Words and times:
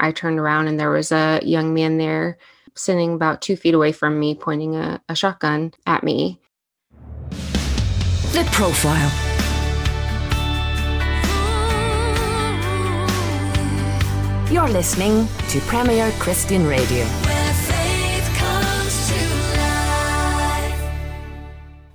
I 0.00 0.12
turned 0.12 0.38
around 0.38 0.68
and 0.68 0.78
there 0.78 0.90
was 0.90 1.10
a 1.12 1.40
young 1.42 1.74
man 1.74 1.98
there 1.98 2.38
sitting 2.74 3.14
about 3.14 3.42
two 3.42 3.56
feet 3.56 3.74
away 3.74 3.92
from 3.92 4.20
me, 4.20 4.34
pointing 4.34 4.76
a, 4.76 5.02
a 5.08 5.16
shotgun 5.16 5.74
at 5.86 6.04
me. 6.04 6.40
The 7.30 8.48
Profile. 8.52 9.10
You're 14.52 14.68
listening 14.68 15.26
to 15.48 15.60
Premier 15.62 16.10
Christian 16.18 16.66
Radio. 16.66 17.04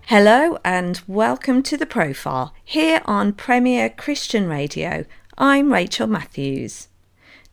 Hello 0.05 0.59
and 0.63 1.01
welcome 1.07 1.63
to 1.63 1.77
The 1.77 1.87
Profile 1.87 2.53
here 2.63 3.01
on 3.05 3.33
Premier 3.33 3.89
Christian 3.89 4.47
Radio. 4.47 5.05
I'm 5.37 5.73
Rachel 5.73 6.05
Matthews. 6.05 6.89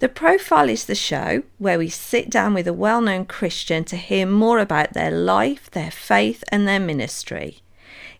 The 0.00 0.09
Profile 0.09 0.70
is 0.70 0.86
the 0.86 0.95
show 0.95 1.42
where 1.59 1.78
we 1.78 1.90
sit 1.90 2.30
down 2.30 2.54
with 2.54 2.66
a 2.66 2.72
well 2.72 3.02
known 3.02 3.27
Christian 3.27 3.84
to 3.84 3.98
hear 3.98 4.24
more 4.24 4.59
about 4.59 4.95
their 4.95 5.10
life, 5.10 5.70
their 5.73 5.90
faith, 5.90 6.42
and 6.48 6.66
their 6.66 6.80
ministry. 6.80 7.59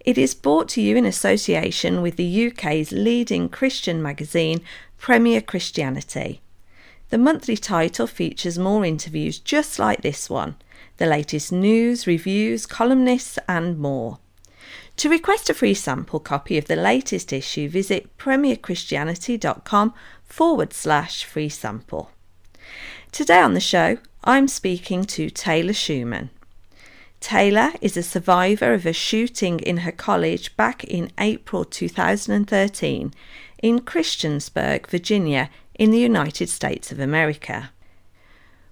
It 0.01 0.19
is 0.19 0.35
brought 0.35 0.69
to 0.71 0.83
you 0.83 0.97
in 0.97 1.07
association 1.07 2.03
with 2.03 2.17
the 2.17 2.49
UK's 2.49 2.93
leading 2.93 3.49
Christian 3.49 4.03
magazine, 4.03 4.61
Premier 4.99 5.41
Christianity. 5.41 6.43
The 7.09 7.17
monthly 7.17 7.57
title 7.57 8.07
features 8.07 8.59
more 8.59 8.85
interviews 8.85 9.39
just 9.39 9.79
like 9.79 10.03
this 10.03 10.29
one, 10.29 10.57
the 10.99 11.07
latest 11.07 11.51
news, 11.51 12.07
reviews, 12.07 12.67
columnists, 12.67 13.39
and 13.49 13.79
more. 13.79 14.19
To 14.99 15.09
request 15.09 15.49
a 15.49 15.55
free 15.55 15.73
sample 15.73 16.21
copy 16.21 16.59
of 16.59 16.67
the 16.67 16.77
latest 16.77 17.33
issue, 17.33 17.71
visit 17.71 18.15
premierchristianity.com 18.19 19.95
forward 20.31 20.73
slash 20.73 21.25
free 21.25 21.49
sample. 21.49 22.11
Today 23.13 23.41
on 23.41 23.55
the 23.55 23.61
show, 23.61 23.99
I'm 24.25 24.49
speaking 24.49 25.05
to 25.05 25.29
Taylor 25.29 25.73
Schumann. 25.73 26.31
Taylor 27.21 27.73
is 27.83 27.97
a 27.97 28.03
survivor 28.03 28.73
of 28.73 28.87
a 28.87 28.93
shooting 28.93 29.59
in 29.61 29.79
her 29.79 29.93
college 29.93 30.57
back 30.57 30.85
in 30.85 31.11
April 31.19 31.65
2013 31.65 33.13
in 33.63 33.81
Christiansburg, 33.81 34.87
Virginia, 34.87 35.51
in 35.75 35.91
the 35.91 35.99
United 35.99 36.49
States 36.49 36.93
of 36.93 37.01
America. 37.01 37.71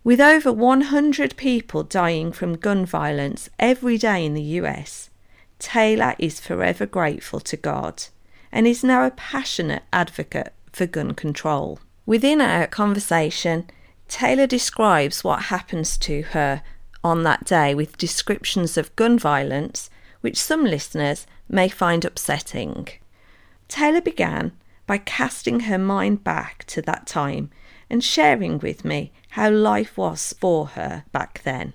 With 0.05 0.20
over 0.20 0.53
100 0.53 1.37
people 1.37 1.83
dying 1.83 2.33
from 2.33 2.56
gun 2.56 2.87
violence 2.87 3.50
every 3.59 3.98
day 3.98 4.25
in 4.25 4.34
the 4.34 4.59
US, 4.62 5.11
Taylor 5.59 6.15
is 6.19 6.41
forever 6.41 6.87
grateful 6.87 7.41
to 7.41 7.56
God 7.56 8.05
and 8.53 8.67
is 8.67 8.84
now 8.84 9.05
a 9.05 9.11
passionate 9.11 9.83
advocate 9.93 10.55
for 10.73 10.87
gun 10.87 11.15
control. 11.15 11.79
Within 12.07 12.41
our 12.41 12.67
conversation, 12.67 13.69
Taylor 14.09 14.47
describes 14.47 15.23
what 15.23 15.45
happens 15.45 15.99
to 15.99 16.23
her 16.23 16.63
on 17.05 17.23
that 17.23 17.45
day 17.45 17.75
with 17.75 17.99
descriptions 17.99 18.77
of 18.77 18.95
gun 18.97 19.19
violence, 19.19 19.91
which 20.21 20.41
some 20.41 20.65
listeners 20.65 21.27
may 21.49 21.69
find 21.69 22.05
upsetting. 22.05 22.89
Taylor 23.69 24.01
began 24.01 24.53
by 24.87 24.99
casting 24.99 25.61
her 25.61 25.78
mind 25.78 26.25
back 26.25 26.65
to 26.65 26.83
that 26.83 27.07
time 27.07 27.51
and 27.91 28.03
sharing 28.03 28.59
with 28.59 28.84
me 28.84 29.12
how 29.31 29.51
life 29.51 29.97
was 29.97 30.34
for 30.41 30.69
her 30.69 31.05
back 31.12 31.43
then. 31.45 31.75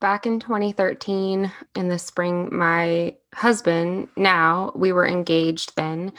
Back 0.00 0.26
in 0.26 0.40
2013, 0.40 1.52
in 1.76 1.88
the 1.88 1.98
spring, 1.98 2.48
my 2.50 3.14
husband, 3.34 4.08
now 4.16 4.72
we 4.74 4.92
were 4.92 5.06
engaged 5.06 5.76
then. 5.76 6.12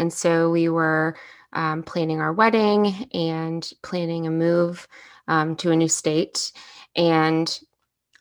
And 0.00 0.12
so 0.12 0.50
we 0.50 0.68
were 0.70 1.16
um, 1.52 1.82
planning 1.82 2.20
our 2.20 2.32
wedding 2.32 3.08
and 3.12 3.70
planning 3.82 4.26
a 4.26 4.30
move 4.30 4.88
um, 5.28 5.56
to 5.56 5.70
a 5.70 5.76
new 5.76 5.88
state. 5.88 6.52
And 6.96 7.60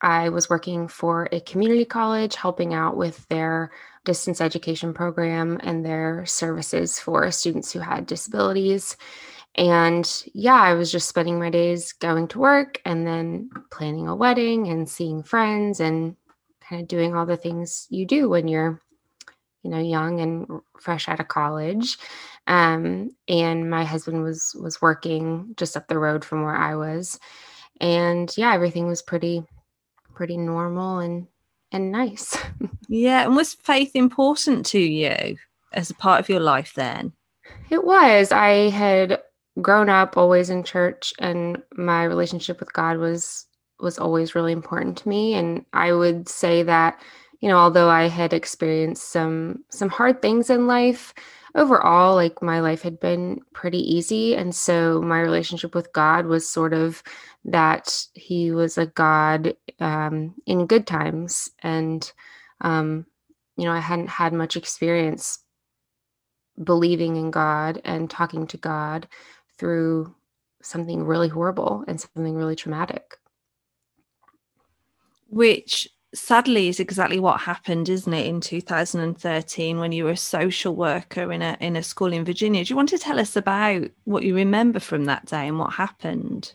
I 0.02 0.30
was 0.30 0.50
working 0.50 0.88
for 0.88 1.30
a 1.32 1.40
community 1.40 1.86
college, 1.86 2.36
helping 2.36 2.74
out 2.74 2.98
with 2.98 3.28
their 3.30 3.72
distance 4.04 4.42
education 4.42 4.94
program 4.94 5.60
and 5.64 5.86
their 5.86 6.26
services 6.26 7.00
for 7.00 7.32
students 7.32 7.72
who 7.72 7.80
had 7.80 8.06
disabilities. 8.06 8.98
And 9.56 10.24
yeah, 10.34 10.62
I 10.62 10.74
was 10.74 10.92
just 10.92 11.08
spending 11.08 11.40
my 11.40 11.50
days 11.50 11.94
going 11.94 12.28
to 12.30 12.40
work 12.40 12.82
and 12.86 13.08
then 13.08 13.50
planning 13.72 14.08
a 14.08 14.16
wedding 14.16 14.68
and 14.68 14.90
seeing 14.90 15.24
friends 15.24 15.80
and 15.80 16.16
kind 16.62 16.82
of 16.82 16.88
doing 16.88 17.16
all 17.16 17.26
the 17.26 17.38
things 17.38 17.88
you 17.90 18.06
do 18.06 18.30
when 18.30 18.48
you're, 18.48 18.82
you 19.64 19.70
know, 19.70 19.80
young 19.80 20.20
and 20.20 20.62
fresh 20.80 21.08
out 21.10 21.20
of 21.20 21.28
college. 21.28 21.98
Um, 22.48 23.12
and 23.28 23.70
my 23.70 23.84
husband 23.84 24.24
was 24.24 24.56
was 24.60 24.82
working 24.82 25.54
just 25.58 25.78
up 25.78 25.88
the 25.88 26.00
road 26.00 26.26
from 26.26 26.44
where 26.44 26.56
I 26.56 26.76
was, 26.76 27.20
and 27.80 28.32
yeah, 28.38 28.54
everything 28.54 28.88
was 28.88 29.02
pretty 29.02 29.44
pretty 30.14 30.38
normal 30.38 31.00
and 31.00 31.28
and 31.72 31.92
nice. 31.92 32.38
yeah, 32.90 33.26
and 33.26 33.36
was 33.36 33.54
faith 33.54 33.92
important 33.94 34.66
to 34.68 34.80
you 34.80 35.38
as 35.74 35.90
a 35.90 35.96
part 35.96 36.20
of 36.20 36.30
your 36.30 36.40
life 36.40 36.74
then? 36.76 37.14
It 37.70 37.84
was. 37.84 38.32
I 38.32 38.70
had 38.70 39.22
grown 39.62 39.90
up 39.90 40.18
always 40.18 40.50
in 40.50 40.64
church 40.64 41.14
and 41.20 41.62
my 41.76 42.04
relationship 42.04 42.60
with 42.60 42.74
God 42.74 42.98
was 42.98 43.46
was 43.80 43.98
always 43.98 44.36
really 44.36 44.52
important 44.52 44.98
to 44.98 45.10
me 45.10 45.34
and 45.34 45.66
I 45.74 45.94
would 45.94 46.28
say 46.28 46.64
that 46.64 47.00
you 47.40 47.50
know 47.50 47.58
although 47.58 47.90
I 47.90 48.08
had 48.08 48.34
experienced 48.34 49.10
some 49.12 49.64
some 49.70 49.90
hard 49.90 50.22
things 50.22 50.50
in 50.50 50.68
life 50.68 51.14
overall, 51.56 52.16
like 52.16 52.42
my 52.42 52.60
life 52.60 52.82
had 52.82 53.00
been 53.00 53.42
pretty 53.54 53.80
easy. 53.80 54.36
And 54.36 54.54
so 54.54 55.02
my 55.02 55.20
relationship 55.20 55.76
with 55.76 55.92
God 55.94 56.26
was 56.26 56.48
sort 56.48 56.74
of 56.74 57.02
that 57.46 58.06
He 58.14 58.52
was 58.52 58.78
a 58.78 58.86
God 58.88 59.56
um, 59.80 60.36
in 60.46 60.68
good 60.68 60.86
times. 60.86 61.50
And, 61.62 62.10
um, 62.62 63.06
you 63.58 63.66
know, 63.66 63.74
I 63.74 63.80
hadn't 63.80 64.10
had 64.10 64.34
much 64.34 64.56
experience 64.56 65.40
believing 66.64 67.16
in 67.16 67.32
God 67.32 67.82
and 67.86 68.10
talking 68.10 68.46
to 68.48 68.58
God 68.58 69.08
through 69.58 70.14
something 70.62 71.04
really 71.04 71.30
horrible 71.30 71.84
and 71.88 72.00
something 72.00 72.36
really 72.36 72.56
traumatic. 72.56 73.18
Which 75.30 75.88
sadly 76.14 76.70
is 76.70 76.80
exactly 76.80 77.20
what 77.20 77.42
happened 77.42 77.88
isn't 77.88 78.14
it 78.14 78.26
in 78.26 78.42
2013 78.42 79.78
when 79.78 79.92
you 79.92 80.06
were 80.06 80.12
a 80.12 80.18
social 80.18 80.76
worker 80.76 81.32
in 81.32 81.42
a 81.42 81.56
in 81.60 81.76
a 81.76 81.84
school 81.84 82.12
in 82.12 82.26
Virginia 82.26 82.64
do 82.64 82.70
you 82.72 82.76
want 82.76 82.90
to 82.90 82.98
tell 82.98 83.20
us 83.20 83.36
about 83.36 83.84
what 84.06 84.24
you 84.24 84.36
remember 84.36 84.80
from 84.80 85.06
that 85.06 85.26
day 85.26 85.48
and 85.48 85.60
what 85.60 85.74
happened 85.74 86.54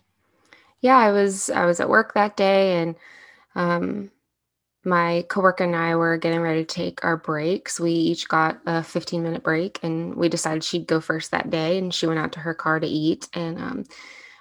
yeah 0.81 0.99
I 0.99 1.13
was 1.13 1.51
I 1.51 1.67
was 1.67 1.79
at 1.79 1.89
work 1.89 2.15
that 2.15 2.37
day 2.37 2.83
and 2.83 2.97
um 3.55 4.11
my 4.85 5.25
coworker 5.29 5.65
and 5.65 5.75
I 5.75 5.97
were 5.97 6.17
getting 6.19 6.41
ready 6.41 6.65
to 6.65 6.75
take 6.75 7.05
our 7.05 7.17
breaks. 7.17 7.81
We 7.81 7.91
each 7.93 8.29
got 8.29 8.61
a 8.67 8.83
15 8.83 9.23
minute 9.23 9.43
break 9.43 9.81
and 9.83 10.15
we 10.15 10.29
decided 10.29 10.63
she'd 10.63 10.87
go 10.87 11.01
first 11.01 11.31
that 11.31 11.51
day 11.51 11.79
and 11.79 11.93
she 11.93 12.07
went 12.07 12.19
out 12.19 12.33
to 12.33 12.41
her 12.41 12.55
car 12.55 12.81
to 12.81 12.87
eat 12.87 13.29
and 13.35 13.59
um 13.59 13.85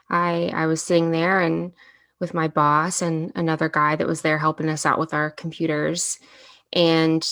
I 0.09 0.51
I 0.53 0.65
was 0.65 0.81
sitting 0.81 1.11
there 1.11 1.39
and 1.41 1.71
with 2.19 2.33
my 2.33 2.47
boss 2.47 3.01
and 3.01 3.31
another 3.35 3.69
guy 3.69 3.95
that 3.95 4.07
was 4.07 4.21
there 4.21 4.37
helping 4.37 4.69
us 4.69 4.85
out 4.85 4.99
with 4.99 5.13
our 5.13 5.31
computers. 5.31 6.19
And 6.71 7.27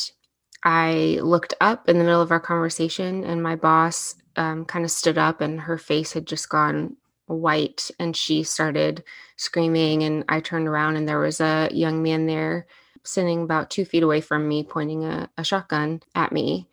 I 0.63 1.19
looked 1.21 1.53
up 1.61 1.89
in 1.89 1.97
the 1.97 2.03
middle 2.03 2.21
of 2.21 2.31
our 2.31 2.39
conversation, 2.39 3.23
and 3.23 3.41
my 3.41 3.55
boss 3.55 4.15
um, 4.35 4.65
kind 4.65 4.85
of 4.85 4.91
stood 4.91 5.17
up, 5.17 5.41
and 5.41 5.59
her 5.61 5.77
face 5.77 6.13
had 6.13 6.27
just 6.27 6.49
gone 6.49 6.95
white. 7.25 7.89
And 7.99 8.15
she 8.15 8.43
started 8.43 9.03
screaming. 9.37 10.03
And 10.03 10.23
I 10.29 10.39
turned 10.39 10.67
around, 10.67 10.97
and 10.97 11.07
there 11.07 11.19
was 11.19 11.41
a 11.41 11.69
young 11.71 12.03
man 12.03 12.27
there 12.27 12.67
sitting 13.03 13.43
about 13.43 13.71
two 13.71 13.85
feet 13.85 14.03
away 14.03 14.21
from 14.21 14.47
me, 14.47 14.63
pointing 14.63 15.03
a, 15.05 15.29
a 15.37 15.43
shotgun 15.43 16.01
at 16.13 16.31
me. 16.31 16.67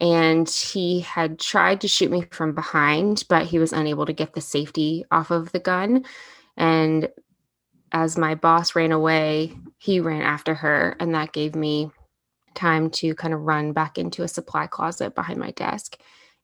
And 0.00 0.48
he 0.48 1.00
had 1.00 1.38
tried 1.38 1.80
to 1.82 1.88
shoot 1.88 2.10
me 2.10 2.26
from 2.30 2.54
behind, 2.54 3.24
but 3.28 3.46
he 3.46 3.58
was 3.58 3.72
unable 3.72 4.06
to 4.06 4.12
get 4.12 4.32
the 4.32 4.40
safety 4.40 5.04
off 5.10 5.30
of 5.30 5.52
the 5.52 5.60
gun. 5.60 6.04
And 6.56 7.08
as 7.94 8.18
my 8.18 8.34
boss 8.34 8.74
ran 8.74 8.90
away, 8.90 9.56
he 9.78 10.00
ran 10.00 10.20
after 10.20 10.52
her, 10.52 10.96
and 10.98 11.14
that 11.14 11.32
gave 11.32 11.54
me 11.54 11.92
time 12.54 12.90
to 12.90 13.14
kind 13.14 13.32
of 13.32 13.42
run 13.42 13.72
back 13.72 13.98
into 13.98 14.24
a 14.24 14.28
supply 14.28 14.66
closet 14.66 15.14
behind 15.14 15.38
my 15.38 15.52
desk. 15.52 15.96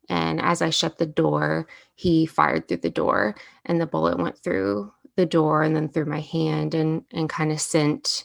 And 0.08 0.41
as 0.41 0.62
I 0.62 0.70
shut 0.70 0.99
the 0.99 1.06
door, 1.06 1.67
he 1.97 2.25
fired 2.25 2.69
through 2.69 2.79
the 2.79 2.91
door, 2.91 3.35
and 3.67 3.81
the 3.81 3.87
bullet 3.87 4.17
went 4.19 4.38
through 4.38 4.93
the 5.17 5.26
door 5.26 5.64
and 5.64 5.75
then 5.75 5.88
through 5.88 6.06
my 6.06 6.20
hand 6.20 6.73
and 6.73 7.05
and 7.11 7.29
kind 7.29 7.50
of 7.50 7.61
sent 7.61 8.25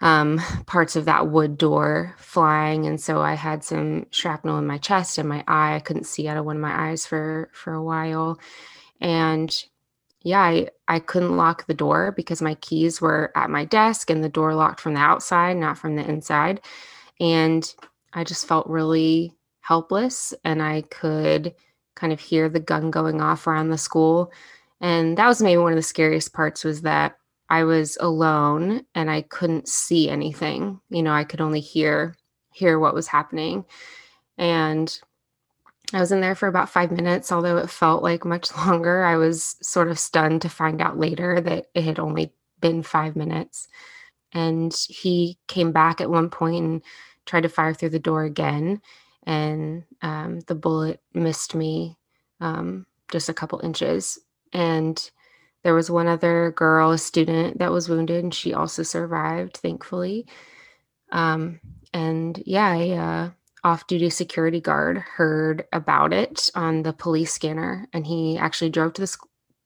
um, 0.00 0.40
parts 0.66 0.96
of 0.96 1.04
that 1.04 1.28
wood 1.28 1.58
door 1.58 2.14
flying, 2.18 2.86
and 2.86 2.98
so 2.98 3.20
I 3.20 3.34
had 3.34 3.62
some 3.62 4.06
shrapnel 4.10 4.58
in 4.58 4.66
my 4.66 4.78
chest 4.78 5.18
and 5.18 5.28
my 5.28 5.44
eye. 5.46 5.74
I 5.74 5.80
couldn't 5.80 6.06
see 6.06 6.28
out 6.28 6.38
of 6.38 6.46
one 6.46 6.56
of 6.56 6.62
my 6.62 6.90
eyes 6.90 7.04
for 7.06 7.50
for 7.52 7.74
a 7.74 7.82
while, 7.82 8.38
and 9.02 9.54
yeah, 10.22 10.40
I, 10.40 10.68
I 10.88 10.98
couldn't 10.98 11.36
lock 11.36 11.66
the 11.66 11.74
door 11.74 12.12
because 12.12 12.42
my 12.42 12.54
keys 12.56 13.00
were 13.00 13.32
at 13.36 13.50
my 13.50 13.64
desk 13.64 14.10
and 14.10 14.22
the 14.22 14.28
door 14.28 14.54
locked 14.54 14.80
from 14.80 14.94
the 14.94 15.00
outside, 15.00 15.56
not 15.56 15.78
from 15.78 15.96
the 15.96 16.08
inside. 16.08 16.60
And 17.20 17.72
I 18.12 18.24
just 18.24 18.46
felt 18.46 18.66
really 18.66 19.32
helpless 19.60 20.34
and 20.44 20.62
I 20.62 20.82
could 20.82 21.54
kind 21.94 22.12
of 22.12 22.20
hear 22.20 22.48
the 22.48 22.60
gun 22.60 22.90
going 22.90 23.20
off 23.20 23.46
around 23.46 23.70
the 23.70 23.78
school. 23.78 24.32
And 24.80 25.18
that 25.18 25.26
was 25.26 25.42
maybe 25.42 25.58
one 25.58 25.72
of 25.72 25.76
the 25.76 25.82
scariest 25.82 26.32
parts 26.32 26.64
was 26.64 26.82
that 26.82 27.16
I 27.50 27.64
was 27.64 27.96
alone 28.00 28.84
and 28.94 29.10
I 29.10 29.22
couldn't 29.22 29.68
see 29.68 30.08
anything. 30.08 30.80
You 30.90 31.02
know, 31.02 31.12
I 31.12 31.24
could 31.24 31.40
only 31.40 31.60
hear 31.60 32.16
hear 32.52 32.78
what 32.78 32.94
was 32.94 33.06
happening. 33.06 33.64
And 34.36 34.98
I 35.94 36.00
was 36.00 36.12
in 36.12 36.20
there 36.20 36.34
for 36.34 36.48
about 36.48 36.68
five 36.68 36.90
minutes, 36.90 37.32
although 37.32 37.56
it 37.56 37.70
felt 37.70 38.02
like 38.02 38.24
much 38.24 38.54
longer. 38.56 39.04
I 39.04 39.16
was 39.16 39.56
sort 39.62 39.88
of 39.88 39.98
stunned 39.98 40.42
to 40.42 40.48
find 40.48 40.80
out 40.80 40.98
later 40.98 41.40
that 41.40 41.66
it 41.74 41.84
had 41.84 41.98
only 41.98 42.32
been 42.60 42.82
five 42.82 43.16
minutes. 43.16 43.68
And 44.32 44.74
he 44.88 45.38
came 45.46 45.72
back 45.72 46.00
at 46.00 46.10
one 46.10 46.28
point 46.28 46.64
and 46.64 46.82
tried 47.24 47.42
to 47.42 47.48
fire 47.48 47.72
through 47.72 47.90
the 47.90 47.98
door 47.98 48.24
again. 48.24 48.82
And 49.24 49.84
um, 50.02 50.40
the 50.40 50.54
bullet 50.54 51.00
missed 51.14 51.54
me 51.54 51.96
um, 52.40 52.86
just 53.10 53.28
a 53.28 53.34
couple 53.34 53.60
inches. 53.60 54.18
And 54.52 55.10
there 55.62 55.74
was 55.74 55.90
one 55.90 56.06
other 56.06 56.52
girl, 56.52 56.90
a 56.92 56.98
student, 56.98 57.58
that 57.58 57.72
was 57.72 57.88
wounded, 57.88 58.22
and 58.22 58.32
she 58.34 58.54
also 58.54 58.82
survived, 58.82 59.56
thankfully. 59.56 60.26
Um, 61.10 61.60
and 61.92 62.40
yeah, 62.46 62.68
I, 62.68 62.90
uh, 62.90 63.30
off 63.64 63.86
duty 63.86 64.10
security 64.10 64.60
guard 64.60 64.98
heard 64.98 65.64
about 65.72 66.12
it 66.12 66.50
on 66.54 66.82
the 66.82 66.92
police 66.92 67.32
scanner 67.32 67.88
and 67.92 68.06
he 68.06 68.38
actually 68.38 68.70
drove 68.70 68.92
to 68.94 69.02
the 69.02 69.16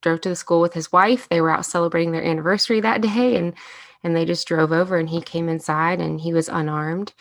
drove 0.01 0.21
to 0.21 0.29
the 0.29 0.37
school 0.37 0.61
with 0.61 0.75
his 0.75 0.93
wife. 0.93 1.29
They 1.29 1.41
were 1.41 1.51
out 1.51 1.65
celebrating 1.65 2.13
their 2.13 2.25
anniversary 2.25 2.81
that 2.81 3.01
day 3.01 3.37
and 3.37 3.55
and 4.05 4.17
they 4.17 4.25
just 4.25 4.49
drove 4.49 4.73
over 4.73 4.97
and 4.97 5.09
he 5.09 5.21
came 5.21 5.49
inside 5.49 6.01
and 6.01 6.21
he 6.21 6.33
was 6.33 6.49
unarmed 6.49 7.15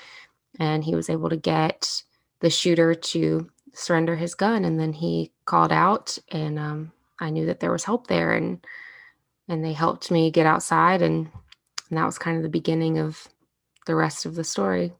and 0.59 0.83
he 0.83 0.95
was 0.95 1.09
able 1.09 1.29
to 1.29 1.37
get 1.37 2.01
the 2.39 2.49
shooter 2.49 2.95
to 2.95 3.49
surrender 3.73 4.15
his 4.15 4.35
gun 4.35 4.65
and 4.65 4.79
then 4.79 4.91
he 4.91 5.31
called 5.45 5.71
out 5.71 6.17
and 6.29 6.59
um, 6.59 6.91
i 7.19 7.29
knew 7.29 7.45
that 7.45 7.59
there 7.59 7.71
was 7.71 7.85
help 7.85 8.07
there 8.07 8.33
and 8.33 8.65
and 9.47 9.63
they 9.63 9.73
helped 9.73 10.11
me 10.11 10.31
get 10.31 10.45
outside 10.45 11.01
and, 11.01 11.29
and 11.89 11.97
that 11.97 12.05
was 12.05 12.17
kind 12.17 12.35
of 12.37 12.43
the 12.43 12.49
beginning 12.49 12.97
of 12.97 13.27
the 13.85 13.95
rest 13.95 14.25
of 14.25 14.35
the 14.35 14.43
story 14.43 14.91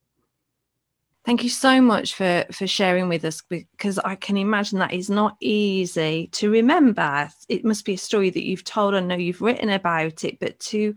Thank 1.24 1.44
you 1.44 1.50
so 1.50 1.82
much 1.82 2.16
for 2.16 2.46
for 2.52 2.66
sharing 2.66 3.08
with 3.08 3.24
us 3.26 3.44
because 3.48 4.00
I 4.00 4.16
can 4.16 4.38
imagine 4.38 4.80
that 4.80 4.94
is 4.94 5.10
not 5.10 5.38
easy 5.40 6.30
to 6.34 6.50
remember. 6.50 7.30
It 7.48 7.64
must 7.64 7.86
be 7.86 7.94
a 7.94 7.98
story 7.98 8.32
that 8.32 8.46
you've 8.46 8.64
told. 8.64 8.96
I 8.96 9.02
know 9.02 9.16
you've 9.16 9.42
written 9.42 9.70
about 9.70 10.24
it, 10.24 10.40
but 10.40 10.60
to 10.60 10.96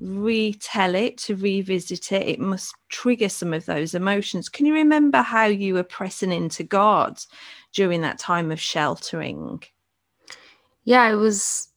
retell 0.00 0.94
it, 0.94 1.16
to 1.16 1.36
revisit 1.36 2.12
it, 2.12 2.28
it 2.28 2.40
must 2.40 2.74
trigger 2.90 3.30
some 3.30 3.54
of 3.54 3.64
those 3.64 3.94
emotions. 3.94 4.50
Can 4.50 4.66
you 4.66 4.74
remember 4.74 5.22
how 5.22 5.46
you 5.46 5.74
were 5.74 5.84
pressing 5.84 6.32
into 6.32 6.64
God 6.64 7.18
during 7.72 8.02
that 8.02 8.18
time 8.18 8.52
of 8.52 8.60
sheltering? 8.60 9.62
Yeah, 10.84 11.10
it 11.10 11.16
was 11.16 11.68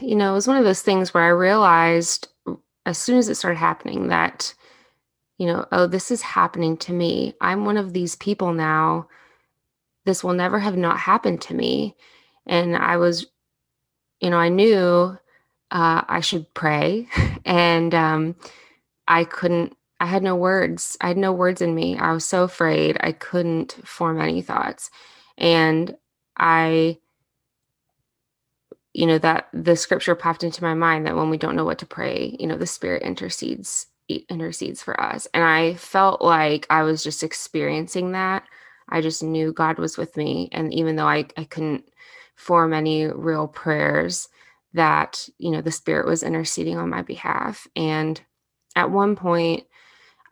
you 0.00 0.14
know, 0.14 0.30
it 0.30 0.34
was 0.34 0.48
one 0.48 0.56
of 0.56 0.64
those 0.64 0.82
things 0.82 1.12
where 1.12 1.24
I 1.24 1.28
realized 1.28 2.28
as 2.86 2.96
soon 2.96 3.18
as 3.18 3.28
it 3.28 3.34
started 3.34 3.58
happening 3.58 4.08
that 4.08 4.54
you 5.38 5.46
know, 5.46 5.66
oh, 5.72 5.86
this 5.86 6.10
is 6.10 6.22
happening 6.22 6.76
to 6.78 6.92
me. 6.92 7.34
I'm 7.40 7.64
one 7.64 7.76
of 7.76 7.92
these 7.92 8.16
people 8.16 8.52
now. 8.52 9.08
This 10.04 10.22
will 10.22 10.34
never 10.34 10.58
have 10.60 10.76
not 10.76 10.98
happened 10.98 11.40
to 11.42 11.54
me. 11.54 11.96
And 12.46 12.76
I 12.76 12.98
was, 12.98 13.26
you 14.20 14.30
know, 14.30 14.38
I 14.38 14.48
knew 14.48 15.16
uh, 15.70 16.02
I 16.08 16.20
should 16.20 16.52
pray. 16.54 17.08
And 17.46 17.94
um, 17.94 18.36
I 19.06 19.24
couldn't, 19.24 19.76
I 20.00 20.06
had 20.06 20.22
no 20.22 20.34
words. 20.34 20.96
I 21.02 21.08
had 21.08 21.18
no 21.18 21.30
words 21.30 21.60
in 21.60 21.74
me. 21.74 21.98
I 21.98 22.10
was 22.12 22.24
so 22.24 22.44
afraid 22.44 22.96
I 23.00 23.12
couldn't 23.12 23.72
form 23.84 24.18
any 24.18 24.40
thoughts. 24.40 24.90
And 25.36 25.94
I, 26.38 26.98
you 28.94 29.06
know, 29.06 29.18
that 29.18 29.48
the 29.52 29.76
scripture 29.76 30.14
popped 30.14 30.42
into 30.42 30.62
my 30.62 30.72
mind 30.72 31.06
that 31.06 31.16
when 31.16 31.28
we 31.28 31.36
don't 31.36 31.54
know 31.54 31.66
what 31.66 31.80
to 31.80 31.86
pray, 31.86 32.34
you 32.40 32.46
know, 32.46 32.56
the 32.56 32.66
Spirit 32.66 33.02
intercedes 33.02 33.88
intercedes 34.08 34.82
for 34.82 35.00
us. 35.00 35.26
And 35.34 35.42
I 35.44 35.74
felt 35.74 36.22
like 36.22 36.66
I 36.70 36.82
was 36.82 37.02
just 37.02 37.22
experiencing 37.22 38.12
that. 38.12 38.44
I 38.88 39.00
just 39.00 39.22
knew 39.22 39.52
God 39.52 39.78
was 39.78 39.96
with 39.96 40.16
me. 40.16 40.48
And 40.52 40.72
even 40.74 40.96
though 40.96 41.08
I, 41.08 41.26
I 41.36 41.44
couldn't 41.44 41.84
form 42.36 42.72
any 42.72 43.06
real 43.06 43.48
prayers, 43.48 44.28
that, 44.74 45.28
you 45.38 45.50
know, 45.50 45.60
the 45.62 45.70
Spirit 45.70 46.06
was 46.06 46.22
interceding 46.22 46.76
on 46.76 46.90
my 46.90 47.02
behalf. 47.02 47.66
And 47.76 48.20
at 48.76 48.90
one 48.90 49.16
point, 49.16 49.64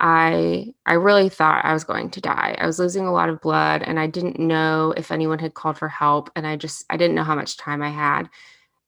I 0.00 0.74
I 0.84 0.94
really 0.94 1.28
thought 1.28 1.64
I 1.64 1.72
was 1.72 1.84
going 1.84 2.10
to 2.10 2.20
die. 2.20 2.56
I 2.58 2.66
was 2.66 2.78
losing 2.78 3.06
a 3.06 3.12
lot 3.12 3.28
of 3.28 3.40
blood 3.40 3.82
and 3.82 4.00
I 4.00 4.08
didn't 4.08 4.40
know 4.40 4.92
if 4.96 5.12
anyone 5.12 5.38
had 5.38 5.54
called 5.54 5.78
for 5.78 5.88
help 5.88 6.30
and 6.34 6.46
I 6.46 6.56
just 6.56 6.84
I 6.90 6.96
didn't 6.96 7.14
know 7.14 7.24
how 7.24 7.36
much 7.36 7.56
time 7.56 7.82
I 7.82 7.90
had. 7.90 8.28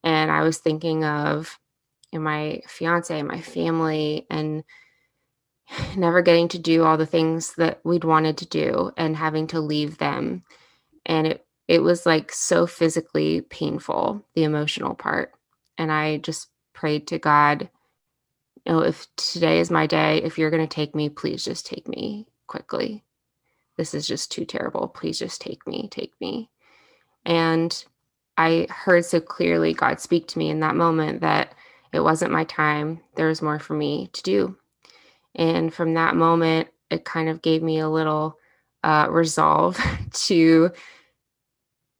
And 0.03 0.31
I 0.31 0.43
was 0.43 0.59
thinking 0.59 1.05
of 1.05 1.59
and 2.15 2.25
my 2.25 2.63
fiance 2.69 3.19
and 3.19 3.29
my 3.29 3.41
family 3.41 4.27
and 4.31 4.65
never 5.97 6.23
getting 6.23 6.49
to 6.49 6.59
do 6.59 6.85
all 6.85 6.97
the 6.97 7.07
things 7.07 7.55
that 7.57 7.81
we'd 7.85 8.05
wanted 8.05 8.39
to 8.39 8.47
do 8.47 8.93
and 8.97 9.17
having 9.17 9.47
to 9.49 9.61
leave 9.61 9.99
them. 9.99 10.45
And 11.07 11.27
it 11.27 11.47
it 11.67 11.83
was 11.83 12.05
like 12.05 12.31
so 12.31 12.67
physically 12.67 13.41
painful 13.41 14.25
the 14.35 14.45
emotional 14.45 14.95
part. 14.95 15.33
And 15.79 15.91
i 15.93 16.19
just 16.19 16.49
prayed 16.73 17.07
to 17.07 17.19
god 17.19 17.69
you 18.65 18.73
know 18.73 18.81
if 18.81 19.07
today 19.17 19.61
is 19.61 19.71
my 19.71 19.87
day 19.87 20.19
if 20.19 20.39
you're 20.39 20.51
going 20.51 20.67
to 20.67 20.75
take 20.75 20.95
me 20.95 21.09
please 21.09 21.45
just 21.45 21.67
take 21.67 21.89
me 21.89 22.27
quickly. 22.47 23.05
This 23.77 23.95
is 23.95 24.07
just 24.07 24.31
too 24.33 24.45
terrible. 24.45 24.89
Please 24.89 25.19
just 25.19 25.41
take 25.41 25.67
me 25.67 25.89
take 25.91 26.13
me. 26.21 26.51
And 27.25 27.85
i 28.37 28.67
heard 28.71 29.05
so 29.05 29.21
clearly 29.21 29.73
god 29.75 30.01
speak 30.01 30.27
to 30.29 30.39
me 30.39 30.51
in 30.51 30.61
that 30.61 30.77
moment 30.77 31.21
that 31.21 31.55
it 31.95 32.03
wasn't 32.03 32.33
my 32.33 32.43
time. 32.45 33.01
There 33.15 33.29
was 33.29 33.41
more 33.41 33.61
for 33.61 33.75
me 33.75 34.09
to 34.15 34.23
do. 34.25 34.57
And 35.37 35.73
from 35.73 35.95
that 35.95 36.17
moment, 36.17 36.69
it 36.91 37.05
kind 37.05 37.29
of 37.29 37.41
gave 37.41 37.63
me 37.63 37.79
a 37.79 37.89
little 37.89 38.37
uh, 38.83 39.07
resolve 39.09 39.79
to 40.13 40.71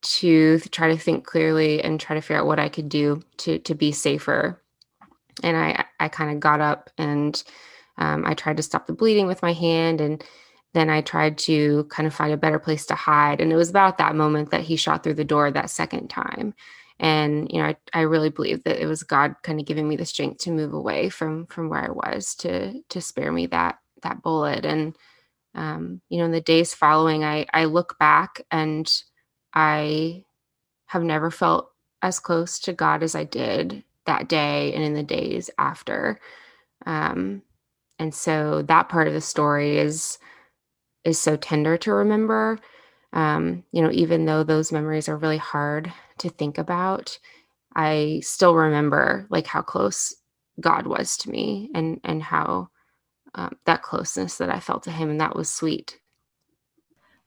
to 0.03 0.59
try 0.59 0.89
to 0.89 0.99
think 0.99 1.25
clearly 1.25 1.83
and 1.83 1.99
try 1.99 2.15
to 2.15 2.21
figure 2.21 2.39
out 2.39 2.47
what 2.47 2.59
I 2.59 2.69
could 2.69 2.89
do 2.89 3.23
to 3.39 3.61
to 3.61 3.75
be 3.75 3.93
safer. 3.93 4.61
And 5.45 5.57
I 5.57 5.85
I 6.01 6.09
kind 6.09 6.33
of 6.33 6.41
got 6.41 6.61
up 6.61 6.91
and 6.99 7.41
um, 7.97 8.25
I 8.27 8.35
tried 8.35 8.57
to 8.57 8.65
stop 8.65 8.89
the 8.89 8.93
bleeding 8.93 9.29
with 9.29 9.43
my 9.43 9.53
hand 9.53 10.01
and 10.01 10.25
then 10.73 10.91
I 10.91 11.03
tried 11.03 11.39
to 11.39 11.85
kind 11.85 12.09
of 12.09 12.13
find 12.13 12.33
a 12.33 12.37
better 12.37 12.59
place 12.59 12.85
to 12.87 12.97
hide. 12.97 13.41
And 13.41 13.53
it 13.53 13.57
was 13.57 13.71
about 13.71 13.99
that 13.99 14.17
moment 14.17 14.51
that 14.51 14.63
he 14.63 14.75
shot 14.75 15.05
through 15.05 15.15
the 15.15 15.25
door 15.25 15.53
that 15.53 15.71
second 15.71 16.09
time 16.09 16.53
and 17.01 17.51
you 17.53 17.61
know 17.61 17.69
I, 17.69 17.77
I 17.93 18.01
really 18.03 18.31
believe 18.31 18.65
that 18.65 18.83
it 18.83 18.87
was 18.87 19.03
god 19.03 19.35
kind 19.43 19.61
of 19.61 19.67
giving 19.67 19.89
me 19.89 19.97
the 19.97 20.05
strength 20.07 20.39
to 20.45 20.51
move 20.51 20.73
away 20.75 21.09
from 21.11 21.47
from 21.47 21.69
where 21.69 21.85
i 21.85 21.91
was 21.91 22.35
to 22.37 22.81
to 22.91 23.01
spare 23.01 23.33
me 23.33 23.47
that 23.49 23.79
that 24.03 24.23
bullet. 24.23 24.65
And 24.67 24.97
um, 25.55 26.01
you 26.11 26.19
know 26.19 26.25
in 26.27 26.33
the 26.33 26.41
days 26.41 26.75
following 26.75 27.25
i 27.25 27.47
i 27.55 27.65
look 27.65 27.99
back 27.99 28.43
and 28.51 29.03
i 29.55 30.25
have 30.87 31.03
never 31.05 31.31
felt 31.31 31.71
as 32.03 32.21
close 32.21 32.59
to 32.61 32.73
god 32.73 33.03
as 33.03 33.15
i 33.15 33.25
did 33.25 33.85
that 34.07 34.29
day 34.29 34.73
and 34.75 34.85
in 34.85 34.95
the 34.95 35.03
days 35.03 35.51
after. 35.59 36.21
Um, 36.87 37.43
and 37.99 38.15
so 38.15 38.63
that 38.63 38.89
part 38.89 39.09
of 39.09 39.15
the 39.15 39.21
story 39.21 39.79
is 39.79 40.19
is 41.05 41.19
so 41.19 41.37
tender 41.37 41.77
to 41.79 41.93
remember. 41.93 42.59
Um, 43.13 43.65
you 43.73 43.83
know, 43.83 43.91
even 43.93 44.25
though 44.27 44.43
those 44.45 44.73
memories 44.73 45.09
are 45.09 45.17
really 45.17 45.39
hard 45.39 45.93
to 46.19 46.29
think 46.29 46.59
about, 46.59 47.19
I 47.75 48.21
still 48.23 48.55
remember 48.55 49.27
like 49.31 49.47
how 49.47 49.63
close 49.63 50.15
God 50.61 50.87
was 50.87 51.17
to 51.19 51.31
me 51.31 51.71
and 51.75 52.01
and 52.05 52.23
how 52.23 52.69
um, 53.35 53.57
that 53.67 53.83
closeness 53.83 54.37
that 54.37 54.51
I 54.51 54.61
felt 54.61 54.85
to 54.85 54.91
Him, 54.91 55.11
and 55.11 55.21
that 55.21 55.37
was 55.37 55.51
sweet. 55.51 55.99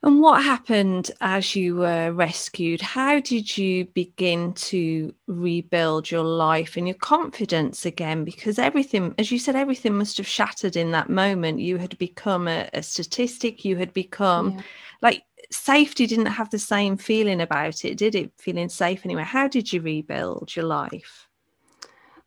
And 0.03 0.21
what 0.21 0.43
happened 0.43 1.09
as 1.21 1.55
you 1.55 1.77
were 1.77 2.11
rescued? 2.11 2.81
How 2.81 3.19
did 3.19 3.57
you 3.57 3.85
begin 3.85 4.53
to 4.53 5.13
rebuild 5.25 6.11
your 6.11 6.23
life 6.23 6.77
and 6.77 6.87
your 6.87 6.95
confidence 6.95 7.83
again? 7.83 8.23
Because 8.23 8.59
everything, 8.59 9.15
as 9.17 9.31
you 9.31 9.39
said, 9.39 9.55
everything 9.55 9.97
must 9.97 10.17
have 10.17 10.27
shattered 10.27 10.75
in 10.75 10.91
that 10.91 11.09
moment. 11.09 11.59
You 11.59 11.77
had 11.77 11.97
become 11.97 12.47
a, 12.47 12.69
a 12.73 12.83
statistic. 12.83 13.65
You 13.65 13.75
had 13.77 13.91
become 13.91 14.51
yeah. 14.51 14.61
like 15.01 15.23
safety 15.51 16.07
didn't 16.07 16.27
have 16.27 16.49
the 16.49 16.59
same 16.59 16.97
feeling 16.97 17.41
about 17.41 17.85
it, 17.85 17.97
did 17.97 18.15
it? 18.15 18.31
Feeling 18.37 18.69
safe 18.69 19.05
anyway. 19.05 19.23
How 19.23 19.47
did 19.47 19.71
you 19.71 19.81
rebuild 19.81 20.55
your 20.55 20.65
life? 20.65 21.27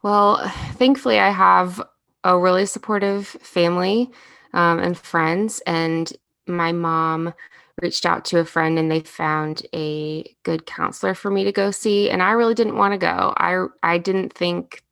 Well, 0.03 0.47
thankfully, 0.75 1.19
I 1.19 1.31
have 1.31 1.83
a 2.25 2.39
really 2.39 2.67
supportive 2.67 3.27
family 3.27 4.11
um, 4.55 4.79
and 4.79 4.97
friends, 4.97 5.61
and 5.67 6.13
my 6.47 6.73
mom 6.73 7.35
reached 7.81 8.07
out 8.07 8.25
to 8.27 8.39
a 8.39 8.45
friend 8.45 8.79
and 8.79 8.91
they 8.91 9.01
found 9.01 9.63
a 9.75 10.35
good 10.43 10.67
counselor 10.67 11.15
for 11.15 11.31
me 11.31 11.45
to 11.45 11.53
go 11.53 11.71
see 11.71 12.11
and 12.11 12.23
I 12.23 12.33
really 12.33 12.55
didn't 12.55 12.77
want 12.77 12.93
to 12.93 12.99
go. 12.99 13.33
I 13.37 13.67
I 13.83 13.99
didn't 13.99 14.33
think 14.33 14.83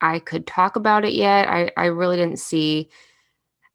I 0.00 0.18
could 0.20 0.46
talk 0.46 0.76
about 0.76 1.04
it 1.04 1.14
yet. 1.14 1.48
I 1.48 1.70
I 1.76 1.86
really 1.86 2.16
didn't 2.16 2.38
see 2.38 2.88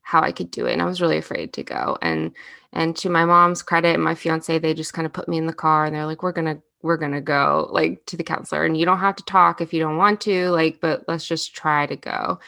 how 0.09 0.21
I 0.21 0.31
could 0.31 0.49
do 0.49 0.65
it 0.65 0.73
and 0.73 0.81
I 0.81 0.85
was 0.85 1.01
really 1.01 1.17
afraid 1.17 1.53
to 1.53 1.63
go. 1.63 1.97
And 2.01 2.31
and 2.73 2.95
to 2.97 3.09
my 3.09 3.25
mom's 3.25 3.61
credit 3.61 3.93
and 3.93 4.03
my 4.03 4.15
fiance 4.15 4.57
they 4.57 4.73
just 4.73 4.93
kind 4.93 5.05
of 5.05 5.13
put 5.13 5.29
me 5.29 5.37
in 5.37 5.45
the 5.45 5.53
car 5.53 5.85
and 5.85 5.95
they're 5.95 6.07
like 6.07 6.23
we're 6.23 6.33
to 6.33 6.59
we're 6.81 6.97
to 6.97 7.21
go 7.21 7.69
like 7.71 8.03
to 8.07 8.17
the 8.17 8.23
counselor 8.23 8.65
and 8.65 8.75
you 8.75 8.85
don't 8.85 8.99
have 8.99 9.15
to 9.17 9.23
talk 9.25 9.61
if 9.61 9.73
you 9.73 9.79
don't 9.79 9.97
want 9.97 10.19
to 10.21 10.49
like 10.49 10.79
but 10.81 11.03
let's 11.07 11.27
just 11.27 11.55
try 11.55 11.85
to 11.85 11.95
go. 11.95 12.39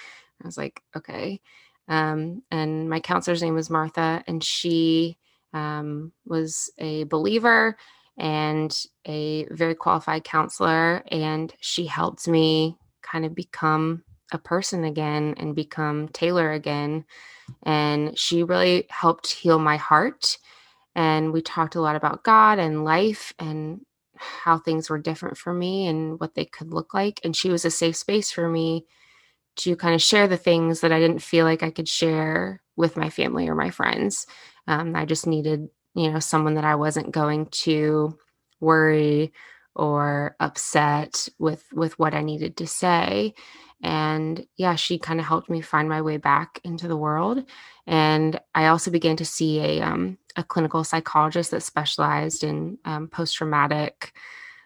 I 0.41 0.47
was 0.47 0.57
like 0.57 0.81
okay. 0.97 1.39
Um, 1.87 2.41
and 2.49 2.89
my 2.89 2.99
counselor's 2.99 3.43
name 3.43 3.53
was 3.53 3.69
Martha 3.69 4.23
and 4.25 4.43
she 4.43 5.17
um, 5.53 6.11
was 6.25 6.71
a 6.79 7.03
believer 7.05 7.77
and 8.17 8.85
a 9.05 9.45
very 9.51 9.75
qualified 9.75 10.23
counselor. 10.23 11.03
And 11.11 11.53
she 11.59 11.85
helped 11.85 12.27
me 12.27 12.77
kind 13.01 13.25
of 13.25 13.35
become 13.35 14.03
a 14.31 14.38
person 14.38 14.83
again 14.83 15.35
and 15.38 15.55
become 15.55 16.07
Taylor 16.09 16.51
again. 16.51 17.05
And 17.63 18.17
she 18.17 18.43
really 18.43 18.85
helped 18.89 19.31
heal 19.33 19.59
my 19.59 19.77
heart. 19.77 20.38
And 20.95 21.31
we 21.31 21.41
talked 21.41 21.75
a 21.75 21.81
lot 21.81 21.95
about 21.95 22.23
God 22.23 22.59
and 22.59 22.83
life 22.83 23.33
and 23.39 23.81
how 24.17 24.59
things 24.59 24.89
were 24.89 25.00
different 25.00 25.38
for 25.38 25.53
me 25.53 25.88
and 25.88 26.19
what 26.19 26.35
they 26.35 26.45
could 26.45 26.73
look 26.73 26.93
like. 26.93 27.19
And 27.23 27.35
she 27.35 27.50
was 27.50 27.65
a 27.65 27.71
safe 27.71 27.95
space 27.95 28.31
for 28.31 28.47
me 28.47 28.85
to 29.57 29.75
kind 29.75 29.95
of 29.95 30.01
share 30.01 30.27
the 30.27 30.38
things 30.38 30.81
that 30.81 30.91
I 30.91 31.00
didn't 31.00 31.21
feel 31.21 31.45
like 31.45 31.63
I 31.63 31.71
could 31.71 31.88
share 31.88 32.61
with 32.75 32.97
my 32.97 33.09
family 33.09 33.47
or 33.47 33.55
my 33.55 33.69
friends. 33.69 34.25
Um, 34.67 34.95
I 34.95 35.05
just 35.05 35.27
needed, 35.27 35.67
you 35.95 36.11
know, 36.11 36.19
someone 36.19 36.55
that 36.55 36.63
I 36.65 36.75
wasn't 36.75 37.11
going 37.11 37.47
to 37.47 38.17
worry 38.59 39.33
or 39.75 40.35
upset 40.39 41.29
with 41.39 41.63
with 41.73 41.97
what 41.97 42.13
I 42.13 42.21
needed 42.21 42.57
to 42.57 42.67
say. 42.67 43.33
And 43.83 44.45
yeah, 44.57 44.75
she 44.75 44.97
kind 44.97 45.19
of 45.19 45.25
helped 45.25 45.50
me 45.50 45.61
find 45.61 45.89
my 45.89 46.01
way 46.01 46.17
back 46.17 46.59
into 46.63 46.88
the 46.88 46.97
world. 46.97 47.43
And 47.88 48.39
I 48.53 48.67
also 48.67 48.91
began 48.91 49.15
to 49.17 49.25
see 49.25 49.59
a 49.59 49.81
um, 49.81 50.17
a 50.35 50.43
clinical 50.43 50.83
psychologist 50.83 51.51
that 51.51 51.63
specialized 51.63 52.43
in 52.43 52.77
um, 52.85 53.07
post 53.07 53.35
traumatic 53.35 54.13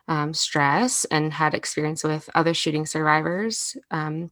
um, 0.07 0.33
stress 0.33 1.05
and 1.05 1.33
had 1.33 1.53
experience 1.53 2.03
with 2.03 2.29
other 2.35 2.53
shooting 2.53 2.85
survivors. 2.85 3.75
Um, 3.91 4.31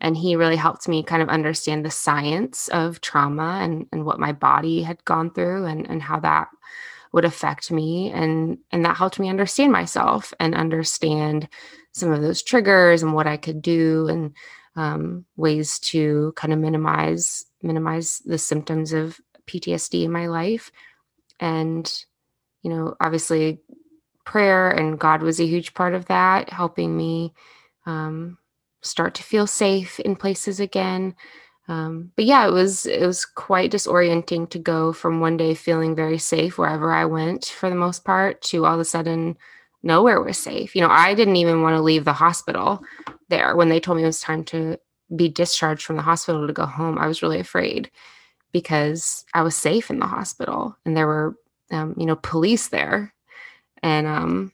and 0.00 0.16
he 0.16 0.34
really 0.34 0.56
helped 0.56 0.88
me 0.88 1.04
kind 1.04 1.22
of 1.22 1.28
understand 1.28 1.84
the 1.84 1.90
science 1.90 2.68
of 2.68 3.00
trauma 3.00 3.60
and, 3.62 3.86
and 3.92 4.04
what 4.04 4.18
my 4.18 4.32
body 4.32 4.82
had 4.82 5.04
gone 5.04 5.30
through 5.30 5.66
and, 5.66 5.88
and 5.88 6.02
how 6.02 6.18
that 6.20 6.48
would 7.12 7.24
affect 7.24 7.70
me 7.70 8.10
and 8.10 8.58
and 8.70 8.84
that 8.84 8.96
helped 8.96 9.20
me 9.20 9.28
understand 9.28 9.70
myself 9.70 10.32
and 10.40 10.54
understand 10.54 11.46
some 11.92 12.10
of 12.10 12.22
those 12.22 12.42
triggers 12.42 13.02
and 13.02 13.14
what 13.14 13.26
i 13.26 13.36
could 13.36 13.62
do 13.62 14.08
and 14.08 14.34
um, 14.74 15.26
ways 15.36 15.78
to 15.78 16.32
kind 16.34 16.52
of 16.52 16.58
minimize 16.58 17.44
minimize 17.62 18.20
the 18.24 18.38
symptoms 18.38 18.92
of 18.92 19.20
ptsd 19.46 20.04
in 20.04 20.10
my 20.10 20.26
life 20.26 20.70
and 21.40 22.04
you 22.62 22.70
know 22.70 22.94
obviously 23.00 23.60
prayer 24.24 24.70
and 24.70 24.98
god 24.98 25.22
was 25.22 25.40
a 25.40 25.46
huge 25.46 25.74
part 25.74 25.94
of 25.94 26.06
that 26.06 26.48
helping 26.50 26.96
me 26.96 27.34
um, 27.86 28.38
start 28.82 29.14
to 29.14 29.22
feel 29.22 29.46
safe 29.46 29.98
in 30.00 30.16
places 30.16 30.60
again. 30.60 31.14
Um, 31.68 32.10
but 32.16 32.24
yeah, 32.24 32.46
it 32.46 32.50
was 32.50 32.86
it 32.86 33.06
was 33.06 33.24
quite 33.24 33.70
disorienting 33.70 34.50
to 34.50 34.58
go 34.58 34.92
from 34.92 35.20
one 35.20 35.36
day 35.36 35.54
feeling 35.54 35.94
very 35.94 36.18
safe 36.18 36.58
wherever 36.58 36.92
I 36.92 37.04
went 37.04 37.46
for 37.46 37.70
the 37.70 37.76
most 37.76 38.04
part 38.04 38.42
to 38.42 38.66
all 38.66 38.74
of 38.74 38.80
a 38.80 38.84
sudden 38.84 39.36
nowhere 39.82 40.20
was 40.22 40.38
safe. 40.38 40.74
You 40.74 40.82
know, 40.82 40.90
I 40.90 41.14
didn't 41.14 41.36
even 41.36 41.62
want 41.62 41.74
to 41.74 41.82
leave 41.82 42.04
the 42.04 42.12
hospital 42.12 42.82
there 43.28 43.56
when 43.56 43.68
they 43.68 43.80
told 43.80 43.96
me 43.96 44.02
it 44.02 44.06
was 44.06 44.20
time 44.20 44.44
to 44.44 44.78
be 45.14 45.28
discharged 45.28 45.84
from 45.84 45.96
the 45.96 46.02
hospital 46.02 46.46
to 46.46 46.52
go 46.52 46.66
home. 46.66 46.98
I 46.98 47.06
was 47.06 47.22
really 47.22 47.40
afraid 47.40 47.90
because 48.52 49.24
I 49.34 49.42
was 49.42 49.54
safe 49.54 49.90
in 49.90 49.98
the 49.98 50.06
hospital 50.06 50.76
and 50.84 50.96
there 50.96 51.06
were 51.06 51.36
um, 51.70 51.94
you 51.96 52.06
know 52.06 52.16
police 52.16 52.68
there 52.68 53.14
and 53.82 54.06
um, 54.06 54.52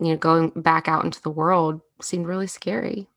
you 0.00 0.08
know 0.08 0.16
going 0.16 0.50
back 0.50 0.88
out 0.88 1.04
into 1.04 1.20
the 1.22 1.30
world 1.30 1.80
seemed 2.00 2.26
really 2.26 2.46
scary. 2.46 3.08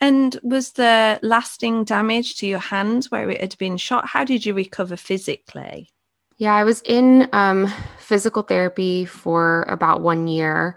And 0.00 0.38
was 0.42 0.72
there 0.72 1.18
lasting 1.22 1.84
damage 1.84 2.36
to 2.36 2.46
your 2.46 2.58
hand 2.58 3.06
where 3.06 3.30
it 3.30 3.40
had 3.40 3.56
been 3.58 3.76
shot? 3.76 4.06
How 4.06 4.24
did 4.24 4.44
you 4.44 4.52
recover 4.52 4.96
physically? 4.96 5.93
Yeah, 6.36 6.54
I 6.54 6.64
was 6.64 6.82
in 6.84 7.28
um, 7.32 7.72
physical 7.98 8.42
therapy 8.42 9.04
for 9.04 9.62
about 9.68 10.00
one 10.00 10.26
year, 10.26 10.76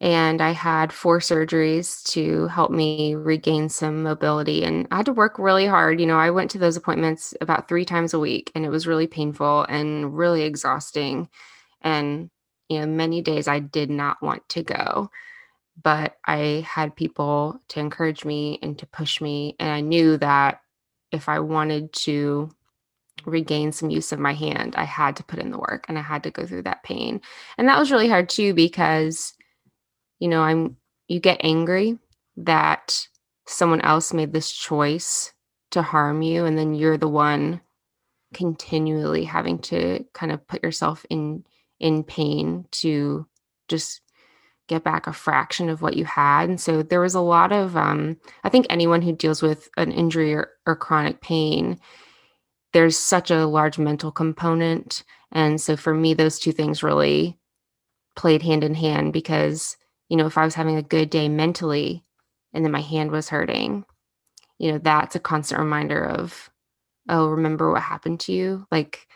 and 0.00 0.40
I 0.42 0.50
had 0.52 0.92
four 0.92 1.20
surgeries 1.20 2.04
to 2.12 2.48
help 2.48 2.70
me 2.70 3.14
regain 3.14 3.68
some 3.68 4.02
mobility. 4.02 4.64
And 4.64 4.88
I 4.90 4.98
had 4.98 5.06
to 5.06 5.12
work 5.12 5.38
really 5.38 5.66
hard. 5.66 6.00
You 6.00 6.06
know, 6.06 6.18
I 6.18 6.30
went 6.30 6.50
to 6.52 6.58
those 6.58 6.76
appointments 6.76 7.34
about 7.40 7.68
three 7.68 7.84
times 7.84 8.14
a 8.14 8.20
week, 8.20 8.52
and 8.54 8.64
it 8.64 8.70
was 8.70 8.86
really 8.86 9.06
painful 9.08 9.64
and 9.68 10.16
really 10.16 10.42
exhausting. 10.42 11.28
And, 11.82 12.30
you 12.68 12.80
know, 12.80 12.86
many 12.86 13.22
days 13.22 13.48
I 13.48 13.60
did 13.60 13.90
not 13.90 14.22
want 14.22 14.48
to 14.50 14.62
go 14.62 15.10
but 15.82 16.16
I 16.24 16.64
had 16.68 16.96
people 16.96 17.60
to 17.68 17.80
encourage 17.80 18.24
me 18.24 18.58
and 18.62 18.78
to 18.78 18.86
push 18.86 19.20
me. 19.20 19.56
And 19.58 19.70
I 19.70 19.80
knew 19.80 20.16
that 20.18 20.60
if 21.10 21.28
I 21.28 21.40
wanted 21.40 21.92
to 21.94 22.50
regain 23.26 23.72
some 23.72 23.90
use 23.90 24.12
of 24.12 24.18
my 24.18 24.34
hand, 24.34 24.74
I 24.76 24.84
had 24.84 25.16
to 25.16 25.24
put 25.24 25.38
in 25.38 25.50
the 25.50 25.58
work 25.58 25.86
and 25.88 25.98
I 25.98 26.02
had 26.02 26.22
to 26.24 26.30
go 26.30 26.46
through 26.46 26.62
that 26.62 26.82
pain. 26.82 27.20
And 27.58 27.68
that 27.68 27.78
was 27.78 27.90
really 27.90 28.08
hard 28.08 28.28
too 28.28 28.54
because, 28.54 29.34
you 30.18 30.28
know, 30.28 30.42
I'm, 30.42 30.76
you 31.08 31.20
get 31.20 31.40
angry 31.42 31.98
that 32.36 33.06
someone 33.46 33.80
else 33.80 34.12
made 34.12 34.32
this 34.32 34.50
choice 34.50 35.32
to 35.72 35.82
harm 35.82 36.22
you. 36.22 36.44
And 36.44 36.56
then 36.56 36.74
you're 36.74 36.98
the 36.98 37.08
one 37.08 37.60
continually 38.32 39.24
having 39.24 39.58
to 39.60 40.04
kind 40.12 40.32
of 40.32 40.46
put 40.46 40.62
yourself 40.62 41.06
in 41.08 41.44
in 41.80 42.04
pain 42.04 42.66
to 42.70 43.26
just 43.68 44.00
get 44.68 44.82
back 44.82 45.06
a 45.06 45.12
fraction 45.12 45.68
of 45.68 45.82
what 45.82 45.96
you 45.96 46.04
had. 46.04 46.48
And 46.48 46.60
so 46.60 46.82
there 46.82 47.00
was 47.00 47.14
a 47.14 47.20
lot 47.20 47.52
of, 47.52 47.76
um, 47.76 48.16
I 48.42 48.48
think 48.48 48.66
anyone 48.70 49.02
who 49.02 49.12
deals 49.12 49.42
with 49.42 49.68
an 49.76 49.92
injury 49.92 50.34
or, 50.34 50.48
or 50.66 50.76
chronic 50.76 51.20
pain, 51.20 51.78
there's 52.74 52.98
such 52.98 53.30
a 53.30 53.46
large 53.46 53.78
mental 53.78 54.10
component. 54.10 55.04
And 55.32 55.60
so 55.60 55.76
for 55.76 55.94
me, 55.94 56.12
those 56.12 56.38
two 56.38 56.52
things 56.52 56.82
really 56.82 57.38
played 58.16 58.42
hand 58.42 58.64
in 58.64 58.74
hand 58.74 59.12
because, 59.12 59.76
you 60.08 60.16
know, 60.16 60.26
if 60.26 60.36
I 60.36 60.44
was 60.44 60.56
having 60.56 60.76
a 60.76 60.82
good 60.82 61.08
day 61.08 61.28
mentally 61.28 62.02
and 62.52 62.64
then 62.64 62.72
my 62.72 62.80
hand 62.80 63.12
was 63.12 63.28
hurting, 63.28 63.84
you 64.58 64.72
know, 64.72 64.78
that's 64.78 65.14
a 65.14 65.20
constant 65.20 65.60
reminder 65.60 66.04
of, 66.04 66.50
oh, 67.08 67.28
remember 67.28 67.70
what 67.70 67.82
happened 67.82 68.18
to 68.20 68.32
you. 68.32 68.66
Like, 68.72 69.06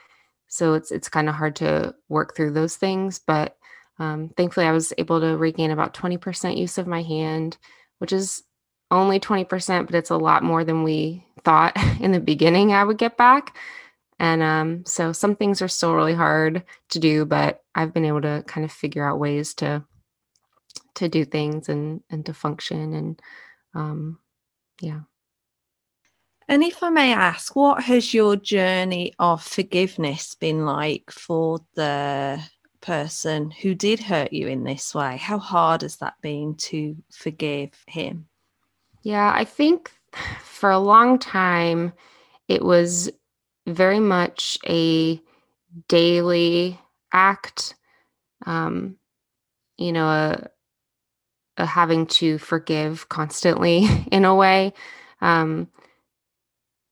so 0.47 0.75
it's 0.75 0.91
it's 0.93 1.09
kind 1.09 1.29
of 1.29 1.35
hard 1.35 1.57
to 1.57 1.95
work 2.09 2.35
through 2.37 2.53
those 2.53 2.77
things, 2.77 3.19
but 3.19 3.57
um, 3.99 4.31
thankfully, 4.37 4.67
I 4.67 4.73
was 4.73 4.93
able 4.97 5.21
to 5.21 5.37
regain 5.37 5.73
about 5.73 5.95
20% 5.95 6.57
use 6.57 6.79
of 6.79 6.87
my 6.87 7.03
hand, 7.03 7.59
which 7.99 8.13
is 8.13 8.45
only 8.91 9.21
20%, 9.21 9.87
but 9.87 9.95
it's 9.95 10.11
a 10.11 10.17
lot 10.17 10.43
more 10.43 10.65
than 10.65 10.83
we 10.83 11.25
thought 11.45 11.77
in 12.01 12.13
the 12.13 12.21
beginning 12.21 12.73
I 12.73 12.85
would 12.85 12.99
get 12.99 13.17
back. 13.17 13.57
And 14.19 14.43
um, 14.43 14.85
so 14.85 15.13
some 15.13 15.37
things 15.37 15.63
are 15.63 15.69
still 15.69 15.95
really 15.95 16.15
hard 16.15 16.65
to 16.91 16.99
do, 16.99 17.25
but 17.25 17.63
I've 17.75 17.95
been 17.95 18.05
able 18.05 18.23
to 18.23 18.43
kind 18.47 18.65
of 18.65 18.73
figure 18.73 19.09
out 19.09 19.21
ways 19.21 19.55
to 19.55 19.85
to 20.95 21.09
do 21.09 21.25
things 21.25 21.69
and 21.69 22.03
and 22.11 22.27
to 22.27 22.35
function 22.35 22.93
and 22.95 23.23
um, 23.75 24.19
yeah. 24.81 25.01
And 26.49 26.65
if 26.65 26.83
I 26.83 26.89
may 26.89 27.13
ask, 27.13 27.55
what 27.55 27.85
has 27.85 28.15
your 28.15 28.35
journey 28.35 29.13
of 29.19 29.45
forgiveness 29.45 30.35
been 30.35 30.65
like 30.65 31.11
for 31.11 31.61
the 31.75 32.43
person 32.81 33.51
who 33.51 33.75
did 33.75 34.01
hurt 34.01 34.33
you 34.33 34.49
in 34.49 34.65
this 34.65 34.95
way? 34.95 35.19
How 35.19 35.39
hard 35.39 35.83
has 35.83 35.97
that 35.97 36.15
been 36.23 36.55
to 36.57 36.97
forgive 37.13 37.73
him? 37.87 38.28
Yeah, 39.03 39.33
I 39.35 39.45
think 39.45 39.93
for 40.43 40.71
a 40.71 40.79
long 40.79 41.19
time, 41.19 41.93
it 42.49 42.65
was 42.65 43.11
very 43.67 44.01
much 44.01 44.59
a 44.67 45.21
daily 45.89 46.81
act, 47.13 47.75
um, 48.47 48.97
you 49.79 49.93
know, 49.93 50.09
a, 50.09 50.49
a 51.57 51.67
having 51.67 52.07
to 52.07 52.39
forgive 52.39 53.09
constantly 53.09 53.87
in 54.13 54.25
a 54.25 54.35
way. 54.35 54.73
Um, 55.21 55.69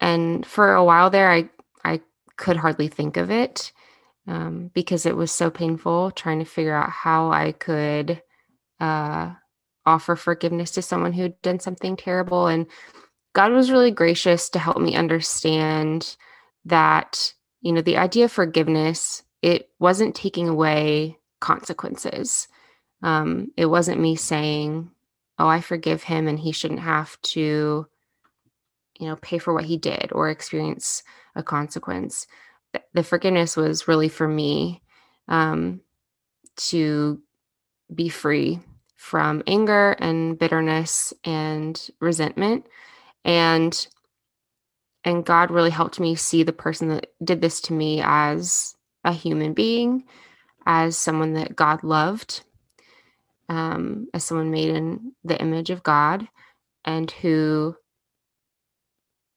and 0.00 0.44
for 0.46 0.75
a 0.75 0.84
while 0.84 1.10
there, 1.10 1.30
I, 1.30 1.48
I 1.84 2.00
could 2.36 2.56
hardly 2.56 2.88
think 2.88 3.16
of 3.16 3.30
it 3.30 3.72
um, 4.26 4.70
because 4.75 5.06
it 5.06 5.16
was 5.16 5.32
so 5.32 5.50
painful 5.50 6.10
trying 6.12 6.40
to 6.40 6.44
figure 6.44 6.75
out 6.76 6.90
how 6.90 7.30
I 7.32 7.52
could 7.52 8.22
uh, 8.80 9.34
offer 9.87 10.16
forgiveness 10.16 10.73
to 10.73 10.83
someone 10.83 11.12
who'd 11.12 11.40
done 11.43 11.61
something 11.61 11.97
terrible. 11.97 12.49
And 12.49 12.66
God 13.33 13.52
was 13.52 13.71
really 13.71 13.90
gracious 13.90 14.50
to 14.50 14.59
help 14.59 14.78
me 14.78 14.97
understand 14.97 16.16
that, 16.64 17.33
you 17.61 17.73
know, 17.73 17.81
the 17.81 17.97
idea 17.97 18.25
of 18.25 18.33
forgiveness, 18.33 19.23
it 19.43 19.71
wasn't 19.78 20.14
taking 20.14 20.49
away 20.49 21.19
consequences. 21.40 22.49
Um, 23.02 23.52
it 23.57 23.66
wasn't 23.66 24.00
me 24.00 24.16
saying, 24.16 24.90
oh, 25.38 25.47
I 25.47 25.61
forgive 25.61 26.02
him 26.02 26.28
and 26.28 26.38
he 26.38 26.52
shouldn't 26.52 26.81
have 26.81 27.21
to, 27.23 27.87
you 28.99 29.07
know, 29.07 29.16
pay 29.16 29.38
for 29.38 29.55
what 29.55 29.64
he 29.64 29.76
did 29.76 30.11
or 30.12 30.31
experience 30.31 31.02
a 31.35 31.43
consequence. 31.43 32.26
The 32.95 33.02
forgiveness 33.02 33.57
was 33.57 33.87
really 33.87 34.09
for 34.09 34.26
me 34.26 34.83
um, 35.28 35.81
to 36.57 37.21
be 37.95 38.09
free 38.09 38.61
from 38.97 39.43
anger 39.47 39.93
and 39.99 40.38
bitterness 40.38 41.12
and 41.25 41.88
resentment. 42.00 42.67
And 43.25 43.87
and 45.05 45.25
God 45.25 45.53
really 45.53 45.71
helped 45.71 46.00
me 46.00 46.17
see 46.17 46.43
the 46.43 46.53
person 46.53 46.88
that 46.88 47.12
did 47.23 47.41
this 47.41 47.61
to 47.62 47.73
me 47.73 48.03
as 48.03 48.75
a 49.05 49.12
human 49.12 49.55
being 49.55 50.05
as 50.67 50.99
someone 50.99 51.35
that 51.35 51.55
God 51.55 51.85
loved 51.85 52.43
um, 53.49 54.09
as 54.12 54.25
someone 54.25 54.50
made 54.50 54.71
in 54.71 55.12
the 55.25 55.41
image 55.41 55.71
of 55.71 55.85
God 55.85 56.26
and 56.85 57.09
who 57.11 57.76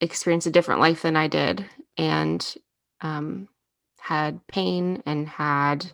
experienced 0.02 0.48
a 0.48 0.52
different 0.52 0.82
life 0.82 1.04
than 1.04 1.16
I 1.16 1.28
did 1.28 1.66
and 1.98 2.56
um, 3.02 3.48
had 4.00 4.46
pain 4.48 5.04
and 5.06 5.28
had 5.28 5.92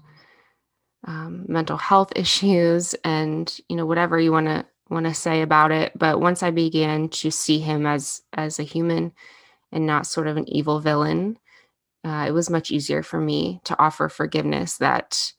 um, 1.05 1.45
mental 1.47 1.77
health 1.77 2.11
issues 2.15 2.95
and 3.03 3.59
you 3.69 3.75
know 3.75 3.85
whatever 3.85 4.19
you 4.19 4.31
want 4.31 4.47
to 4.47 4.65
want 4.89 5.05
to 5.05 5.13
say 5.13 5.41
about 5.41 5.71
it. 5.71 5.91
But 5.97 6.21
once 6.21 6.43
i 6.43 6.51
began 6.51 7.09
to 7.09 7.31
see 7.31 7.59
him 7.59 7.85
as 7.85 8.21
as 8.33 8.59
a 8.59 8.63
human 8.63 9.13
and 9.71 9.85
not 9.85 10.07
sort 10.07 10.27
of 10.27 10.37
an 10.37 10.47
evil 10.49 10.79
villain 10.79 11.37
uh, 12.05 12.25
it 12.27 12.31
was 12.31 12.51
much 12.51 12.69
easier 12.71 13.01
for 13.01 13.19
me 13.19 13.59
to 13.63 13.77
offer 13.79 14.07
forgiveness 14.09 14.77
that 14.77 15.33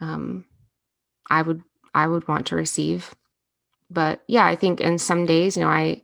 um, 0.00 0.44
i 1.28 1.42
would 1.42 1.62
i 1.94 2.06
would 2.06 2.26
want 2.28 2.46
to 2.46 2.56
receive. 2.56 3.14
But 3.90 4.22
yeah 4.28 4.46
i 4.46 4.56
think 4.56 4.80
in 4.80 4.98
some 4.98 5.26
days 5.26 5.56
you 5.56 5.64
know 5.64 5.68
i 5.68 6.02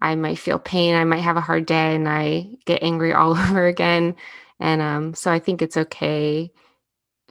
i 0.00 0.14
might 0.14 0.38
feel 0.38 0.58
pain 0.58 0.94
i 0.94 1.04
might 1.04 1.20
have 1.20 1.36
a 1.36 1.40
hard 1.42 1.66
day 1.66 1.94
and 1.94 2.08
i 2.08 2.48
get 2.66 2.82
angry 2.82 3.12
all 3.14 3.32
over 3.36 3.66
again. 3.66 4.16
And 4.58 4.82
um, 4.82 5.14
so 5.14 5.30
i 5.32 5.38
think 5.38 5.62
it's 5.62 5.76
okay 5.76 6.52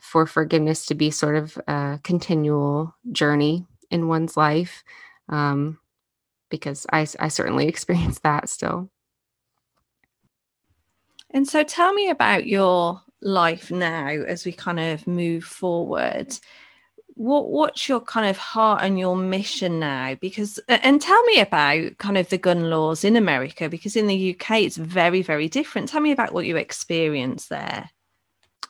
for 0.02 0.26
forgiveness 0.26 0.86
to 0.88 0.96
be 0.96 1.12
sort 1.12 1.36
of 1.36 1.58
a 1.68 2.00
continual 2.04 2.96
journey 3.12 3.66
in 3.92 4.08
one's 4.08 4.38
life 4.38 4.84
um, 5.30 5.80
because 6.50 6.86
I, 6.92 7.08
I 7.20 7.28
certainly 7.28 7.68
experience 7.70 8.20
that 8.20 8.50
still. 8.50 8.90
And 11.32 11.48
so 11.48 11.64
tell 11.64 11.94
me 11.94 12.10
about 12.10 12.48
your 12.48 13.02
life 13.22 13.70
now 13.70 14.08
as 14.08 14.46
we 14.46 14.52
kind 14.52 14.80
of 14.80 15.06
move 15.06 15.44
forward. 15.44 16.38
What 17.16 17.50
what's 17.50 17.90
your 17.90 18.00
kind 18.00 18.30
of 18.30 18.38
heart 18.38 18.82
and 18.82 18.98
your 18.98 19.16
mission 19.16 19.80
now? 19.80 20.16
Because 20.16 20.58
and 20.70 21.02
tell 21.02 21.22
me 21.26 21.40
about 21.40 21.98
kind 21.98 22.18
of 22.18 22.30
the 22.30 22.38
gun 22.38 22.70
laws 22.70 23.04
in 23.04 23.16
America 23.18 23.68
because 23.68 23.96
in 23.96 24.08
the 24.08 24.34
UK 24.34 24.62
it's 24.62 24.78
very 24.78 25.22
very 25.22 25.50
different. 25.50 25.90
Tell 25.90 26.02
me 26.02 26.14
about 26.14 26.34
what 26.34 26.46
you 26.46 26.56
experienced 26.56 27.50
there. 27.50 27.90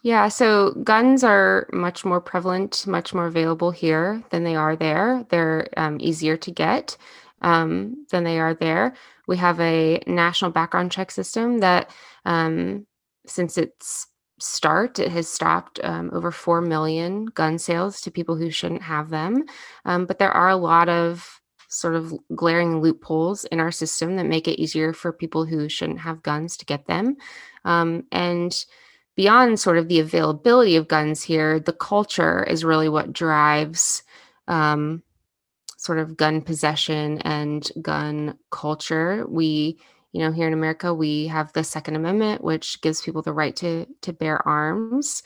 Yeah, 0.01 0.29
so 0.29 0.71
guns 0.83 1.23
are 1.23 1.67
much 1.73 2.05
more 2.05 2.21
prevalent, 2.21 2.87
much 2.87 3.13
more 3.13 3.25
available 3.27 3.71
here 3.71 4.23
than 4.29 4.43
they 4.43 4.55
are 4.55 4.75
there. 4.75 5.25
They're 5.29 5.67
um, 5.75 5.97
easier 5.99 6.37
to 6.37 6.51
get 6.51 6.95
um, 7.41 8.05
than 8.09 8.23
they 8.23 8.39
are 8.39 8.53
there. 8.53 8.95
We 9.27 9.37
have 9.37 9.59
a 9.59 10.01
national 10.07 10.51
background 10.51 10.91
check 10.91 11.11
system 11.11 11.59
that, 11.59 11.91
um, 12.25 12.85
since 13.27 13.57
its 13.57 14.07
start, 14.39 14.99
it 14.99 15.11
has 15.11 15.27
stopped 15.27 15.81
um, 15.83 16.09
over 16.13 16.31
4 16.31 16.61
million 16.61 17.25
gun 17.25 17.57
sales 17.59 17.99
to 18.01 18.11
people 18.11 18.37
who 18.37 18.49
shouldn't 18.51 18.83
have 18.83 19.09
them. 19.09 19.43
Um, 19.85 20.05
but 20.05 20.17
there 20.17 20.31
are 20.31 20.49
a 20.49 20.55
lot 20.55 20.87
of 20.87 21.41
sort 21.67 21.95
of 21.95 22.13
glaring 22.35 22.81
loopholes 22.81 23.43
in 23.45 23.59
our 23.59 23.69
system 23.71 24.15
that 24.15 24.25
make 24.25 24.47
it 24.47 24.59
easier 24.59 24.93
for 24.93 25.11
people 25.11 25.45
who 25.45 25.67
shouldn't 25.67 25.99
have 25.99 26.23
guns 26.23 26.55
to 26.57 26.65
get 26.65 26.87
them. 26.87 27.17
Um, 27.65 28.03
and 28.11 28.65
beyond 29.19 29.59
sort 29.59 29.77
of 29.77 29.89
the 29.89 29.99
availability 29.99 30.77
of 30.77 30.87
guns 30.87 31.21
here, 31.21 31.59
the 31.59 31.73
culture 31.73 32.41
is 32.45 32.63
really 32.63 32.87
what 32.87 33.11
drives 33.11 34.01
um, 34.47 35.03
sort 35.75 35.99
of 35.99 36.15
gun 36.15 36.41
possession 36.41 37.19
and 37.23 37.69
gun 37.81 38.37
culture. 38.49 39.25
We, 39.27 39.77
you 40.13 40.21
know, 40.21 40.31
here 40.31 40.47
in 40.47 40.53
America, 40.53 40.93
we 40.93 41.27
have 41.27 41.51
the 41.51 41.65
Second 41.65 41.97
Amendment, 41.97 42.45
which 42.45 42.79
gives 42.79 43.01
people 43.01 43.21
the 43.21 43.33
right 43.33 43.53
to 43.57 43.85
to 44.03 44.13
bear 44.13 44.47
arms. 44.47 45.21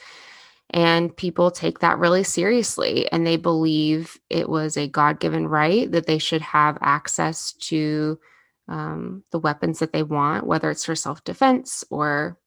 And 0.70 1.16
people 1.16 1.52
take 1.52 1.78
that 1.78 2.00
really 2.00 2.24
seriously, 2.24 3.08
and 3.12 3.24
they 3.24 3.36
believe 3.36 4.18
it 4.28 4.48
was 4.48 4.76
a 4.76 4.88
God 4.88 5.20
given 5.20 5.46
right 5.46 5.88
that 5.92 6.06
they 6.06 6.18
should 6.18 6.42
have 6.42 6.78
access 6.80 7.52
to 7.70 8.18
um, 8.66 9.22
the 9.30 9.38
weapons 9.38 9.78
that 9.78 9.92
they 9.92 10.02
want, 10.02 10.48
whether 10.48 10.68
it's 10.72 10.84
for 10.84 10.96
self 10.96 11.22
defense 11.22 11.84
or 11.90 12.40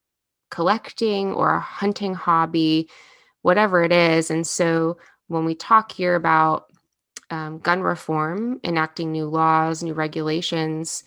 collecting 0.49 1.33
or 1.33 1.53
a 1.53 1.59
hunting 1.59 2.13
hobby, 2.13 2.89
whatever 3.41 3.83
it 3.83 3.91
is. 3.91 4.31
And 4.31 4.45
so 4.45 4.97
when 5.27 5.45
we 5.45 5.55
talk 5.55 5.91
here 5.91 6.15
about 6.15 6.71
um, 7.29 7.59
gun 7.59 7.81
reform, 7.81 8.59
enacting 8.63 9.11
new 9.11 9.25
laws, 9.25 9.83
new 9.83 9.93
regulations, 9.93 11.03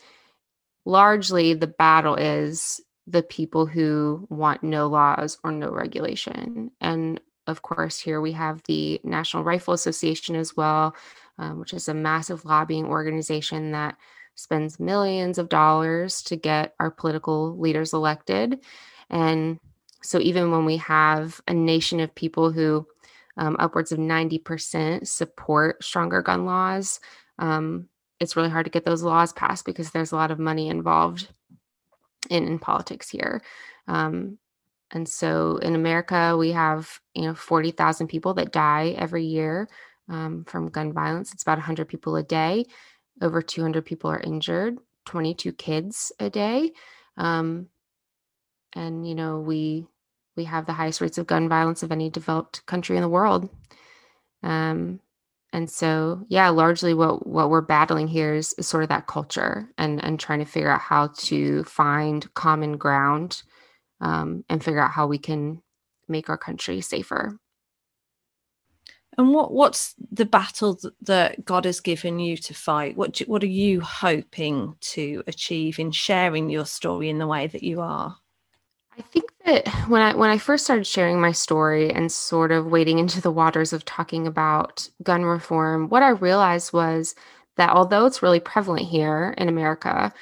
largely 0.84 1.54
the 1.54 1.66
battle 1.66 2.14
is 2.14 2.80
the 3.06 3.22
people 3.22 3.66
who 3.66 4.26
want 4.30 4.62
no 4.62 4.86
laws 4.86 5.38
or 5.42 5.50
no 5.50 5.70
regulation. 5.70 6.70
And 6.80 7.20
of 7.46 7.62
course, 7.62 7.98
here 7.98 8.20
we 8.20 8.32
have 8.32 8.62
the 8.64 9.00
National 9.02 9.42
Rifle 9.42 9.74
Association 9.74 10.36
as 10.36 10.56
well, 10.56 10.94
um, 11.38 11.58
which 11.58 11.72
is 11.72 11.88
a 11.88 11.94
massive 11.94 12.44
lobbying 12.44 12.84
organization 12.84 13.72
that 13.72 13.96
spends 14.34 14.78
millions 14.78 15.38
of 15.38 15.48
dollars 15.48 16.22
to 16.22 16.36
get 16.36 16.74
our 16.78 16.90
political 16.90 17.58
leaders 17.58 17.92
elected. 17.92 18.60
And 19.10 19.58
so, 20.02 20.18
even 20.18 20.50
when 20.50 20.64
we 20.64 20.78
have 20.78 21.40
a 21.46 21.54
nation 21.54 22.00
of 22.00 22.14
people 22.14 22.52
who 22.52 22.86
um, 23.36 23.56
upwards 23.58 23.92
of 23.92 23.98
90% 23.98 25.06
support 25.06 25.82
stronger 25.82 26.22
gun 26.22 26.46
laws, 26.46 27.00
um, 27.38 27.88
it's 28.18 28.36
really 28.36 28.50
hard 28.50 28.66
to 28.66 28.70
get 28.70 28.84
those 28.84 29.02
laws 29.02 29.32
passed 29.32 29.64
because 29.64 29.90
there's 29.90 30.12
a 30.12 30.16
lot 30.16 30.30
of 30.30 30.38
money 30.38 30.68
involved 30.68 31.28
in, 32.28 32.46
in 32.46 32.58
politics 32.58 33.08
here. 33.08 33.42
Um, 33.88 34.38
and 34.90 35.08
so 35.08 35.56
in 35.58 35.74
America, 35.74 36.36
we 36.36 36.52
have 36.52 37.00
you 37.14 37.22
know 37.22 37.34
40,000 37.34 38.08
people 38.08 38.34
that 38.34 38.52
die 38.52 38.94
every 38.98 39.24
year 39.24 39.68
um, 40.08 40.44
from 40.44 40.68
gun 40.68 40.92
violence. 40.92 41.32
It's 41.32 41.42
about 41.42 41.58
100 41.58 41.88
people 41.88 42.16
a 42.16 42.22
day. 42.22 42.66
Over 43.22 43.42
200 43.42 43.84
people 43.84 44.10
are 44.10 44.20
injured. 44.20 44.78
22 45.06 45.52
kids 45.52 46.12
a 46.20 46.28
day. 46.28 46.72
Um, 47.16 47.68
and 48.74 49.08
you 49.08 49.14
know 49.14 49.38
we 49.40 49.86
we 50.36 50.44
have 50.44 50.66
the 50.66 50.72
highest 50.72 51.00
rates 51.00 51.18
of 51.18 51.26
gun 51.26 51.48
violence 51.48 51.82
of 51.82 51.92
any 51.92 52.10
developed 52.10 52.64
country 52.66 52.96
in 52.96 53.02
the 53.02 53.08
world 53.08 53.48
um, 54.42 55.00
and 55.52 55.70
so 55.70 56.24
yeah 56.28 56.48
largely 56.48 56.94
what 56.94 57.26
what 57.26 57.50
we're 57.50 57.60
battling 57.60 58.08
here 58.08 58.34
is, 58.34 58.54
is, 58.58 58.66
sort 58.66 58.82
of 58.82 58.88
that 58.88 59.06
culture 59.06 59.68
and 59.78 60.02
and 60.04 60.18
trying 60.20 60.38
to 60.38 60.44
figure 60.44 60.70
out 60.70 60.80
how 60.80 61.08
to 61.16 61.64
find 61.64 62.32
common 62.34 62.76
ground 62.76 63.42
um, 64.00 64.44
and 64.48 64.64
figure 64.64 64.80
out 64.80 64.92
how 64.92 65.06
we 65.06 65.18
can 65.18 65.60
make 66.08 66.28
our 66.28 66.38
country 66.38 66.80
safer 66.80 67.38
and 69.18 69.34
what 69.34 69.52
what's 69.52 69.94
the 70.10 70.24
battle 70.24 70.78
that 71.02 71.44
God 71.44 71.64
has 71.64 71.80
given 71.80 72.18
you 72.18 72.36
to 72.38 72.54
fight? 72.54 72.96
What 72.96 73.18
what 73.26 73.42
are 73.42 73.46
you 73.46 73.80
hoping 73.80 74.76
to 74.80 75.22
achieve 75.26 75.78
in 75.78 75.90
sharing 75.90 76.48
your 76.48 76.64
story 76.64 77.08
in 77.10 77.18
the 77.18 77.26
way 77.26 77.46
that 77.48 77.62
you 77.62 77.80
are? 77.80 78.16
I 78.98 79.02
think 79.02 79.30
that 79.44 79.68
when 79.88 80.02
I 80.02 80.14
when 80.14 80.30
I 80.30 80.38
first 80.38 80.64
started 80.64 80.86
sharing 80.86 81.20
my 81.20 81.32
story 81.32 81.90
and 81.90 82.10
sort 82.10 82.52
of 82.52 82.66
wading 82.66 82.98
into 82.98 83.20
the 83.20 83.30
waters 83.30 83.72
of 83.72 83.84
talking 83.84 84.26
about 84.26 84.88
gun 85.02 85.24
reform, 85.24 85.88
what 85.88 86.02
I 86.02 86.10
realized 86.10 86.72
was 86.72 87.14
that 87.56 87.70
although 87.70 88.06
it's 88.06 88.22
really 88.22 88.40
prevalent 88.40 88.86
here 88.86 89.34
in 89.38 89.48
America, 89.48 90.12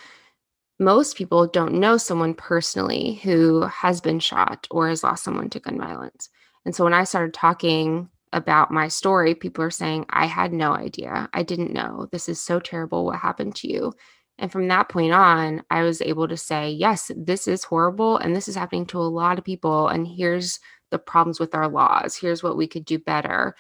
most 0.79 1.17
people 1.17 1.47
don't 1.47 1.75
know 1.75 1.97
someone 1.97 2.35
personally 2.35 3.15
who 3.25 3.63
has 3.63 4.01
been 4.01 4.21
shot 4.21 4.67
or 4.71 4.89
has 4.89 5.03
lost 5.03 5.25
someone 5.25 5.51
to 5.51 5.61
gun 5.61 5.79
violence. 5.79 6.29
And 6.65 6.75
so 6.75 6.85
when 6.85 6.95
I 6.95 7.05
started 7.05 7.35
talking 7.35 8.09
about 8.33 8.71
my 8.71 8.89
story, 8.89 9.35
people 9.35 9.65
are 9.65 9.71
saying, 9.71 10.07
I 10.11 10.27
had 10.27 10.53
no 10.53 10.73
idea. 10.75 11.29
I 11.33 11.43
didn't 11.43 11.73
know. 11.73 12.09
This 12.13 12.29
is 12.29 12.41
so 12.41 12.61
terrible. 12.61 13.07
What 13.07 13.19
happened 13.19 13.57
to 13.57 13.73
you? 13.73 13.93
And 14.39 14.53
from 14.53 14.69
that 14.69 14.89
point 14.89 15.13
on, 15.13 15.63
I 15.71 15.83
was 15.83 16.01
able 16.01 16.29
to 16.29 16.37
say, 16.37 16.71
yes, 16.71 17.11
this 17.17 17.49
is 17.49 17.65
horrible 17.65 18.19
and 18.19 18.37
this 18.37 18.47
is 18.47 18.55
happening 18.55 18.87
to 18.87 18.99
a 18.99 19.03
lot 19.03 19.39
of 19.39 19.45
people. 19.45 19.89
And 19.89 20.07
here's 20.07 20.61
the 20.91 20.99
problems 20.99 21.41
with 21.41 21.55
our 21.55 21.69
laws 21.69 22.17
here's 22.17 22.43
what 22.43 22.57
we 22.57 22.67
could 22.67 22.85
do 22.85 22.99
better 22.99 23.55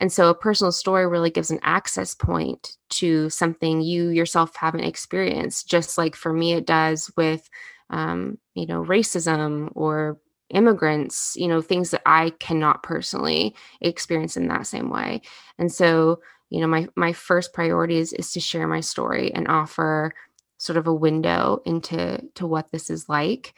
and 0.00 0.12
so 0.12 0.30
a 0.30 0.34
personal 0.34 0.70
story 0.70 1.06
really 1.06 1.30
gives 1.30 1.50
an 1.50 1.60
access 1.62 2.14
point 2.14 2.76
to 2.90 3.28
something 3.30 3.80
you 3.80 4.10
yourself 4.10 4.54
haven't 4.56 4.84
experienced 4.84 5.68
just 5.68 5.98
like 5.98 6.16
for 6.16 6.32
me 6.32 6.52
it 6.52 6.66
does 6.66 7.10
with 7.16 7.48
um, 7.90 8.38
you 8.54 8.66
know 8.66 8.82
racism 8.84 9.70
or 9.74 10.18
immigrants 10.50 11.34
you 11.36 11.46
know 11.46 11.60
things 11.60 11.90
that 11.90 12.02
i 12.06 12.30
cannot 12.40 12.82
personally 12.82 13.54
experience 13.80 14.36
in 14.36 14.48
that 14.48 14.66
same 14.66 14.88
way 14.88 15.20
and 15.58 15.70
so 15.70 16.20
you 16.50 16.60
know 16.60 16.66
my 16.66 16.88
my 16.96 17.12
first 17.12 17.52
priority 17.52 17.98
is 17.98 18.12
is 18.12 18.32
to 18.32 18.40
share 18.40 18.66
my 18.66 18.80
story 18.80 19.32
and 19.34 19.48
offer 19.48 20.12
sort 20.58 20.76
of 20.76 20.86
a 20.86 20.94
window 20.94 21.62
into 21.64 22.20
to 22.34 22.46
what 22.46 22.70
this 22.72 22.90
is 22.90 23.08
like. 23.08 23.54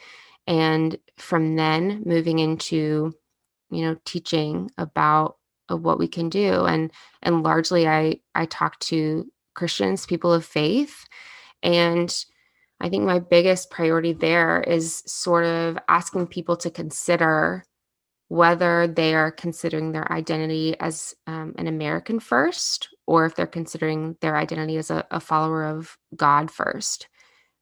And 0.46 0.98
from 1.16 1.56
then 1.56 2.02
moving 2.04 2.38
into 2.38 3.14
you 3.70 3.82
know 3.82 3.96
teaching 4.04 4.70
about 4.78 5.36
uh, 5.70 5.76
what 5.76 5.98
we 5.98 6.08
can 6.08 6.28
do. 6.28 6.64
And 6.66 6.92
and 7.22 7.42
largely 7.42 7.88
i 7.88 8.20
i 8.34 8.46
talk 8.46 8.78
to 8.80 9.30
christians 9.54 10.06
people 10.06 10.32
of 10.32 10.44
faith. 10.44 11.06
And 11.62 12.12
i 12.80 12.88
think 12.88 13.04
my 13.04 13.18
biggest 13.18 13.70
priority 13.70 14.12
there 14.12 14.62
is 14.62 15.02
sort 15.06 15.44
of 15.44 15.78
asking 15.88 16.26
people 16.28 16.56
to 16.58 16.70
consider 16.70 17.64
whether 18.30 18.86
they 18.86 19.12
are 19.12 19.32
considering 19.32 19.90
their 19.90 20.10
identity 20.12 20.78
as 20.78 21.16
um, 21.26 21.52
an 21.58 21.66
American 21.66 22.20
first, 22.20 22.88
or 23.04 23.26
if 23.26 23.34
they're 23.34 23.44
considering 23.44 24.16
their 24.20 24.36
identity 24.36 24.76
as 24.76 24.88
a, 24.88 25.04
a, 25.10 25.18
follower 25.18 25.64
of 25.64 25.98
God 26.14 26.48
first, 26.48 27.08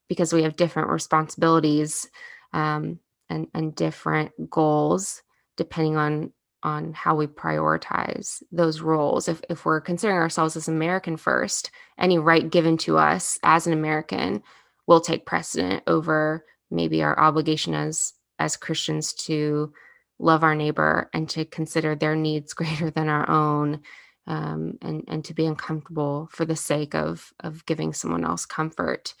because 0.07 0.31
we 0.31 0.43
have 0.43 0.55
different 0.55 0.89
responsibilities 0.89 2.07
um, 2.53 2.99
and, 3.31 3.47
and 3.55 3.73
different 3.73 4.31
goals 4.47 5.23
depending 5.57 5.97
on 5.97 6.31
on 6.61 6.93
how 6.93 7.15
we 7.15 7.25
prioritize 7.25 8.43
those 8.51 8.79
roles. 8.79 9.27
If 9.27 9.41
if 9.49 9.65
we're 9.65 9.81
considering 9.81 10.19
ourselves 10.19 10.55
as 10.55 10.67
American 10.67 11.17
first, 11.17 11.71
any 11.97 12.19
right 12.19 12.47
given 12.47 12.77
to 12.79 12.99
us 12.99 13.39
as 13.41 13.65
an 13.65 13.73
American 13.73 14.43
will 14.85 15.01
take 15.01 15.25
precedent 15.25 15.81
over 15.87 16.45
maybe 16.69 17.01
our 17.01 17.19
obligation 17.19 17.73
as 17.73 18.13
as 18.37 18.55
Christians 18.55 19.13
to 19.13 19.73
love 20.19 20.43
our 20.43 20.55
neighbor 20.55 21.09
and 21.13 21.29
to 21.29 21.45
consider 21.45 21.95
their 21.95 22.15
needs 22.15 22.53
greater 22.55 22.91
than 22.91 23.09
our 23.09 23.29
own 23.29 23.81
um, 24.27 24.77
and 24.81 25.03
and 25.07 25.25
to 25.25 25.33
be 25.33 25.45
uncomfortable 25.45 26.29
for 26.31 26.45
the 26.45 26.55
sake 26.55 26.93
of 26.93 27.33
of 27.39 27.65
giving 27.65 27.93
someone 27.93 28.23
else 28.25 28.45
comfort. 28.45 29.15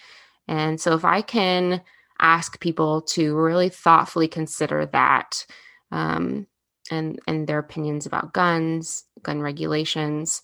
And 0.47 0.79
so 0.79 0.93
if 0.95 1.05
i 1.05 1.21
can 1.21 1.81
ask 2.19 2.59
people 2.59 3.01
to 3.01 3.35
really 3.35 3.69
thoughtfully 3.69 4.27
consider 4.27 4.85
that 4.87 5.45
um, 5.91 6.45
and 6.91 7.19
and 7.27 7.47
their 7.47 7.59
opinions 7.59 8.05
about 8.05 8.33
guns 8.33 9.05
gun 9.23 9.41
regulations 9.41 10.41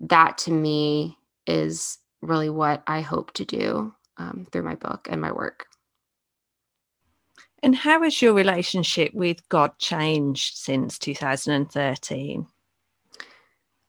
that 0.00 0.38
to 0.38 0.50
me 0.50 1.16
is 1.46 1.98
really 2.22 2.50
what 2.50 2.82
i 2.86 3.00
hope 3.00 3.32
to 3.32 3.44
do 3.44 3.92
um, 4.18 4.46
through 4.52 4.62
my 4.62 4.74
book 4.74 5.08
and 5.10 5.20
my 5.20 5.32
work 5.32 5.66
and 7.64 7.74
how 7.74 8.02
has 8.02 8.20
your 8.20 8.34
relationship 8.34 9.14
with 9.14 9.48
God 9.48 9.78
changed 9.78 10.58
since 10.58 10.98
2013? 10.98 12.46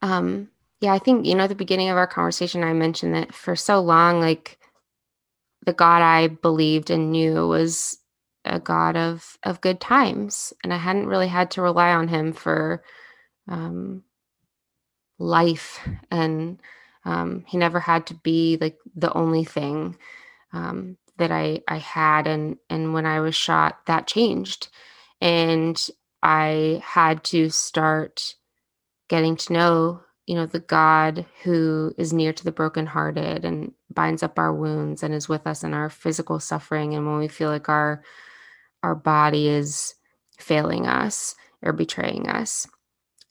Um, 0.01 0.49
yeah, 0.79 0.93
I 0.93 0.99
think, 0.99 1.25
you 1.25 1.35
know, 1.35 1.43
at 1.43 1.47
the 1.49 1.55
beginning 1.55 1.89
of 1.89 1.97
our 1.97 2.07
conversation, 2.07 2.63
I 2.63 2.71
mentioned 2.71 3.13
that 3.15 3.33
for 3.33 3.53
so 3.57 3.81
long, 3.81 4.21
like 4.21 4.57
the 5.65 5.73
God 5.73 6.01
I 6.01 6.27
believed 6.27 6.89
and 6.89 7.11
knew 7.11 7.47
was 7.47 7.97
a 8.45 8.61
God 8.61 8.95
of 8.95 9.37
of 9.43 9.59
good 9.59 9.81
times. 9.81 10.53
And 10.63 10.73
I 10.73 10.77
hadn't 10.77 11.07
really 11.07 11.27
had 11.27 11.51
to 11.51 11.61
rely 11.61 11.91
on 11.91 12.07
him 12.07 12.31
for 12.31 12.81
um 13.49 14.03
life 15.19 15.79
and 16.11 16.61
um 17.03 17.43
he 17.47 17.57
never 17.57 17.79
had 17.79 18.07
to 18.07 18.13
be 18.13 18.57
like 18.61 18.77
the 18.95 19.11
only 19.13 19.43
thing. 19.43 19.97
Um 20.53 20.97
that 21.17 21.31
I 21.31 21.61
I 21.67 21.77
had 21.77 22.27
and 22.27 22.57
and 22.69 22.93
when 22.93 23.05
I 23.05 23.19
was 23.19 23.35
shot 23.35 23.85
that 23.87 24.07
changed. 24.07 24.69
And 25.21 25.81
I 26.21 26.81
had 26.83 27.23
to 27.25 27.49
start 27.49 28.35
getting 29.07 29.35
to 29.37 29.53
know 29.53 30.01
you 30.25 30.35
know 30.35 30.45
the 30.45 30.59
God 30.59 31.25
who 31.43 31.93
is 31.97 32.13
near 32.13 32.33
to 32.33 32.43
the 32.43 32.51
brokenhearted 32.51 33.45
and 33.45 33.73
binds 33.93 34.23
up 34.23 34.39
our 34.39 34.53
wounds 34.53 35.03
and 35.03 35.13
is 35.13 35.29
with 35.29 35.45
us 35.47 35.63
in 35.63 35.73
our 35.73 35.89
physical 35.89 36.39
suffering. 36.39 36.93
And 36.93 37.05
when 37.05 37.17
we 37.17 37.27
feel 37.27 37.49
like 37.49 37.69
our 37.69 38.03
our 38.83 38.95
body 38.95 39.47
is 39.47 39.95
failing 40.37 40.87
us 40.87 41.35
or 41.63 41.73
betraying 41.73 42.29
us. 42.29 42.67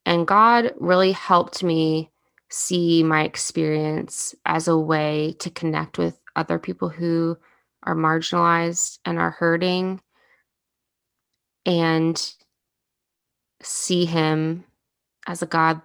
And 0.07 0.27
God 0.27 0.73
really 0.79 1.13
helped 1.13 1.63
me 1.63 2.11
see 2.51 3.03
my 3.03 3.23
experience 3.25 4.35
as 4.45 4.69
a 4.69 4.79
way 4.79 5.35
to 5.41 5.51
connect 5.51 5.99
with 5.99 6.19
other 6.37 6.59
people 6.59 6.89
who 6.89 7.39
are 7.85 7.95
marginalized 7.95 8.99
and 9.05 9.19
are 9.19 9.31
hurting 9.31 10.01
and 11.67 12.35
see 13.63 14.05
him 14.05 14.65
as 15.27 15.43
a 15.43 15.47
God 15.47 15.81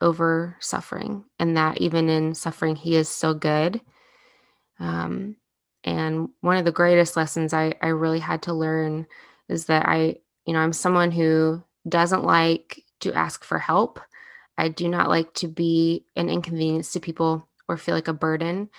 over 0.00 0.56
suffering, 0.60 1.24
and 1.38 1.56
that 1.56 1.80
even 1.80 2.08
in 2.08 2.34
suffering, 2.34 2.76
he 2.76 2.96
is 2.96 3.08
so 3.08 3.34
good. 3.34 3.80
Um, 4.78 5.36
and 5.84 6.28
one 6.40 6.56
of 6.56 6.64
the 6.64 6.72
greatest 6.72 7.16
lessons 7.16 7.52
I, 7.52 7.74
I 7.82 7.88
really 7.88 8.18
had 8.18 8.42
to 8.42 8.54
learn 8.54 9.06
is 9.48 9.66
that 9.66 9.86
I, 9.86 10.16
you 10.46 10.52
know, 10.52 10.58
I'm 10.58 10.72
someone 10.72 11.10
who 11.10 11.62
doesn't 11.88 12.24
like 12.24 12.82
to 13.00 13.12
ask 13.12 13.44
for 13.44 13.58
help. 13.58 14.00
I 14.56 14.68
do 14.68 14.88
not 14.88 15.08
like 15.08 15.32
to 15.34 15.48
be 15.48 16.04
an 16.16 16.28
inconvenience 16.28 16.92
to 16.92 17.00
people 17.00 17.48
or 17.68 17.76
feel 17.76 17.94
like 17.94 18.08
a 18.08 18.12
burden. 18.12 18.70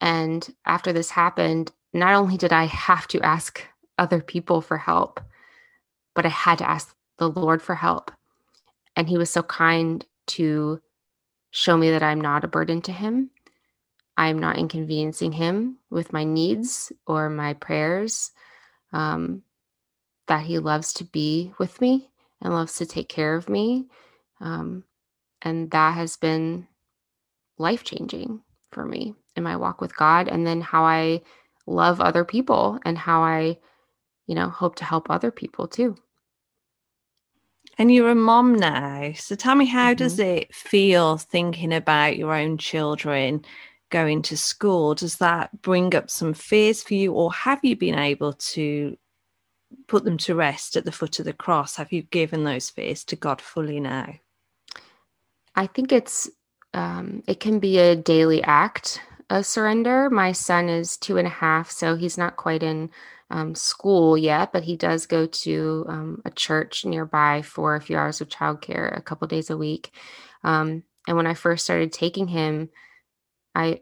And 0.00 0.46
after 0.64 0.92
this 0.92 1.10
happened, 1.10 1.72
not 2.00 2.14
only 2.14 2.36
did 2.36 2.52
I 2.52 2.64
have 2.64 3.06
to 3.08 3.20
ask 3.20 3.62
other 3.98 4.20
people 4.20 4.60
for 4.60 4.78
help, 4.78 5.20
but 6.14 6.26
I 6.26 6.30
had 6.30 6.58
to 6.58 6.68
ask 6.68 6.94
the 7.18 7.28
Lord 7.28 7.62
for 7.62 7.74
help. 7.74 8.10
And 8.96 9.08
He 9.08 9.18
was 9.18 9.30
so 9.30 9.42
kind 9.42 10.04
to 10.28 10.80
show 11.50 11.76
me 11.76 11.90
that 11.90 12.02
I'm 12.02 12.20
not 12.20 12.44
a 12.44 12.48
burden 12.48 12.82
to 12.82 12.92
Him. 12.92 13.30
I'm 14.16 14.38
not 14.38 14.58
inconveniencing 14.58 15.32
Him 15.32 15.78
with 15.90 16.12
my 16.12 16.24
needs 16.24 16.92
or 17.06 17.28
my 17.28 17.54
prayers. 17.54 18.30
Um, 18.92 19.42
that 20.26 20.44
He 20.44 20.58
loves 20.58 20.92
to 20.94 21.04
be 21.04 21.52
with 21.58 21.80
me 21.80 22.10
and 22.40 22.52
loves 22.52 22.76
to 22.76 22.86
take 22.86 23.08
care 23.08 23.34
of 23.34 23.48
me. 23.48 23.86
Um, 24.40 24.84
and 25.42 25.70
that 25.70 25.94
has 25.94 26.16
been 26.16 26.66
life 27.58 27.84
changing 27.84 28.42
for 28.70 28.84
me 28.84 29.14
in 29.36 29.42
my 29.42 29.56
walk 29.56 29.80
with 29.80 29.96
God. 29.96 30.28
And 30.28 30.46
then 30.46 30.60
how 30.60 30.84
I 30.84 31.22
love 31.66 32.00
other 32.00 32.24
people 32.24 32.78
and 32.84 32.96
how 32.96 33.22
I, 33.22 33.58
you 34.26 34.34
know, 34.34 34.48
hope 34.48 34.76
to 34.76 34.84
help 34.84 35.10
other 35.10 35.30
people 35.30 35.68
too. 35.68 35.96
And 37.78 37.92
you're 37.92 38.10
a 38.10 38.14
mom 38.14 38.54
now. 38.54 39.12
So 39.14 39.34
tell 39.34 39.54
me, 39.54 39.66
how 39.66 39.90
mm-hmm. 39.90 39.98
does 39.98 40.18
it 40.18 40.54
feel 40.54 41.18
thinking 41.18 41.72
about 41.74 42.16
your 42.16 42.34
own 42.34 42.58
children 42.58 43.44
going 43.90 44.22
to 44.22 44.36
school? 44.36 44.94
Does 44.94 45.16
that 45.16 45.62
bring 45.62 45.94
up 45.94 46.10
some 46.10 46.34
fears 46.34 46.82
for 46.82 46.94
you, 46.94 47.12
or 47.12 47.32
have 47.32 47.60
you 47.62 47.76
been 47.76 47.98
able 47.98 48.32
to 48.32 48.96
put 49.88 50.04
them 50.04 50.16
to 50.18 50.34
rest 50.34 50.76
at 50.76 50.84
the 50.84 50.92
foot 50.92 51.18
of 51.18 51.24
the 51.24 51.32
cross? 51.32 51.76
Have 51.76 51.92
you 51.92 52.02
given 52.02 52.44
those 52.44 52.70
fears 52.70 53.04
to 53.04 53.16
God 53.16 53.40
fully 53.40 53.80
now? 53.80 54.14
I 55.54 55.66
think 55.66 55.92
it's 55.92 56.30
um, 56.74 57.22
it 57.26 57.40
can 57.40 57.58
be 57.58 57.78
a 57.78 57.96
daily 57.96 58.42
act 58.42 59.00
a 59.30 59.42
surrender. 59.42 60.10
My 60.10 60.32
son 60.32 60.68
is 60.68 60.96
two 60.96 61.18
and 61.18 61.26
a 61.26 61.30
half, 61.30 61.70
so 61.70 61.96
he's 61.96 62.18
not 62.18 62.36
quite 62.36 62.62
in 62.62 62.90
um, 63.30 63.54
school 63.54 64.16
yet, 64.16 64.52
but 64.52 64.64
he 64.64 64.76
does 64.76 65.06
go 65.06 65.26
to 65.26 65.84
um, 65.88 66.22
a 66.24 66.30
church 66.30 66.84
nearby 66.84 67.42
for 67.42 67.74
a 67.74 67.80
few 67.80 67.96
hours 67.96 68.20
of 68.20 68.28
childcare 68.28 68.96
a 68.96 69.02
couple 69.02 69.26
days 69.26 69.50
a 69.50 69.56
week. 69.56 69.90
Um, 70.44 70.84
and 71.08 71.16
when 71.16 71.26
I 71.26 71.34
first 71.34 71.64
started 71.64 71.92
taking 71.92 72.28
him, 72.28 72.70
I 73.54 73.80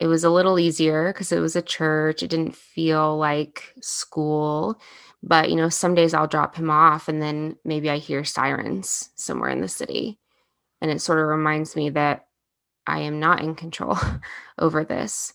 it 0.00 0.06
was 0.06 0.24
a 0.24 0.30
little 0.30 0.58
easier 0.58 1.12
because 1.12 1.30
it 1.30 1.40
was 1.40 1.56
a 1.56 1.62
church. 1.62 2.22
It 2.22 2.30
didn't 2.30 2.56
feel 2.56 3.18
like 3.18 3.74
school. 3.82 4.80
But 5.22 5.50
you 5.50 5.56
know, 5.56 5.68
some 5.68 5.94
days 5.94 6.14
I'll 6.14 6.26
drop 6.26 6.56
him 6.56 6.70
off, 6.70 7.08
and 7.08 7.20
then 7.22 7.56
maybe 7.64 7.90
I 7.90 7.98
hear 7.98 8.24
sirens 8.24 9.10
somewhere 9.16 9.50
in 9.50 9.60
the 9.60 9.68
city, 9.68 10.18
and 10.80 10.90
it 10.90 11.02
sort 11.02 11.18
of 11.20 11.26
reminds 11.28 11.76
me 11.76 11.90
that 11.90 12.26
I 12.86 13.00
am 13.00 13.20
not 13.20 13.42
in 13.42 13.54
control 13.54 13.96
over 14.58 14.84
this. 14.84 15.34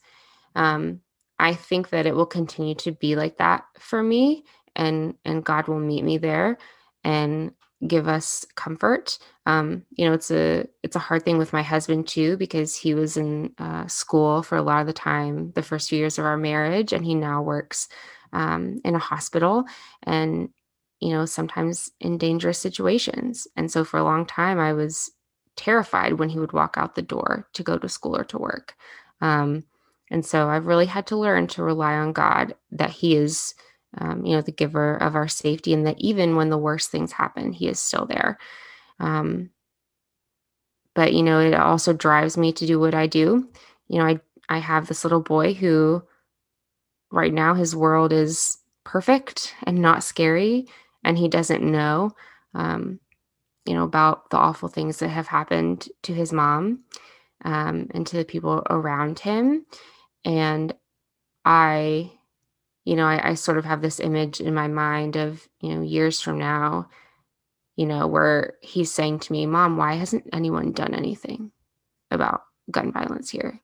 Um, 0.56 1.02
I 1.40 1.54
think 1.54 1.90
that 1.90 2.06
it 2.06 2.16
will 2.16 2.26
continue 2.26 2.76
to 2.76 2.92
be 2.92 3.16
like 3.16 3.38
that 3.38 3.66
for 3.80 4.02
me, 4.02 4.46
and 4.76 5.16
and 5.26 5.44
God 5.44 5.68
will 5.68 5.80
meet 5.80 6.04
me 6.04 6.18
there 6.18 6.58
and 7.04 7.52
give 7.88 8.08
us 8.08 8.46
comfort. 8.56 9.20
Um, 9.46 9.84
you 9.92 10.08
know, 10.08 10.14
it's 10.14 10.32
a 10.32 10.66
it's 10.84 10.96
a 10.96 11.00
hard 11.00 11.24
thing 11.24 11.38
with 11.38 11.54
my 11.54 11.62
husband 11.62 12.08
too 12.08 12.38
because 12.38 12.76
he 12.76 12.94
was 12.94 13.18
in 13.18 13.54
uh, 13.58 13.88
school 13.88 14.44
for 14.44 14.58
a 14.58 14.62
lot 14.62 14.82
of 14.82 14.88
the 14.88 14.94
time 14.94 15.52
the 15.56 15.64
first 15.64 15.90
few 15.90 16.00
years 16.00 16.18
of 16.18 16.26
our 16.26 16.38
marriage, 16.38 16.94
and 16.94 17.06
he 17.06 17.16
now 17.16 17.42
works 17.42 17.88
um, 18.34 18.80
in 18.86 18.96
a 18.96 19.00
hospital. 19.00 19.66
And 20.04 20.50
you 21.02 21.12
know, 21.12 21.26
sometimes 21.26 21.92
in 22.00 22.18
dangerous 22.18 22.58
situations. 22.58 23.48
And 23.56 23.70
so 23.70 23.84
for 23.84 23.98
a 24.00 24.04
long 24.04 24.26
time, 24.26 24.60
I 24.60 24.74
was 24.74 25.12
terrified 25.56 26.14
when 26.14 26.30
he 26.30 26.40
would 26.40 26.54
walk 26.54 26.76
out 26.78 26.96
the 26.96 27.02
door 27.02 27.48
to 27.54 27.64
go 27.64 27.78
to 27.78 27.90
school 27.90 28.16
or 28.16 28.24
to 28.26 28.38
work. 28.38 28.76
Um, 29.22 29.64
and 30.12 30.26
so 30.26 30.50
I've 30.50 30.68
really 30.68 30.86
had 30.86 31.08
to 31.08 31.18
learn 31.18 31.48
to 31.48 31.64
rely 31.64 31.94
on 31.96 32.14
God 32.14 32.56
that 32.72 32.92
He 32.92 33.16
is, 33.16 33.56
um, 33.98 34.26
you 34.26 34.36
know, 34.36 34.42
the 34.42 34.52
giver 34.52 34.98
of 34.98 35.16
our 35.16 35.28
safety, 35.28 35.74
and 35.74 35.86
that 35.88 36.00
even 36.00 36.36
when 36.36 36.50
the 36.50 36.58
worst 36.58 36.92
things 36.92 37.12
happen, 37.12 37.52
He 37.52 37.68
is 37.68 37.80
still 37.80 38.06
there. 38.06 38.38
Um, 39.00 39.50
but 40.94 41.14
you 41.14 41.24
know, 41.24 41.40
it 41.40 41.54
also 41.54 41.94
drives 41.94 42.38
me 42.38 42.54
to 42.54 42.66
do 42.66 42.80
what 42.80 42.94
I 42.96 43.08
do. 43.08 43.50
You 43.88 44.00
know, 44.00 44.06
I 44.06 44.20
I 44.50 44.60
have 44.60 44.88
this 44.88 45.04
little 45.04 45.22
boy 45.22 45.54
who, 45.54 46.04
right 47.12 47.34
now, 47.34 47.54
his 47.54 47.76
world 47.76 48.14
is 48.14 48.58
perfect 48.84 49.56
and 49.64 49.80
not 49.82 50.04
scary, 50.04 50.68
and 51.04 51.18
he 51.18 51.28
doesn't 51.28 51.64
know, 51.64 52.12
um, 52.54 53.00
you 53.66 53.74
know, 53.74 53.84
about 53.84 54.30
the 54.30 54.38
awful 54.38 54.70
things 54.70 54.98
that 54.98 55.10
have 55.10 55.28
happened 55.28 55.90
to 56.04 56.14
his 56.14 56.32
mom 56.32 56.84
um, 57.44 57.88
and 57.92 58.06
to 58.08 58.18
the 58.18 58.26
people 58.26 58.64
around 58.70 59.20
him. 59.20 59.66
And 60.24 60.74
I, 61.44 62.12
you 62.84 62.96
know, 62.96 63.06
I, 63.06 63.32
I 63.32 63.34
sort 63.34 63.58
of 63.58 63.66
have 63.66 63.82
this 63.82 64.00
image 64.00 64.40
in 64.40 64.54
my 64.54 64.68
mind 64.68 65.16
of, 65.16 65.48
you 65.60 65.74
know, 65.74 65.82
years 65.82 66.22
from 66.22 66.38
now, 66.38 66.90
you 67.76 67.86
know, 67.86 68.08
where 68.08 68.54
he's 68.62 68.92
saying 68.92 69.20
to 69.20 69.32
me, 69.32 69.46
Mom, 69.46 69.78
why 69.78 69.96
hasn't 69.96 70.30
anyone 70.32 70.72
done 70.72 70.94
anything 70.94 71.52
about 72.12 72.44
gun 72.72 72.92
violence 72.92 73.30
here? 73.30 73.60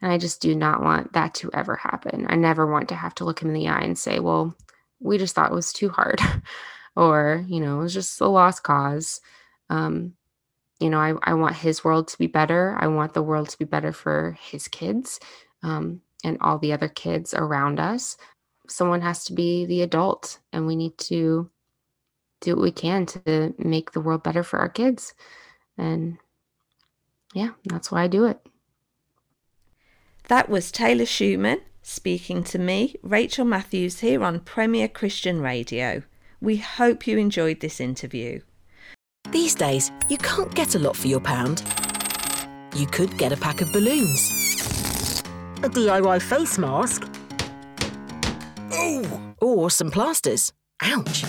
And 0.00 0.12
I 0.12 0.18
just 0.18 0.40
do 0.40 0.54
not 0.54 0.82
want 0.82 1.12
that 1.14 1.34
to 1.34 1.50
ever 1.52 1.74
happen. 1.74 2.26
I 2.28 2.36
never 2.36 2.66
want 2.66 2.88
to 2.90 2.94
have 2.94 3.14
to 3.16 3.24
look 3.24 3.42
him 3.42 3.48
in 3.48 3.54
the 3.54 3.68
eye 3.68 3.80
and 3.80 3.98
say, 3.98 4.20
Well, 4.20 4.56
we 5.00 5.18
just 5.18 5.34
thought 5.34 5.50
it 5.50 5.54
was 5.54 5.72
too 5.72 5.88
hard. 5.88 6.20
or, 6.98 7.44
you 7.46 7.60
know, 7.60 7.78
it 7.78 7.82
was 7.84 7.94
just 7.94 8.20
a 8.20 8.26
lost 8.26 8.64
cause. 8.64 9.20
Um, 9.70 10.14
you 10.80 10.90
know, 10.90 10.98
I, 10.98 11.14
I 11.22 11.34
want 11.34 11.54
his 11.54 11.84
world 11.84 12.08
to 12.08 12.18
be 12.18 12.26
better. 12.26 12.76
I 12.78 12.88
want 12.88 13.14
the 13.14 13.22
world 13.22 13.48
to 13.50 13.58
be 13.58 13.64
better 13.64 13.92
for 13.92 14.36
his 14.40 14.66
kids 14.66 15.20
um, 15.62 16.00
and 16.24 16.38
all 16.40 16.58
the 16.58 16.72
other 16.72 16.88
kids 16.88 17.32
around 17.34 17.78
us. 17.78 18.16
Someone 18.68 19.00
has 19.00 19.24
to 19.26 19.32
be 19.32 19.64
the 19.64 19.82
adult, 19.82 20.40
and 20.52 20.66
we 20.66 20.74
need 20.74 20.98
to 20.98 21.48
do 22.40 22.56
what 22.56 22.62
we 22.62 22.72
can 22.72 23.06
to 23.06 23.54
make 23.58 23.92
the 23.92 24.00
world 24.00 24.24
better 24.24 24.42
for 24.42 24.58
our 24.58 24.68
kids. 24.68 25.14
And 25.78 26.18
yeah, 27.32 27.50
that's 27.64 27.92
why 27.92 28.02
I 28.02 28.08
do 28.08 28.26
it. 28.26 28.40
That 30.26 30.48
was 30.48 30.72
Taylor 30.72 31.06
Schumann 31.06 31.60
speaking 31.80 32.42
to 32.44 32.58
me, 32.58 32.96
Rachel 33.02 33.44
Matthews, 33.44 34.00
here 34.00 34.22
on 34.24 34.40
Premier 34.40 34.88
Christian 34.88 35.40
Radio. 35.40 36.02
We 36.40 36.56
hope 36.56 37.06
you 37.06 37.18
enjoyed 37.18 37.60
this 37.60 37.80
interview. 37.80 38.40
These 39.30 39.54
days, 39.54 39.90
you 40.08 40.18
can't 40.18 40.54
get 40.54 40.74
a 40.74 40.78
lot 40.78 40.96
for 40.96 41.08
your 41.08 41.20
pound. 41.20 41.62
You 42.74 42.86
could 42.86 43.16
get 43.18 43.32
a 43.32 43.36
pack 43.36 43.60
of 43.60 43.72
balloons 43.72 44.48
a 45.64 45.68
DIY 45.68 46.22
face 46.22 46.58
mask. 46.58 47.02
Ooh. 48.74 49.34
Or 49.40 49.70
some 49.70 49.90
plasters. 49.90 50.52
Ouch. 50.82 51.24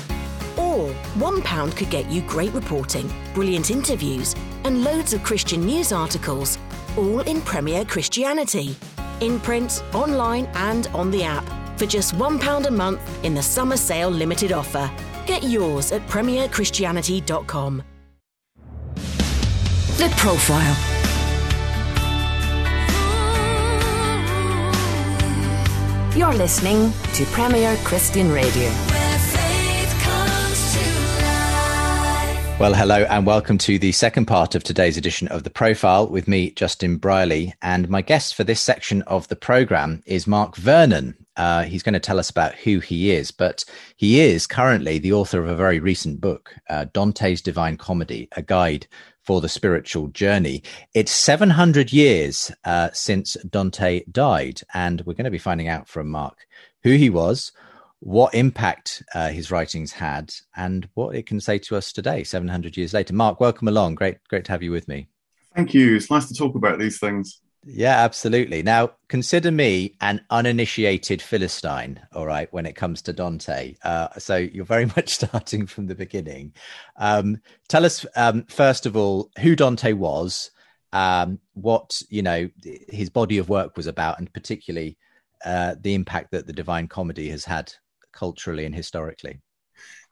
Or 0.58 0.94
£1 1.18 1.76
could 1.76 1.90
get 1.90 2.10
you 2.12 2.22
great 2.22 2.54
reporting, 2.54 3.10
brilliant 3.34 3.72
interviews, 3.72 4.36
and 4.66 4.84
loads 4.84 5.14
of 5.14 5.24
Christian 5.24 5.66
news 5.66 5.92
articles, 5.92 6.58
all 6.98 7.22
in 7.22 7.42
Premier 7.42 7.86
Christianity. 7.86 8.76
In 9.22 9.40
print, 9.40 9.84
online, 9.94 10.46
and 10.54 10.88
on 10.88 11.12
the 11.12 11.24
app. 11.24 11.59
For 11.80 11.86
just 11.86 12.14
£1 12.16 12.66
a 12.66 12.72
month 12.72 13.24
in 13.24 13.34
the 13.34 13.42
summer 13.42 13.78
sale 13.78 14.10
limited 14.10 14.52
offer. 14.52 14.92
Get 15.26 15.44
yours 15.44 15.94
at 15.94 16.06
premierchristianity.com. 16.08 17.84
The 18.96 20.14
Profile 20.18 20.76
You're 26.18 26.34
listening 26.34 26.92
to 27.14 27.26
Premier 27.28 27.78
Christian 27.86 28.30
Radio. 28.30 28.70
Well, 32.60 32.74
hello 32.74 33.06
and 33.10 33.26
welcome 33.26 33.58
to 33.60 33.80
the 33.80 33.94
second 33.94 34.26
part 34.26 34.54
of 34.54 34.66
today's 34.66 34.98
edition 34.98 35.30
of 35.30 35.46
The 35.46 35.50
Profile 35.50 36.10
with 36.10 36.28
me, 36.28 36.52
Justin 36.52 36.98
Brierley. 36.98 37.54
And 37.62 37.88
my 37.88 38.02
guest 38.02 38.36
for 38.36 38.44
this 38.44 38.60
section 38.60 39.02
of 39.04 39.30
the 39.30 39.38
program 39.38 40.04
is 40.06 40.28
Mark 40.28 40.58
Vernon. 40.58 41.16
Uh, 41.40 41.64
he's 41.64 41.84
going 41.84 41.94
to 41.94 42.02
tell 42.02 42.20
us 42.20 42.30
about 42.30 42.54
who 42.54 42.82
he 42.82 43.12
is, 43.12 43.32
but 43.32 43.64
he 43.96 44.20
is 44.20 44.46
currently 44.46 45.00
the 45.00 45.14
author 45.14 45.42
of 45.42 45.48
a 45.48 45.56
very 45.56 45.80
recent 45.80 46.20
book, 46.20 46.54
uh, 46.70 46.86
Dante's 46.94 47.42
Divine 47.42 47.78
Comedy, 47.78 48.28
a 48.34 48.42
guide 48.42 48.86
for 49.24 49.40
the 49.40 49.48
spiritual 49.48 50.10
journey. 50.10 50.62
It's 50.94 51.14
700 51.14 51.94
years 51.94 52.52
uh, 52.66 52.90
since 52.92 53.38
Dante 53.50 54.04
died, 54.12 54.60
and 54.74 55.00
we're 55.06 55.14
going 55.14 55.24
to 55.24 55.32
be 55.32 55.38
finding 55.38 55.70
out 55.70 55.88
from 55.88 56.10
Mark 56.10 56.46
who 56.84 56.92
he 56.92 57.10
was, 57.10 57.54
what 58.02 58.34
impact 58.34 59.02
uh, 59.16 59.30
his 59.30 59.50
writings 59.50 59.94
had, 59.94 60.34
and 60.58 60.90
what 60.94 61.16
it 61.16 61.26
can 61.26 61.40
say 61.40 61.58
to 61.60 61.78
us 61.78 61.94
today, 61.94 62.26
700 62.26 62.76
years 62.76 62.94
later. 62.94 63.14
Mark, 63.14 63.40
welcome 63.40 63.70
along. 63.70 63.96
Great, 63.96 64.18
great 64.28 64.44
to 64.44 64.52
have 64.52 64.64
you 64.64 64.72
with 64.72 64.90
me. 64.90 65.08
Thank 65.56 65.74
you. 65.74 65.96
It's 65.96 66.12
nice 66.12 66.28
to 66.28 66.34
talk 66.34 66.56
about 66.56 66.80
these 66.80 67.00
things. 67.00 67.40
Yeah, 67.66 68.04
absolutely. 68.04 68.64
Now, 68.64 68.92
consider 69.10 69.52
me 69.52 69.96
an 70.00 70.22
uninitiated 70.30 71.22
Philistine, 71.22 72.00
all 72.14 72.26
right, 72.26 72.52
when 72.54 72.66
it 72.66 72.76
comes 72.76 73.02
to 73.04 73.14
Dante. 73.14 73.76
Uh, 73.84 74.08
so 74.18 74.38
you're 74.38 74.66
very 74.66 74.86
much 74.98 75.10
starting 75.10 75.68
from 75.68 75.88
the 75.88 75.96
beginning. 75.96 76.54
Um, 76.98 77.42
tell 77.68 77.86
us, 77.86 78.06
um, 78.16 78.46
first 78.46 78.86
of 78.86 78.96
all, 78.96 79.30
who 79.40 79.56
Dante 79.56 79.92
was, 79.94 80.52
um, 80.94 81.40
what, 81.54 82.02
you 82.10 82.22
know, 82.22 82.50
his 82.88 83.10
body 83.10 83.38
of 83.38 83.50
work 83.50 83.76
was 83.76 83.88
about, 83.88 84.20
and 84.20 84.32
particularly 84.34 84.98
uh, 85.44 85.76
the 85.80 85.94
impact 85.96 86.32
that 86.32 86.48
the 86.48 86.54
Divine 86.54 86.88
Comedy 86.88 87.30
has 87.30 87.44
had 87.44 87.74
culturally 88.14 88.66
and 88.66 88.74
historically. 88.74 89.42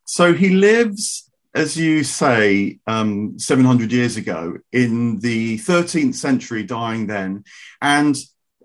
So 0.04 0.34
he 0.34 0.50
lives 0.50 1.27
as 1.58 1.76
you 1.76 2.04
say, 2.04 2.80
um, 2.86 3.40
700 3.40 3.92
years 3.92 4.16
ago 4.16 4.58
in 4.72 5.20
the 5.20 5.58
13th 5.58 6.14
century, 6.14 6.64
dying 6.64 7.08
then. 7.08 7.44
And 7.82 8.16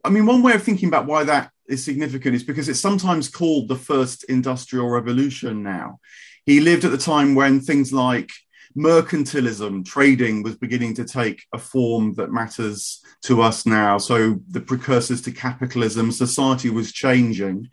I 0.05 0.11
mean, 0.11 0.27
one 0.27 0.43
way 0.43 0.53
of 0.53 0.63
thinking 0.63 0.89
about 0.89 1.07
why 1.07 1.25
that 1.25 1.51
is 1.69 1.85
significant 1.85 2.35
is 2.35 2.43
because 2.43 2.69
it's 2.69 2.81
sometimes 2.81 3.29
called 3.29 3.69
the 3.69 3.77
first 3.77 4.25
industrial 4.25 4.91
revolution 4.91 5.63
now. 5.63 6.01
He 6.45 6.61
lived 6.61 6.85
at 6.85 6.91
the 6.91 6.99
time 6.99 7.35
when 7.35 7.61
things 7.61 7.93
like 7.93 8.31
mercantilism, 8.77 9.87
trading 9.87 10.43
was 10.43 10.57
beginning 10.57 10.95
to 10.95 11.05
take 11.05 11.45
a 11.55 11.59
form 11.59 12.15
that 12.15 12.33
matters 12.33 13.03
to 13.23 13.41
us 13.41 13.65
now. 13.65 13.97
So 13.99 14.41
the 14.51 14.61
precursors 14.61 15.23
to 15.23 15.33
capitalism, 15.33 16.13
society 16.13 16.69
was 16.69 16.93
changing. 16.93 17.71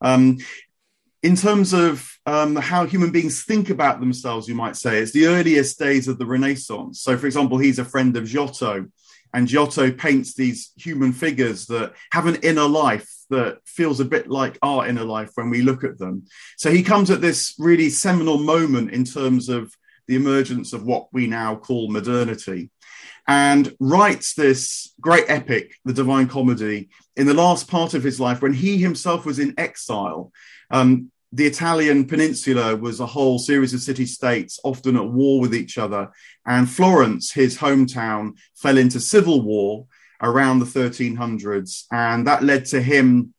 Um, 0.00 0.38
in 1.22 1.34
terms 1.34 1.72
of 1.72 2.08
um, 2.26 2.56
how 2.56 2.86
human 2.86 3.10
beings 3.10 3.42
think 3.42 3.70
about 3.70 4.00
themselves, 4.00 4.48
you 4.48 4.54
might 4.54 4.76
say, 4.76 4.98
it's 4.98 5.12
the 5.12 5.26
earliest 5.26 5.78
days 5.78 6.06
of 6.06 6.18
the 6.18 6.26
Renaissance. 6.26 7.02
So, 7.02 7.16
for 7.16 7.26
example, 7.26 7.58
he's 7.58 7.78
a 7.78 7.84
friend 7.84 8.16
of 8.16 8.24
Giotto, 8.24 8.86
and 9.34 9.48
Giotto 9.48 9.90
paints 9.90 10.34
these 10.34 10.72
human 10.76 11.12
figures 11.12 11.66
that 11.66 11.92
have 12.12 12.26
an 12.26 12.36
inner 12.36 12.66
life 12.66 13.08
that 13.30 13.58
feels 13.66 14.00
a 14.00 14.04
bit 14.04 14.28
like 14.28 14.58
our 14.62 14.86
inner 14.86 15.04
life 15.04 15.30
when 15.34 15.50
we 15.50 15.60
look 15.60 15.84
at 15.84 15.98
them. 15.98 16.24
So, 16.56 16.70
he 16.70 16.82
comes 16.82 17.10
at 17.10 17.20
this 17.20 17.54
really 17.58 17.90
seminal 17.90 18.38
moment 18.38 18.92
in 18.92 19.04
terms 19.04 19.48
of 19.48 19.74
the 20.06 20.16
emergence 20.16 20.72
of 20.72 20.84
what 20.84 21.08
we 21.12 21.26
now 21.26 21.56
call 21.56 21.90
modernity 21.90 22.70
and 23.28 23.76
writes 23.78 24.34
this 24.34 24.94
great 25.00 25.26
epic, 25.28 25.74
The 25.84 25.92
Divine 25.92 26.28
Comedy, 26.28 26.88
in 27.14 27.26
the 27.26 27.34
last 27.34 27.68
part 27.68 27.92
of 27.92 28.02
his 28.02 28.18
life 28.18 28.40
when 28.40 28.54
he 28.54 28.78
himself 28.78 29.26
was 29.26 29.38
in 29.38 29.54
exile. 29.58 30.32
Um, 30.70 31.10
the 31.32 31.46
Italian 31.46 32.06
peninsula 32.06 32.74
was 32.76 33.00
a 33.00 33.06
whole 33.06 33.38
series 33.38 33.74
of 33.74 33.80
city 33.80 34.06
states, 34.06 34.58
often 34.64 34.96
at 34.96 35.08
war 35.08 35.40
with 35.40 35.54
each 35.54 35.76
other. 35.76 36.10
And 36.46 36.68
Florence, 36.68 37.32
his 37.32 37.58
hometown, 37.58 38.32
fell 38.54 38.78
into 38.78 38.98
civil 38.98 39.42
war 39.42 39.86
around 40.22 40.58
the 40.58 40.64
1300s. 40.64 41.84
And 41.92 42.26
that 42.26 42.42
led 42.42 42.64
to 42.66 42.80
him 42.80 43.34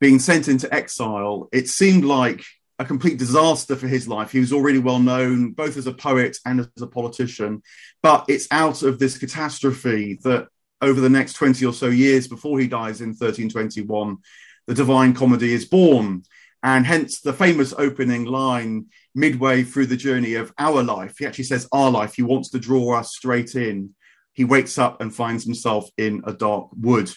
being 0.00 0.18
sent 0.18 0.48
into 0.48 0.72
exile. 0.72 1.48
It 1.52 1.68
seemed 1.68 2.04
like 2.04 2.44
a 2.78 2.84
complete 2.84 3.18
disaster 3.18 3.74
for 3.74 3.88
his 3.88 4.06
life. 4.06 4.30
He 4.30 4.40
was 4.40 4.52
already 4.52 4.78
well 4.78 4.98
known, 4.98 5.52
both 5.52 5.78
as 5.78 5.86
a 5.86 5.94
poet 5.94 6.36
and 6.44 6.60
as 6.60 6.82
a 6.82 6.86
politician. 6.86 7.62
But 8.02 8.26
it's 8.28 8.48
out 8.50 8.82
of 8.82 8.98
this 8.98 9.16
catastrophe 9.16 10.18
that 10.24 10.48
over 10.82 11.00
the 11.00 11.08
next 11.08 11.34
20 11.34 11.64
or 11.64 11.72
so 11.72 11.86
years 11.86 12.28
before 12.28 12.60
he 12.60 12.68
dies 12.68 13.00
in 13.00 13.08
1321, 13.08 14.18
the 14.66 14.74
Divine 14.74 15.14
Comedy 15.14 15.52
is 15.52 15.64
born. 15.64 16.22
And 16.62 16.86
hence 16.86 17.20
the 17.20 17.32
famous 17.32 17.72
opening 17.76 18.24
line 18.24 18.86
midway 19.14 19.62
through 19.62 19.86
the 19.86 19.96
journey 19.96 20.34
of 20.34 20.52
our 20.58 20.82
life. 20.82 21.16
He 21.18 21.26
actually 21.26 21.44
says 21.44 21.68
our 21.72 21.90
life. 21.90 22.14
He 22.14 22.22
wants 22.22 22.50
to 22.50 22.58
draw 22.58 22.98
us 22.98 23.14
straight 23.14 23.54
in. 23.54 23.94
He 24.32 24.44
wakes 24.44 24.76
up 24.76 25.00
and 25.00 25.14
finds 25.14 25.44
himself 25.44 25.88
in 25.96 26.22
a 26.26 26.32
dark 26.32 26.68
wood. 26.72 27.10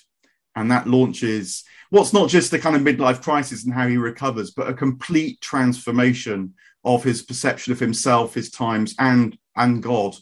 And 0.55 0.71
that 0.71 0.87
launches 0.87 1.63
what's 1.89 2.13
not 2.13 2.29
just 2.29 2.51
the 2.51 2.59
kind 2.59 2.75
of 2.75 2.81
midlife 2.81 3.21
crisis 3.21 3.65
and 3.65 3.73
how 3.73 3.87
he 3.87 3.97
recovers, 3.97 4.51
but 4.51 4.69
a 4.69 4.73
complete 4.73 5.41
transformation 5.41 6.53
of 6.83 7.03
his 7.03 7.21
perception 7.21 7.73
of 7.73 7.79
himself, 7.79 8.33
his 8.33 8.49
times, 8.49 8.95
and 8.99 9.37
and 9.55 9.83
God. 9.83 10.15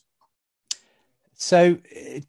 So, 1.39 1.77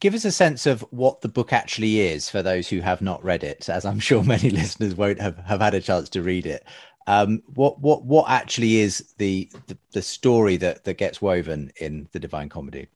give 0.00 0.14
us 0.14 0.26
a 0.26 0.30
sense 0.30 0.66
of 0.66 0.82
what 0.90 1.22
the 1.22 1.28
book 1.28 1.50
actually 1.50 2.00
is 2.00 2.28
for 2.28 2.42
those 2.42 2.68
who 2.68 2.80
have 2.80 3.00
not 3.00 3.24
read 3.24 3.42
it, 3.42 3.68
as 3.70 3.86
I'm 3.86 4.00
sure 4.08 4.22
many 4.22 4.50
listeners 4.50 4.94
won't 4.94 5.20
have, 5.20 5.38
have 5.38 5.60
had 5.60 5.74
a 5.74 5.80
chance 5.80 6.10
to 6.10 6.22
read 6.22 6.44
it. 6.46 6.64
Um, 7.06 7.42
what 7.54 7.80
what 7.80 8.04
what 8.04 8.28
actually 8.28 8.80
is 8.80 9.14
the, 9.16 9.50
the, 9.66 9.78
the 9.92 10.02
story 10.02 10.58
that 10.58 10.84
that 10.84 10.98
gets 10.98 11.22
woven 11.22 11.72
in 11.80 12.06
the 12.12 12.20
Divine 12.20 12.50
Comedy? 12.50 12.88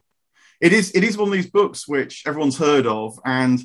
It 0.60 0.74
is 0.74 0.92
it 0.94 1.02
is 1.02 1.16
one 1.16 1.28
of 1.28 1.32
these 1.32 1.50
books 1.50 1.88
which 1.88 2.24
everyone's 2.26 2.58
heard 2.58 2.86
of, 2.86 3.18
and 3.24 3.60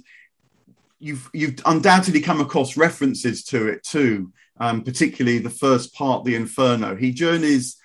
you've 1.00 1.30
you've 1.34 1.60
undoubtedly 1.66 2.22
come 2.22 2.40
across 2.40 2.78
references 2.78 3.44
to 3.46 3.68
it 3.68 3.84
too. 3.84 4.32
Um, 4.60 4.84
particularly 4.84 5.40
the 5.40 5.50
first 5.50 5.94
part, 5.94 6.24
the 6.24 6.36
Inferno. 6.36 6.96
He 6.96 7.12
journeys 7.12 7.76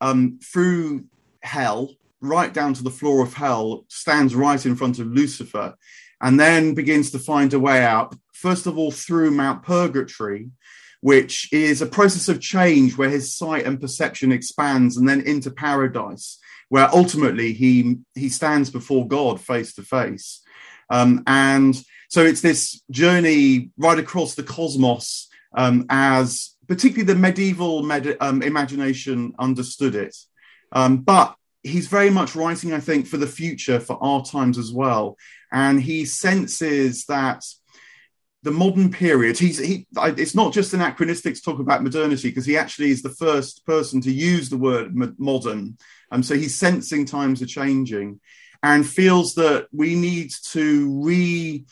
um, 0.00 0.38
through 0.44 1.06
hell, 1.42 1.96
right 2.20 2.52
down 2.52 2.74
to 2.74 2.82
the 2.82 2.90
floor 2.90 3.22
of 3.22 3.34
hell, 3.34 3.84
stands 3.88 4.34
right 4.34 4.64
in 4.64 4.76
front 4.76 4.98
of 4.98 5.06
Lucifer, 5.06 5.74
and 6.20 6.38
then 6.38 6.74
begins 6.74 7.10
to 7.10 7.18
find 7.18 7.52
a 7.54 7.60
way 7.60 7.82
out. 7.82 8.14
First 8.32 8.66
of 8.66 8.78
all, 8.78 8.90
through 8.90 9.30
Mount 9.30 9.62
Purgatory, 9.62 10.50
which 11.00 11.50
is 11.52 11.80
a 11.80 11.86
process 11.86 12.28
of 12.28 12.40
change 12.40 12.96
where 12.96 13.08
his 13.08 13.34
sight 13.34 13.64
and 13.64 13.80
perception 13.80 14.32
expands 14.32 14.96
and 14.96 15.08
then 15.08 15.22
into 15.22 15.50
paradise, 15.50 16.38
where 16.68 16.88
ultimately 16.94 17.52
he 17.52 17.96
he 18.14 18.28
stands 18.28 18.70
before 18.70 19.08
God 19.08 19.40
face 19.40 19.74
to 19.74 19.82
face. 19.82 20.42
Um, 20.90 21.22
and 21.26 21.80
so 22.08 22.24
it's 22.24 22.40
this 22.40 22.82
journey 22.90 23.70
right 23.78 23.98
across 23.98 24.34
the 24.34 24.42
cosmos 24.42 25.28
um, 25.56 25.86
as 25.88 26.56
particularly 26.68 27.12
the 27.12 27.18
medieval 27.18 27.82
med- 27.82 28.16
um, 28.20 28.42
imagination 28.42 29.32
understood 29.38 29.94
it. 29.94 30.16
Um, 30.72 30.98
but 30.98 31.34
he's 31.62 31.88
very 31.88 32.10
much 32.10 32.34
writing, 32.34 32.72
I 32.72 32.80
think, 32.80 33.06
for 33.06 33.16
the 33.16 33.26
future, 33.26 33.80
for 33.80 34.02
our 34.02 34.24
times 34.24 34.58
as 34.58 34.72
well. 34.72 35.16
And 35.52 35.80
he 35.80 36.04
senses 36.04 37.04
that 37.06 37.44
the 38.42 38.50
modern 38.50 38.90
period 38.90 39.38
he's 39.38 39.58
he 39.58 39.86
it's 39.96 40.34
not 40.34 40.52
just 40.52 40.72
anachronistic 40.72 41.34
to 41.34 41.42
talk 41.42 41.58
about 41.58 41.82
modernity 41.82 42.28
because 42.28 42.46
he 42.46 42.56
actually 42.56 42.90
is 42.90 43.02
the 43.02 43.10
first 43.10 43.66
person 43.66 44.00
to 44.00 44.10
use 44.10 44.48
the 44.48 44.56
word 44.56 44.94
modern 45.18 45.76
um, 46.10 46.22
so 46.22 46.34
he's 46.34 46.54
sensing 46.54 47.04
times 47.04 47.42
are 47.42 47.46
changing 47.46 48.18
and 48.62 48.88
feels 48.88 49.34
that 49.34 49.66
we 49.72 49.94
need 49.94 50.30
to 50.42 51.02
re 51.02 51.64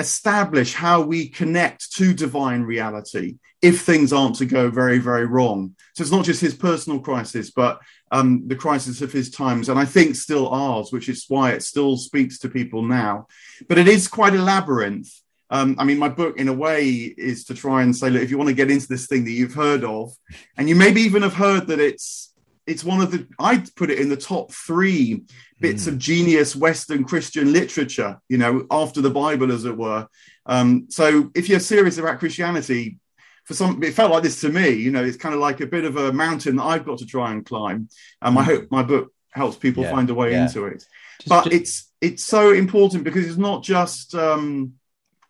establish 0.00 0.74
how 0.74 1.00
we 1.00 1.28
connect 1.28 1.92
to 1.92 2.12
divine 2.12 2.62
reality 2.62 3.36
if 3.62 3.82
things 3.82 4.12
aren't 4.12 4.36
to 4.36 4.46
go 4.46 4.70
very 4.70 4.98
very 4.98 5.26
wrong. 5.26 5.76
So 5.94 6.02
it's 6.02 6.10
not 6.10 6.24
just 6.24 6.40
his 6.40 6.54
personal 6.54 7.00
crisis 7.00 7.50
but 7.50 7.80
um, 8.10 8.48
the 8.48 8.56
crisis 8.56 9.02
of 9.02 9.12
his 9.12 9.30
times 9.30 9.68
and 9.68 9.78
i 9.78 9.84
think 9.84 10.16
still 10.16 10.48
ours 10.48 10.90
which 10.90 11.08
is 11.08 11.26
why 11.28 11.52
it 11.52 11.62
still 11.62 11.96
speaks 11.96 12.38
to 12.40 12.48
people 12.48 12.82
now. 12.82 13.28
But 13.68 13.78
it 13.78 13.86
is 13.86 14.08
quite 14.08 14.34
a 14.34 14.42
labyrinth. 14.42 15.10
Um, 15.52 15.74
I 15.78 15.84
mean, 15.84 15.98
my 15.98 16.08
book, 16.08 16.38
in 16.38 16.46
a 16.46 16.52
way, 16.52 16.90
is 16.90 17.44
to 17.46 17.54
try 17.54 17.82
and 17.82 17.94
say, 17.94 18.08
look, 18.08 18.22
if 18.22 18.30
you 18.30 18.38
want 18.38 18.48
to 18.48 18.54
get 18.54 18.70
into 18.70 18.86
this 18.86 19.06
thing 19.08 19.24
that 19.24 19.32
you've 19.32 19.54
heard 19.54 19.82
of, 19.82 20.12
and 20.56 20.68
you 20.68 20.76
maybe 20.76 21.00
even 21.00 21.22
have 21.22 21.34
heard 21.34 21.66
that 21.66 21.80
it's 21.80 22.29
it's 22.70 22.84
one 22.84 23.00
of 23.00 23.10
the 23.10 23.26
I'd 23.38 23.74
put 23.74 23.90
it 23.90 23.98
in 23.98 24.08
the 24.08 24.16
top 24.16 24.52
three 24.52 25.24
bits 25.60 25.84
mm. 25.84 25.88
of 25.88 25.98
genius 25.98 26.54
Western 26.54 27.04
Christian 27.04 27.52
literature, 27.52 28.20
you 28.28 28.38
know, 28.38 28.64
after 28.70 29.00
the 29.00 29.10
Bible, 29.10 29.50
as 29.50 29.64
it 29.64 29.76
were. 29.76 30.06
Um, 30.46 30.86
so, 30.88 31.32
if 31.34 31.48
you're 31.48 31.58
serious 31.58 31.98
about 31.98 32.20
Christianity, 32.20 32.98
for 33.44 33.54
some, 33.54 33.82
it 33.82 33.94
felt 33.94 34.12
like 34.12 34.22
this 34.22 34.40
to 34.42 34.48
me. 34.48 34.70
You 34.70 34.92
know, 34.92 35.04
it's 35.04 35.16
kind 35.16 35.34
of 35.34 35.40
like 35.40 35.60
a 35.60 35.66
bit 35.66 35.84
of 35.84 35.96
a 35.96 36.12
mountain 36.12 36.56
that 36.56 36.62
I've 36.62 36.86
got 36.86 36.98
to 36.98 37.06
try 37.06 37.32
and 37.32 37.44
climb. 37.44 37.88
And 38.22 38.36
mm. 38.36 38.40
I 38.40 38.44
hope 38.44 38.68
my 38.70 38.84
book 38.84 39.12
helps 39.30 39.56
people 39.56 39.82
yeah. 39.82 39.90
find 39.90 40.08
a 40.08 40.14
way 40.14 40.30
yeah. 40.30 40.46
into 40.46 40.66
it. 40.66 40.84
Just, 41.18 41.28
but 41.28 41.44
just... 41.44 41.56
it's 41.56 41.92
it's 42.00 42.24
so 42.24 42.52
important 42.52 43.02
because 43.02 43.26
it's 43.26 43.36
not 43.36 43.64
just. 43.64 44.14
Um, 44.14 44.74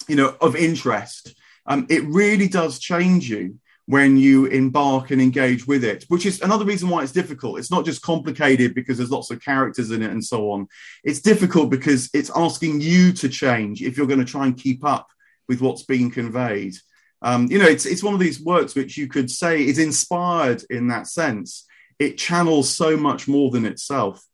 you 0.09 0.16
know, 0.16 0.35
of 0.40 0.57
interest, 0.57 1.37
um, 1.66 1.87
it 1.88 2.03
really 2.05 2.48
does 2.48 2.81
change 2.81 3.31
you 3.31 3.61
when 3.87 4.16
you 4.16 4.47
embark 4.47 5.11
and 5.11 5.21
engage 5.21 5.66
with 5.66 5.83
it, 5.83 6.05
which 6.09 6.25
is 6.25 6.40
another 6.43 6.64
reason 6.64 6.88
why 6.88 7.03
it's 7.03 7.12
difficult. 7.12 7.59
It's 7.59 7.71
not 7.71 7.85
just 7.85 8.03
complicated 8.03 8.75
because 8.75 8.99
there's 8.99 9.11
lots 9.11 9.31
of 9.31 9.43
characters 9.43 9.90
in 9.90 10.03
it 10.03 10.11
and 10.11 10.25
so 10.25 10.53
on. 10.53 10.69
It's 11.03 11.21
difficult 11.21 11.71
because 11.71 12.09
it's 12.14 12.31
asking 12.35 12.81
you 12.81 13.12
to 13.14 13.29
change 13.29 13.83
if 13.83 13.97
you're 13.97 14.07
going 14.07 14.25
to 14.25 14.25
try 14.25 14.47
and 14.47 14.57
keep 14.57 14.85
up 14.85 15.09
with 15.49 15.61
what's 15.61 15.83
being 15.83 16.11
conveyed. 16.11 16.75
Um, 17.23 17.49
you 17.51 17.59
know, 17.59 17.66
it's 17.66 17.85
it's 17.85 18.03
one 18.03 18.14
of 18.14 18.21
these 18.21 18.40
works 18.40 18.75
which 18.75 18.97
you 18.97 19.09
could 19.09 19.31
say 19.31 19.66
is 19.66 19.79
inspired 19.79 20.62
in 20.71 20.88
that 20.88 21.07
sense. 21.07 21.66
It 21.99 22.16
channels 22.16 22.73
so 22.73 22.97
much 22.97 23.29
more 23.29 23.51
than 23.51 23.66
itself. 23.66 24.25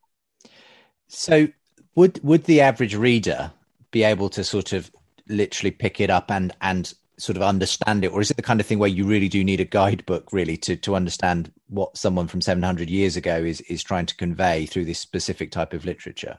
So, 1.09 1.49
would 1.95 2.23
would 2.23 2.45
the 2.45 2.61
average 2.61 2.95
reader 2.95 3.51
be 3.91 4.05
able 4.05 4.29
to 4.31 4.45
sort 4.45 4.73
of 4.73 4.91
literally 5.29 5.71
pick 5.71 6.01
it 6.01 6.11
up 6.11 6.31
and 6.31 6.55
and 6.61 6.93
sort 7.19 7.37
of 7.37 7.43
understand 7.43 8.05
it 8.05 8.13
or 8.13 8.21
is 8.21 8.31
it 8.31 8.37
the 8.37 8.43
kind 8.43 8.61
of 8.61 8.67
thing 8.67 8.79
where 8.79 8.89
you 8.89 9.07
really 9.07 9.29
do 9.29 9.43
need 9.43 9.61
a 9.61 9.65
guidebook 9.65 10.33
really 10.33 10.57
to 10.57 10.77
to 10.77 10.95
understand 10.95 11.51
what 11.69 11.97
someone 11.97 12.29
from 12.29 12.41
700 12.41 12.91
years 12.91 13.17
ago 13.17 13.37
is 13.37 13.61
is 13.63 13.83
trying 13.83 14.07
to 14.07 14.17
convey 14.17 14.67
through 14.67 14.85
this 14.85 14.99
specific 14.99 15.51
type 15.51 15.73
of 15.73 15.85
literature 15.85 16.39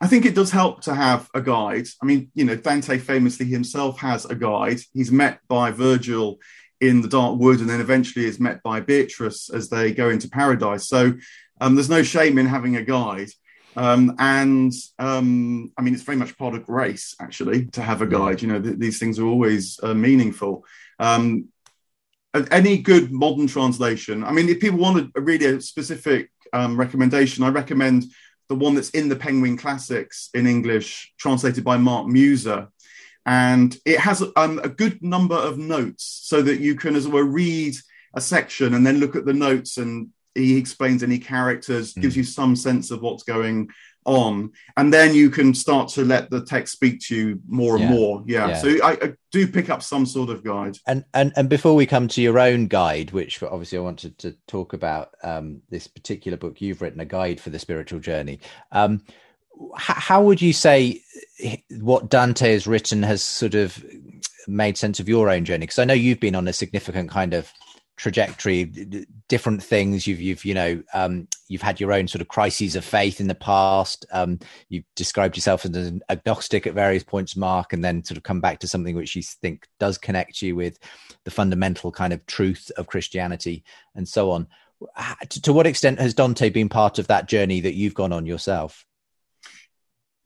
I 0.00 0.08
think 0.08 0.26
it 0.26 0.34
does 0.34 0.50
help 0.50 0.82
to 0.82 0.94
have 0.94 1.30
a 1.32 1.40
guide. 1.40 1.86
I 2.02 2.04
mean, 2.04 2.30
you 2.34 2.44
know, 2.44 2.54
Dante 2.54 2.98
famously 2.98 3.46
himself 3.46 3.98
has 4.00 4.26
a 4.26 4.34
guide. 4.34 4.80
He's 4.92 5.10
met 5.10 5.40
by 5.48 5.70
Virgil 5.70 6.38
in 6.80 7.00
the 7.00 7.08
Dark 7.08 7.38
Wood 7.38 7.60
and 7.60 7.70
then 7.70 7.80
eventually 7.80 8.26
is 8.26 8.38
met 8.38 8.62
by 8.62 8.80
Beatrice 8.80 9.48
as 9.48 9.70
they 9.70 9.92
go 9.92 10.10
into 10.10 10.28
paradise. 10.28 10.86
So 10.86 11.14
um, 11.60 11.74
there's 11.74 11.88
no 11.88 12.02
shame 12.02 12.38
in 12.38 12.46
having 12.46 12.76
a 12.76 12.82
guide. 12.82 13.30
Um, 13.76 14.16
and 14.18 14.72
um, 14.98 15.72
I 15.76 15.82
mean, 15.82 15.94
it's 15.94 16.02
very 16.02 16.16
much 16.16 16.36
part 16.38 16.54
of 16.54 16.64
grace, 16.64 17.14
actually, 17.20 17.66
to 17.66 17.82
have 17.82 18.02
a 18.02 18.06
guide. 18.06 18.42
You 18.42 18.48
know, 18.48 18.60
th- 18.60 18.78
these 18.78 18.98
things 18.98 19.18
are 19.18 19.26
always 19.26 19.78
uh, 19.82 19.94
meaningful. 19.94 20.64
Um, 20.98 21.48
any 22.50 22.78
good 22.78 23.12
modern 23.12 23.46
translation, 23.46 24.24
I 24.24 24.32
mean, 24.32 24.48
if 24.48 24.60
people 24.60 24.78
want 24.78 25.12
a, 25.14 25.20
really 25.20 25.46
a 25.46 25.60
specific 25.60 26.30
um, 26.52 26.78
recommendation, 26.78 27.44
I 27.44 27.48
recommend 27.48 28.04
the 28.48 28.54
one 28.54 28.74
that's 28.74 28.90
in 28.90 29.08
the 29.08 29.16
Penguin 29.16 29.56
Classics 29.56 30.30
in 30.34 30.46
English, 30.46 31.12
translated 31.18 31.64
by 31.64 31.76
Mark 31.76 32.06
Musa. 32.06 32.68
And 33.24 33.76
it 33.84 33.98
has 33.98 34.22
um, 34.36 34.60
a 34.62 34.68
good 34.68 35.02
number 35.02 35.34
of 35.34 35.58
notes 35.58 36.04
so 36.24 36.42
that 36.42 36.60
you 36.60 36.76
can, 36.76 36.94
as 36.94 37.06
it 37.06 37.12
were, 37.12 37.24
read 37.24 37.74
a 38.14 38.20
section 38.20 38.72
and 38.74 38.86
then 38.86 38.98
look 38.98 39.16
at 39.16 39.26
the 39.26 39.32
notes 39.32 39.78
and 39.78 40.10
he 40.36 40.56
explains 40.56 41.02
any 41.02 41.18
characters, 41.18 41.94
mm. 41.94 42.02
gives 42.02 42.16
you 42.16 42.24
some 42.24 42.56
sense 42.56 42.90
of 42.90 43.02
what's 43.02 43.22
going 43.22 43.68
on, 44.04 44.52
and 44.76 44.92
then 44.92 45.14
you 45.14 45.30
can 45.30 45.52
start 45.52 45.88
to 45.88 46.04
let 46.04 46.30
the 46.30 46.44
text 46.44 46.72
speak 46.72 47.00
to 47.00 47.16
you 47.16 47.40
more 47.48 47.74
and 47.76 47.84
yeah. 47.84 47.90
more. 47.90 48.24
Yeah. 48.26 48.48
yeah. 48.48 48.56
So 48.58 48.68
I, 48.82 48.92
I, 48.92 49.12
do 49.32 49.46
pick 49.46 49.68
up 49.68 49.82
some 49.82 50.06
sort 50.06 50.30
of 50.30 50.42
guide. 50.42 50.78
And 50.86 51.04
and 51.12 51.32
and 51.36 51.48
before 51.48 51.74
we 51.74 51.86
come 51.86 52.08
to 52.08 52.22
your 52.22 52.38
own 52.38 52.68
guide, 52.68 53.10
which 53.10 53.42
obviously 53.42 53.78
I 53.78 53.82
wanted 53.82 54.16
to 54.18 54.36
talk 54.46 54.72
about 54.72 55.10
um, 55.22 55.60
this 55.68 55.86
particular 55.86 56.38
book 56.38 56.60
you've 56.60 56.80
written, 56.80 57.00
a 57.00 57.04
guide 57.04 57.40
for 57.40 57.50
the 57.50 57.58
spiritual 57.58 58.00
journey. 58.00 58.40
Um, 58.72 59.02
how 59.74 60.22
would 60.22 60.40
you 60.40 60.52
say 60.52 61.02
what 61.70 62.08
Dante 62.08 62.52
has 62.52 62.66
written 62.66 63.02
has 63.02 63.22
sort 63.22 63.54
of 63.54 63.82
made 64.46 64.76
sense 64.76 65.00
of 65.00 65.08
your 65.08 65.30
own 65.30 65.44
journey? 65.44 65.66
Because 65.66 65.78
I 65.78 65.84
know 65.84 65.94
you've 65.94 66.20
been 66.20 66.34
on 66.34 66.48
a 66.48 66.52
significant 66.52 67.10
kind 67.10 67.34
of 67.34 67.52
trajectory 67.96 68.64
different 69.28 69.62
things. 69.62 70.06
You've 70.06 70.20
you've 70.20 70.44
you 70.44 70.54
know 70.54 70.82
um, 70.92 71.28
you've 71.48 71.62
had 71.62 71.80
your 71.80 71.92
own 71.92 72.08
sort 72.08 72.20
of 72.20 72.28
crises 72.28 72.76
of 72.76 72.84
faith 72.84 73.20
in 73.20 73.26
the 73.26 73.34
past. 73.34 74.06
Um, 74.12 74.38
you've 74.68 74.84
described 74.94 75.36
yourself 75.36 75.64
as 75.64 75.74
an 75.74 76.02
agnostic 76.08 76.66
at 76.66 76.74
various 76.74 77.02
points 77.02 77.36
mark 77.36 77.72
and 77.72 77.84
then 77.84 78.04
sort 78.04 78.16
of 78.16 78.22
come 78.22 78.40
back 78.40 78.60
to 78.60 78.68
something 78.68 78.94
which 78.94 79.16
you 79.16 79.22
think 79.22 79.66
does 79.80 79.98
connect 79.98 80.42
you 80.42 80.54
with 80.54 80.78
the 81.24 81.30
fundamental 81.30 81.90
kind 81.90 82.12
of 82.12 82.24
truth 82.26 82.70
of 82.76 82.86
christianity 82.86 83.64
and 83.94 84.06
so 84.06 84.30
on. 84.30 84.46
To, 85.30 85.42
to 85.42 85.52
what 85.54 85.66
extent 85.66 86.00
has 86.00 86.12
dante 86.12 86.50
been 86.50 86.68
part 86.68 86.98
of 86.98 87.06
that 87.06 87.28
journey 87.28 87.60
that 87.62 87.74
you've 87.74 87.94
gone 87.94 88.12
on 88.12 88.26
yourself? 88.26 88.84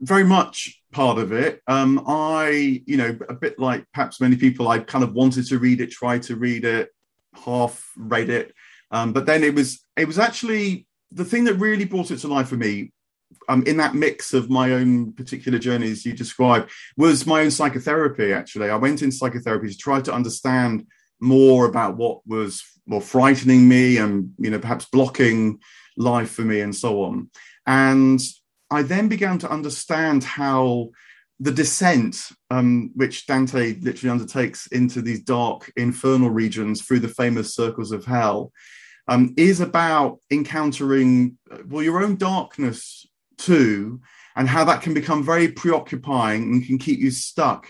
Very 0.00 0.24
much 0.24 0.82
part 0.92 1.18
of 1.18 1.30
it. 1.30 1.60
Um, 1.66 2.02
I, 2.06 2.82
you 2.86 2.96
know, 2.96 3.16
a 3.28 3.34
bit 3.34 3.58
like 3.58 3.84
perhaps 3.92 4.20
many 4.20 4.34
people, 4.34 4.66
I 4.66 4.80
kind 4.80 5.04
of 5.04 5.12
wanted 5.12 5.46
to 5.48 5.58
read 5.58 5.80
it, 5.80 5.90
try 5.90 6.18
to 6.20 6.36
read 6.36 6.64
it, 6.64 6.90
half 7.34 7.90
read 7.96 8.30
it. 8.30 8.54
Um, 8.90 9.12
but 9.12 9.26
then 9.26 9.44
it 9.44 9.54
was 9.54 9.84
it 9.96 10.06
was 10.06 10.18
actually 10.18 10.86
the 11.12 11.24
thing 11.24 11.44
that 11.44 11.54
really 11.54 11.84
brought 11.84 12.10
it 12.10 12.18
to 12.18 12.28
life 12.28 12.48
for 12.48 12.56
me 12.56 12.92
um, 13.48 13.62
in 13.64 13.76
that 13.78 13.94
mix 13.94 14.32
of 14.32 14.50
my 14.50 14.72
own 14.72 15.12
particular 15.12 15.58
journeys 15.58 16.04
you 16.04 16.12
described 16.12 16.70
was 16.96 17.26
my 17.26 17.42
own 17.42 17.50
psychotherapy 17.50 18.32
actually 18.32 18.70
i 18.70 18.76
went 18.76 19.02
in 19.02 19.12
psychotherapy 19.12 19.68
to 19.68 19.76
try 19.76 20.00
to 20.00 20.12
understand 20.12 20.86
more 21.20 21.66
about 21.66 21.96
what 21.96 22.26
was 22.26 22.64
more 22.86 23.00
frightening 23.00 23.68
me 23.68 23.98
and 23.98 24.32
you 24.38 24.50
know 24.50 24.58
perhaps 24.58 24.86
blocking 24.86 25.58
life 25.96 26.30
for 26.30 26.42
me 26.42 26.60
and 26.60 26.74
so 26.74 27.02
on 27.02 27.30
and 27.66 28.20
i 28.70 28.82
then 28.82 29.08
began 29.08 29.38
to 29.38 29.50
understand 29.50 30.24
how 30.24 30.88
the 31.40 31.50
descent, 31.50 32.28
um, 32.50 32.90
which 32.94 33.26
Dante 33.26 33.74
literally 33.80 34.10
undertakes 34.10 34.66
into 34.68 35.00
these 35.00 35.20
dark 35.22 35.72
infernal 35.76 36.28
regions 36.28 36.82
through 36.82 37.00
the 37.00 37.08
famous 37.08 37.54
circles 37.54 37.92
of 37.92 38.04
hell, 38.04 38.52
um, 39.08 39.34
is 39.38 39.60
about 39.60 40.18
encountering 40.30 41.38
well 41.66 41.82
your 41.82 42.02
own 42.02 42.16
darkness 42.16 43.06
too, 43.38 44.00
and 44.36 44.48
how 44.48 44.64
that 44.64 44.82
can 44.82 44.92
become 44.92 45.24
very 45.24 45.48
preoccupying 45.48 46.42
and 46.42 46.66
can 46.66 46.78
keep 46.78 47.00
you 47.00 47.10
stuck, 47.10 47.68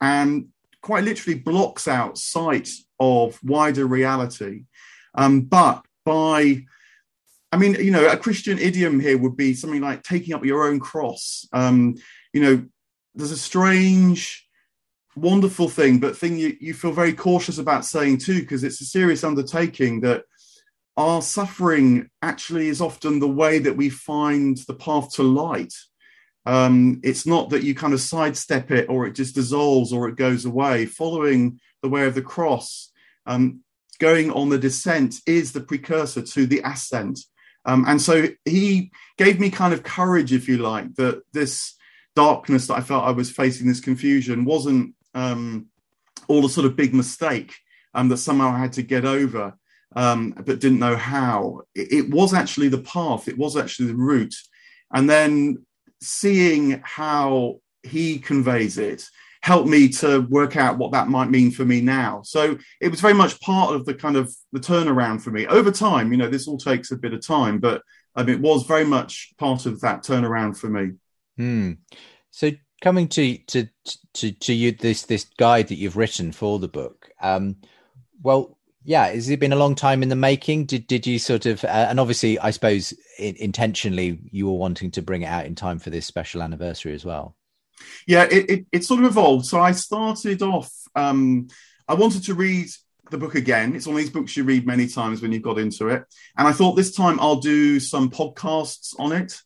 and 0.00 0.48
quite 0.82 1.04
literally 1.04 1.38
blocks 1.38 1.86
out 1.86 2.18
sight 2.18 2.68
of 2.98 3.38
wider 3.44 3.86
reality. 3.86 4.64
Um, 5.14 5.42
but 5.42 5.84
by 6.04 6.64
I 7.52 7.56
mean, 7.56 7.76
you 7.76 7.92
know, 7.92 8.08
a 8.08 8.16
Christian 8.16 8.58
idiom 8.58 8.98
here 8.98 9.16
would 9.16 9.36
be 9.36 9.54
something 9.54 9.80
like 9.80 10.02
taking 10.02 10.34
up 10.34 10.44
your 10.44 10.66
own 10.66 10.80
cross. 10.80 11.46
Um, 11.52 11.94
you 12.32 12.42
know, 12.42 12.66
there's 13.14 13.30
a 13.30 13.36
strange, 13.36 14.48
wonderful 15.16 15.68
thing, 15.68 15.98
but 15.98 16.16
thing 16.16 16.36
you, 16.36 16.56
you 16.60 16.74
feel 16.74 16.92
very 16.92 17.12
cautious 17.12 17.58
about 17.58 17.84
saying 17.84 18.18
too, 18.18 18.40
because 18.40 18.64
it's 18.64 18.80
a 18.80 18.84
serious 18.84 19.24
undertaking 19.24 20.00
that 20.00 20.24
our 20.96 21.22
suffering 21.22 22.08
actually 22.22 22.68
is 22.68 22.80
often 22.80 23.18
the 23.18 23.28
way 23.28 23.58
that 23.58 23.76
we 23.76 23.88
find 23.90 24.58
the 24.68 24.74
path 24.74 25.12
to 25.14 25.22
light. 25.22 25.72
Um, 26.46 27.00
it's 27.02 27.26
not 27.26 27.50
that 27.50 27.62
you 27.62 27.74
kind 27.74 27.94
of 27.94 28.00
sidestep 28.00 28.70
it 28.70 28.88
or 28.88 29.06
it 29.06 29.14
just 29.14 29.34
dissolves 29.34 29.92
or 29.92 30.08
it 30.08 30.16
goes 30.16 30.44
away. 30.44 30.86
Following 30.86 31.60
the 31.82 31.88
way 31.88 32.06
of 32.06 32.14
the 32.14 32.22
cross, 32.22 32.92
um, 33.26 33.60
going 33.98 34.30
on 34.30 34.50
the 34.50 34.58
descent 34.58 35.16
is 35.26 35.52
the 35.52 35.60
precursor 35.60 36.22
to 36.22 36.46
the 36.46 36.60
ascent. 36.64 37.20
Um, 37.64 37.84
and 37.88 38.00
so 38.00 38.28
he 38.44 38.90
gave 39.16 39.40
me 39.40 39.50
kind 39.50 39.72
of 39.72 39.82
courage, 39.82 40.32
if 40.32 40.48
you 40.48 40.58
like, 40.58 40.94
that 40.96 41.22
this 41.32 41.74
darkness 42.14 42.66
that 42.66 42.74
I 42.74 42.80
felt 42.80 43.04
I 43.04 43.10
was 43.10 43.30
facing, 43.30 43.66
this 43.66 43.80
confusion, 43.80 44.44
wasn't 44.44 44.94
um, 45.14 45.66
all 46.28 46.44
a 46.44 46.48
sort 46.48 46.66
of 46.66 46.76
big 46.76 46.94
mistake 46.94 47.54
um, 47.94 48.08
that 48.08 48.18
somehow 48.18 48.50
I 48.50 48.58
had 48.58 48.72
to 48.74 48.82
get 48.82 49.04
over, 49.04 49.54
um, 49.96 50.30
but 50.30 50.60
didn't 50.60 50.78
know 50.78 50.96
how. 50.96 51.62
It, 51.74 51.92
it, 51.92 52.10
was 52.10 52.34
actually 52.34 52.68
the 52.68 52.78
path, 52.78 53.28
it 53.28 53.38
was 53.38 53.56
actually 53.56 53.88
the 53.88 53.96
route. 53.96 54.34
And 54.92 55.08
then 55.08 55.64
seeing 56.00 56.82
how 56.84 57.60
he 57.82 58.18
conveys 58.18 58.78
it 58.78 59.04
helped 59.42 59.68
me 59.68 59.88
to 59.90 60.20
work 60.30 60.56
out 60.56 60.78
what 60.78 60.92
that 60.92 61.08
might 61.08 61.28
mean 61.28 61.50
for 61.50 61.66
me 61.66 61.78
now. 61.80 62.22
So 62.22 62.56
it 62.80 62.88
was 62.88 63.02
very 63.02 63.12
much 63.12 63.38
part 63.42 63.74
of 63.74 63.84
the 63.84 63.92
kind 63.92 64.16
of 64.16 64.34
the 64.52 64.60
turnaround 64.60 65.20
for 65.20 65.30
me 65.30 65.46
over 65.46 65.70
time. 65.70 66.10
You 66.10 66.16
know, 66.16 66.28
this 66.28 66.48
all 66.48 66.56
takes 66.56 66.90
a 66.92 66.96
bit 66.96 67.12
of 67.12 67.24
time, 67.24 67.58
but 67.58 67.82
um, 68.16 68.28
it 68.30 68.40
was 68.40 68.64
very 68.64 68.86
much 68.86 69.34
part 69.36 69.66
of 69.66 69.82
that 69.82 70.02
turnaround 70.02 70.56
for 70.56 70.68
me. 70.68 70.92
Hmm. 71.36 71.72
So 72.30 72.50
coming 72.80 73.08
to 73.08 73.38
to 73.38 73.68
to 74.14 74.32
to 74.32 74.52
you 74.52 74.72
this 74.72 75.02
this 75.04 75.24
guide 75.38 75.68
that 75.68 75.76
you've 75.76 75.96
written 75.96 76.32
for 76.32 76.58
the 76.58 76.68
book. 76.68 77.10
Um, 77.20 77.56
well, 78.22 78.58
yeah, 78.84 79.06
has 79.08 79.30
it 79.30 79.40
been 79.40 79.52
a 79.52 79.56
long 79.56 79.74
time 79.74 80.02
in 80.02 80.08
the 80.08 80.16
making? 80.16 80.66
Did 80.66 80.86
did 80.86 81.06
you 81.06 81.18
sort 81.18 81.46
of 81.46 81.64
uh, 81.64 81.86
and 81.88 81.98
obviously, 81.98 82.38
I 82.38 82.50
suppose 82.50 82.92
it, 83.18 83.36
intentionally 83.38 84.20
you 84.30 84.46
were 84.46 84.58
wanting 84.58 84.90
to 84.92 85.02
bring 85.02 85.22
it 85.22 85.26
out 85.26 85.46
in 85.46 85.54
time 85.54 85.78
for 85.78 85.90
this 85.90 86.06
special 86.06 86.42
anniversary 86.42 86.94
as 86.94 87.04
well. 87.04 87.36
Yeah, 88.06 88.24
it, 88.24 88.50
it, 88.50 88.66
it 88.72 88.84
sort 88.84 89.00
of 89.00 89.06
evolved. 89.06 89.46
So 89.46 89.60
I 89.60 89.72
started 89.72 90.42
off. 90.42 90.70
Um, 90.94 91.48
I 91.88 91.94
wanted 91.94 92.24
to 92.24 92.34
read 92.34 92.68
the 93.10 93.18
book 93.18 93.34
again. 93.34 93.74
It's 93.74 93.86
one 93.86 93.96
of 93.96 94.00
these 94.00 94.10
books 94.10 94.36
you 94.36 94.44
read 94.44 94.66
many 94.66 94.86
times 94.86 95.20
when 95.20 95.32
you've 95.32 95.42
got 95.42 95.58
into 95.58 95.88
it. 95.88 96.04
And 96.36 96.48
I 96.48 96.52
thought 96.52 96.74
this 96.74 96.94
time 96.94 97.18
I'll 97.20 97.40
do 97.40 97.80
some 97.80 98.10
podcasts 98.10 98.94
on 98.98 99.12
it. 99.12 99.40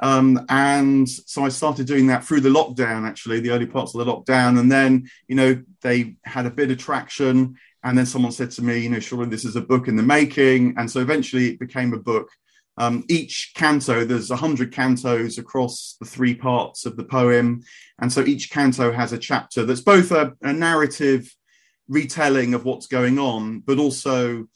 Um, 0.00 0.44
and 0.48 1.08
so 1.08 1.44
I 1.44 1.48
started 1.48 1.86
doing 1.86 2.08
that 2.08 2.24
through 2.24 2.40
the 2.40 2.48
lockdown, 2.48 3.06
actually, 3.06 3.40
the 3.40 3.50
early 3.50 3.66
parts 3.66 3.94
of 3.94 4.04
the 4.04 4.12
lockdown. 4.12 4.58
And 4.58 4.70
then, 4.70 5.08
you 5.28 5.36
know, 5.36 5.62
they 5.82 6.16
had 6.24 6.46
a 6.46 6.50
bit 6.50 6.70
of 6.70 6.78
traction. 6.78 7.56
And 7.82 7.96
then 7.96 8.06
someone 8.06 8.32
said 8.32 8.50
to 8.52 8.62
me, 8.62 8.78
you 8.78 8.88
know, 8.88 8.98
surely 8.98 9.28
this 9.28 9.44
is 9.44 9.56
a 9.56 9.60
book 9.60 9.88
in 9.88 9.96
the 9.96 10.02
making. 10.02 10.74
And 10.78 10.90
so 10.90 11.00
eventually 11.00 11.50
it 11.50 11.60
became 11.60 11.92
a 11.92 11.98
book. 11.98 12.28
Um, 12.76 13.04
each 13.08 13.52
canto, 13.54 14.04
there's 14.04 14.32
a 14.32 14.36
hundred 14.36 14.72
cantos 14.72 15.38
across 15.38 15.96
the 16.00 16.06
three 16.06 16.34
parts 16.34 16.86
of 16.86 16.96
the 16.96 17.04
poem. 17.04 17.62
And 18.00 18.12
so 18.12 18.24
each 18.24 18.50
canto 18.50 18.90
has 18.90 19.12
a 19.12 19.18
chapter 19.18 19.64
that's 19.64 19.80
both 19.80 20.10
a, 20.10 20.32
a 20.42 20.52
narrative 20.52 21.32
retelling 21.88 22.54
of 22.54 22.64
what's 22.64 22.88
going 22.88 23.18
on, 23.18 23.60
but 23.60 23.78
also 23.78 24.48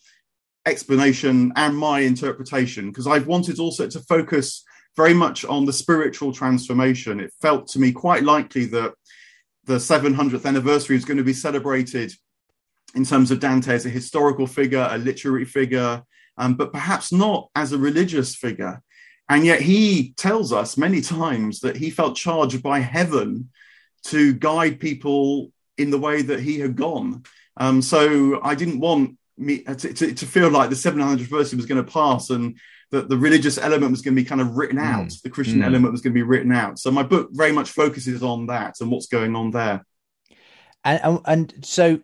explanation 0.66 1.52
and 1.54 1.76
my 1.76 2.00
interpretation. 2.00 2.88
Because 2.88 3.06
I've 3.06 3.28
wanted 3.28 3.60
also 3.60 3.86
to 3.86 4.00
focus 4.00 4.64
very 4.96 5.14
much 5.14 5.44
on 5.44 5.64
the 5.64 5.72
spiritual 5.72 6.32
transformation. 6.32 7.20
It 7.20 7.32
felt 7.40 7.68
to 7.68 7.78
me 7.78 7.92
quite 7.92 8.24
likely 8.24 8.64
that 8.66 8.94
the 9.64 9.76
700th 9.76 10.46
anniversary 10.46 10.96
is 10.96 11.04
going 11.04 11.18
to 11.18 11.24
be 11.24 11.32
celebrated 11.32 12.12
in 12.94 13.04
terms 13.04 13.30
of 13.30 13.40
Dante 13.40 13.74
as 13.74 13.86
a 13.86 13.90
historical 13.90 14.46
figure, 14.46 14.88
a 14.90 14.98
literary 14.98 15.44
figure, 15.44 16.02
um, 16.38 16.54
but 16.54 16.72
perhaps 16.72 17.12
not 17.12 17.48
as 17.54 17.72
a 17.72 17.78
religious 17.78 18.34
figure. 18.34 18.82
And 19.28 19.44
yet 19.44 19.60
he 19.60 20.14
tells 20.16 20.52
us 20.52 20.78
many 20.78 21.02
times 21.02 21.60
that 21.60 21.76
he 21.76 21.90
felt 21.90 22.16
charged 22.16 22.62
by 22.62 22.80
heaven 22.80 23.50
to 24.04 24.32
guide 24.32 24.80
people 24.80 25.52
in 25.76 25.90
the 25.90 25.98
way 25.98 26.22
that 26.22 26.40
he 26.40 26.58
had 26.58 26.76
gone. 26.76 27.24
Um, 27.56 27.82
so 27.82 28.40
I 28.42 28.54
didn't 28.54 28.80
want 28.80 29.18
me 29.36 29.62
to, 29.62 29.76
to, 29.76 30.14
to 30.14 30.26
feel 30.26 30.50
like 30.50 30.70
the 30.70 30.76
700th 30.76 31.20
verse 31.20 31.52
was 31.52 31.66
going 31.66 31.84
to 31.84 31.92
pass 31.92 32.30
and 32.30 32.58
that 32.90 33.08
the 33.08 33.18
religious 33.18 33.58
element 33.58 33.90
was 33.90 34.02
going 34.02 34.14
to 34.16 34.22
be 34.22 34.26
kind 34.26 34.40
of 34.40 34.56
written 34.56 34.78
hmm. 34.78 34.84
out, 34.84 35.06
mm. 35.06 35.22
the 35.22 35.30
Christian 35.30 35.60
mm. 35.60 35.64
element 35.64 35.92
was 35.92 36.00
going 36.00 36.12
to 36.12 36.18
be 36.18 36.22
written 36.22 36.52
out. 36.52 36.78
So 36.78 36.90
my 36.90 37.02
book 37.02 37.28
very 37.32 37.52
much 37.52 37.70
focuses 37.70 38.22
on 38.22 38.46
that 38.46 38.76
and 38.80 38.90
what's 38.90 39.06
going 39.06 39.36
on 39.36 39.50
there. 39.50 39.84
And 40.84 41.20
and 41.26 41.54
so 41.62 42.00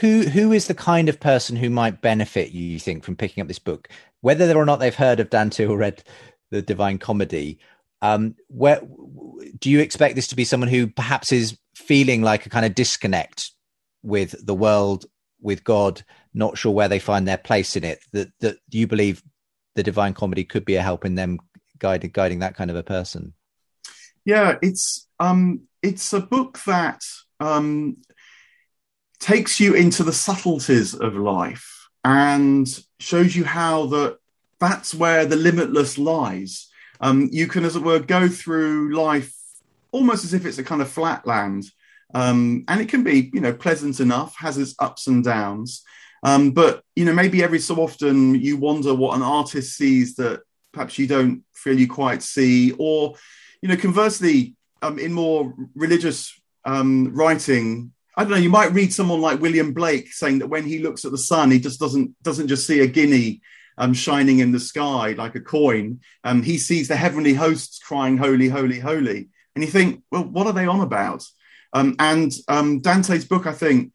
who 0.00 0.22
who 0.22 0.52
is 0.52 0.66
the 0.66 0.74
kind 0.74 1.08
of 1.08 1.20
person 1.20 1.56
who 1.56 1.70
might 1.70 2.00
benefit 2.00 2.52
you 2.52 2.78
think 2.78 3.04
from 3.04 3.16
picking 3.16 3.40
up 3.40 3.48
this 3.48 3.58
book 3.58 3.88
whether 4.20 4.56
or 4.56 4.64
not 4.64 4.76
they've 4.76 4.94
heard 4.94 5.20
of 5.20 5.30
dante 5.30 5.66
or 5.66 5.76
read 5.76 6.02
the 6.50 6.62
divine 6.62 6.98
comedy 6.98 7.58
um 8.02 8.34
where 8.48 8.80
do 9.58 9.70
you 9.70 9.80
expect 9.80 10.14
this 10.14 10.28
to 10.28 10.36
be 10.36 10.44
someone 10.44 10.68
who 10.68 10.86
perhaps 10.86 11.32
is 11.32 11.56
feeling 11.74 12.22
like 12.22 12.46
a 12.46 12.50
kind 12.50 12.66
of 12.66 12.74
disconnect 12.74 13.52
with 14.02 14.34
the 14.44 14.54
world 14.54 15.06
with 15.40 15.64
god 15.64 16.02
not 16.34 16.58
sure 16.58 16.72
where 16.72 16.88
they 16.88 16.98
find 16.98 17.26
their 17.26 17.38
place 17.38 17.76
in 17.76 17.84
it 17.84 17.98
that 18.12 18.28
that 18.40 18.58
you 18.70 18.86
believe 18.86 19.22
the 19.76 19.82
divine 19.82 20.14
comedy 20.14 20.44
could 20.44 20.64
be 20.64 20.74
a 20.74 20.82
help 20.82 21.04
in 21.04 21.14
them 21.14 21.38
guiding 21.78 22.10
guiding 22.10 22.40
that 22.40 22.56
kind 22.56 22.70
of 22.70 22.76
a 22.76 22.82
person 22.82 23.32
yeah 24.24 24.56
it's 24.62 25.06
um 25.20 25.62
it's 25.82 26.12
a 26.12 26.20
book 26.20 26.58
that 26.66 27.00
um 27.38 27.96
takes 29.20 29.60
you 29.60 29.74
into 29.74 30.02
the 30.02 30.12
subtleties 30.12 30.94
of 30.94 31.14
life 31.14 31.88
and 32.04 32.84
shows 33.00 33.34
you 33.34 33.44
how 33.44 33.86
that 33.86 34.18
that's 34.58 34.94
where 34.94 35.26
the 35.26 35.36
limitless 35.36 35.98
lies. 35.98 36.68
Um, 37.00 37.28
you 37.32 37.46
can, 37.46 37.64
as 37.64 37.76
it 37.76 37.82
were, 37.82 37.98
go 37.98 38.28
through 38.28 38.94
life 38.94 39.34
almost 39.92 40.24
as 40.24 40.34
if 40.34 40.46
it's 40.46 40.58
a 40.58 40.64
kind 40.64 40.80
of 40.80 40.88
flat 40.88 41.26
land. 41.26 41.64
Um, 42.14 42.64
and 42.68 42.80
it 42.80 42.88
can 42.88 43.02
be, 43.02 43.30
you 43.32 43.40
know, 43.40 43.52
pleasant 43.52 44.00
enough, 44.00 44.36
has 44.38 44.56
its 44.56 44.74
ups 44.78 45.06
and 45.06 45.24
downs. 45.24 45.82
Um, 46.26 46.50
but, 46.50 46.82
you 46.96 47.04
know, 47.04 47.12
maybe 47.12 47.44
every 47.44 47.60
so 47.60 47.76
often 47.76 48.34
you 48.34 48.56
wonder 48.56 48.92
what 48.92 49.14
an 49.14 49.22
artist 49.22 49.76
sees 49.76 50.16
that 50.16 50.42
perhaps 50.72 50.98
you 50.98 51.06
don't 51.06 51.44
feel 51.54 51.78
you 51.78 51.86
quite 51.86 52.20
see. 52.20 52.72
Or, 52.78 53.14
you 53.62 53.68
know, 53.68 53.76
conversely, 53.76 54.56
um, 54.82 54.98
in 54.98 55.12
more 55.12 55.54
religious 55.76 56.36
um, 56.64 57.14
writing, 57.14 57.92
I 58.16 58.24
don't 58.24 58.32
know. 58.32 58.38
You 58.38 58.50
might 58.50 58.72
read 58.72 58.92
someone 58.92 59.20
like 59.20 59.40
William 59.40 59.72
Blake 59.72 60.12
saying 60.12 60.40
that 60.40 60.48
when 60.48 60.64
he 60.64 60.80
looks 60.80 61.04
at 61.04 61.12
the 61.12 61.18
sun, 61.32 61.52
he 61.52 61.60
just 61.60 61.78
doesn't 61.78 62.20
doesn't 62.24 62.48
just 62.48 62.66
see 62.66 62.80
a 62.80 62.88
guinea 62.88 63.40
um, 63.78 63.94
shining 63.94 64.40
in 64.40 64.50
the 64.50 64.58
sky 64.58 65.12
like 65.12 65.36
a 65.36 65.40
coin. 65.40 66.00
Um, 66.24 66.42
he 66.42 66.58
sees 66.58 66.88
the 66.88 66.96
heavenly 66.96 67.34
hosts 67.34 67.78
crying, 67.78 68.16
"Holy, 68.18 68.48
holy, 68.48 68.80
holy!" 68.80 69.28
And 69.54 69.62
you 69.62 69.70
think, 69.70 70.02
well, 70.10 70.24
what 70.24 70.48
are 70.48 70.52
they 70.52 70.66
on 70.66 70.80
about? 70.80 71.24
Um, 71.72 71.94
and 72.00 72.32
um, 72.48 72.80
Dante's 72.80 73.24
book, 73.24 73.46
I 73.46 73.52
think, 73.52 73.92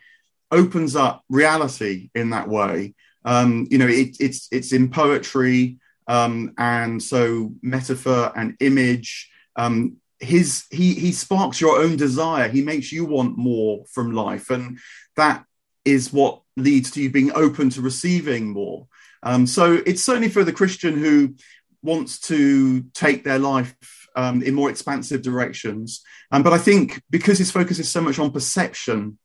opens 0.51 0.95
up 0.95 1.23
reality 1.29 2.09
in 2.15 2.31
that 2.31 2.47
way. 2.47 2.93
Um, 3.23 3.67
you 3.69 3.77
know, 3.77 3.87
it, 3.87 4.17
it's 4.19 4.47
it's 4.51 4.73
in 4.73 4.89
poetry, 4.89 5.77
um, 6.07 6.53
and 6.57 7.01
so 7.01 7.53
metaphor 7.61 8.31
and 8.35 8.55
image. 8.59 9.29
Um, 9.55 9.97
his 10.21 10.65
he 10.69 10.93
he 10.93 11.11
sparks 11.11 11.59
your 11.59 11.79
own 11.79 11.95
desire 11.95 12.47
he 12.47 12.61
makes 12.61 12.91
you 12.91 13.05
want 13.05 13.37
more 13.37 13.83
from 13.91 14.11
life 14.11 14.51
and 14.51 14.77
that 15.15 15.43
is 15.83 16.13
what 16.13 16.41
leads 16.55 16.91
to 16.91 17.01
you 17.01 17.09
being 17.09 17.31
open 17.33 17.71
to 17.71 17.81
receiving 17.81 18.47
more 18.47 18.87
um, 19.23 19.47
so 19.47 19.81
it's 19.85 20.03
certainly 20.03 20.29
for 20.29 20.43
the 20.43 20.53
christian 20.53 20.95
who 20.95 21.33
wants 21.81 22.19
to 22.19 22.83
take 22.93 23.23
their 23.23 23.39
life 23.39 23.75
um, 24.15 24.43
in 24.43 24.53
more 24.53 24.69
expansive 24.69 25.23
directions 25.23 26.03
um, 26.31 26.43
but 26.43 26.53
i 26.53 26.57
think 26.57 27.01
because 27.09 27.39
his 27.39 27.51
focus 27.51 27.79
is 27.79 27.89
so 27.89 27.99
much 27.99 28.19
on 28.19 28.31
perception 28.31 29.17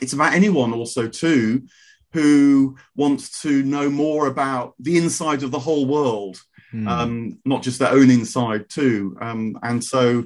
it's 0.00 0.12
about 0.12 0.34
anyone 0.34 0.72
also 0.72 1.08
too 1.08 1.66
who 2.12 2.76
wants 2.94 3.42
to 3.42 3.62
know 3.62 3.90
more 3.90 4.28
about 4.28 4.74
the 4.78 4.96
inside 4.96 5.42
of 5.42 5.50
the 5.50 5.58
whole 5.58 5.86
world 5.86 6.40
mm. 6.72 6.88
um, 6.88 7.38
not 7.44 7.62
just 7.62 7.78
their 7.78 7.90
own 7.90 8.10
inside 8.10 8.68
too. 8.68 9.16
Um, 9.20 9.58
and 9.62 9.82
so 9.82 10.24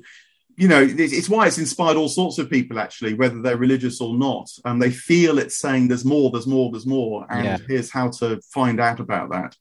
you 0.59 0.67
know, 0.67 0.85
it's 0.85 1.29
why 1.29 1.47
it's 1.47 1.59
inspired 1.59 1.97
all 1.97 2.09
sorts 2.09 2.39
of 2.39 2.51
people 2.51 2.81
actually, 2.81 3.15
whether 3.15 3.41
they're 3.41 3.57
religious 3.57 4.01
or 4.01 4.19
not. 4.19 4.51
And 4.65 4.73
um, 4.73 4.79
they 4.81 4.91
feel 4.91 5.39
it's 5.39 5.57
saying 5.57 5.87
there's 5.87 6.05
more, 6.05 6.33
there's 6.33 6.49
more, 6.49 6.73
there's 6.73 6.85
more. 6.85 7.25
And 7.31 7.45
yeah. 7.45 7.59
here's 7.69 7.93
how 7.93 8.11
to 8.19 8.41
find 8.41 8.81
out 8.81 8.99
about 8.99 9.31
that. 9.31 9.55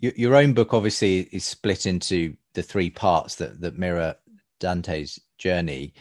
Your, 0.00 0.12
your 0.16 0.34
own 0.34 0.54
book 0.54 0.72
obviously 0.72 1.28
is 1.30 1.44
split 1.44 1.84
into 1.84 2.38
the 2.54 2.62
three 2.62 2.88
parts 2.88 3.34
that, 3.34 3.60
that 3.60 3.78
mirror 3.78 4.14
Dante's 4.60 5.20
journey 5.36 5.92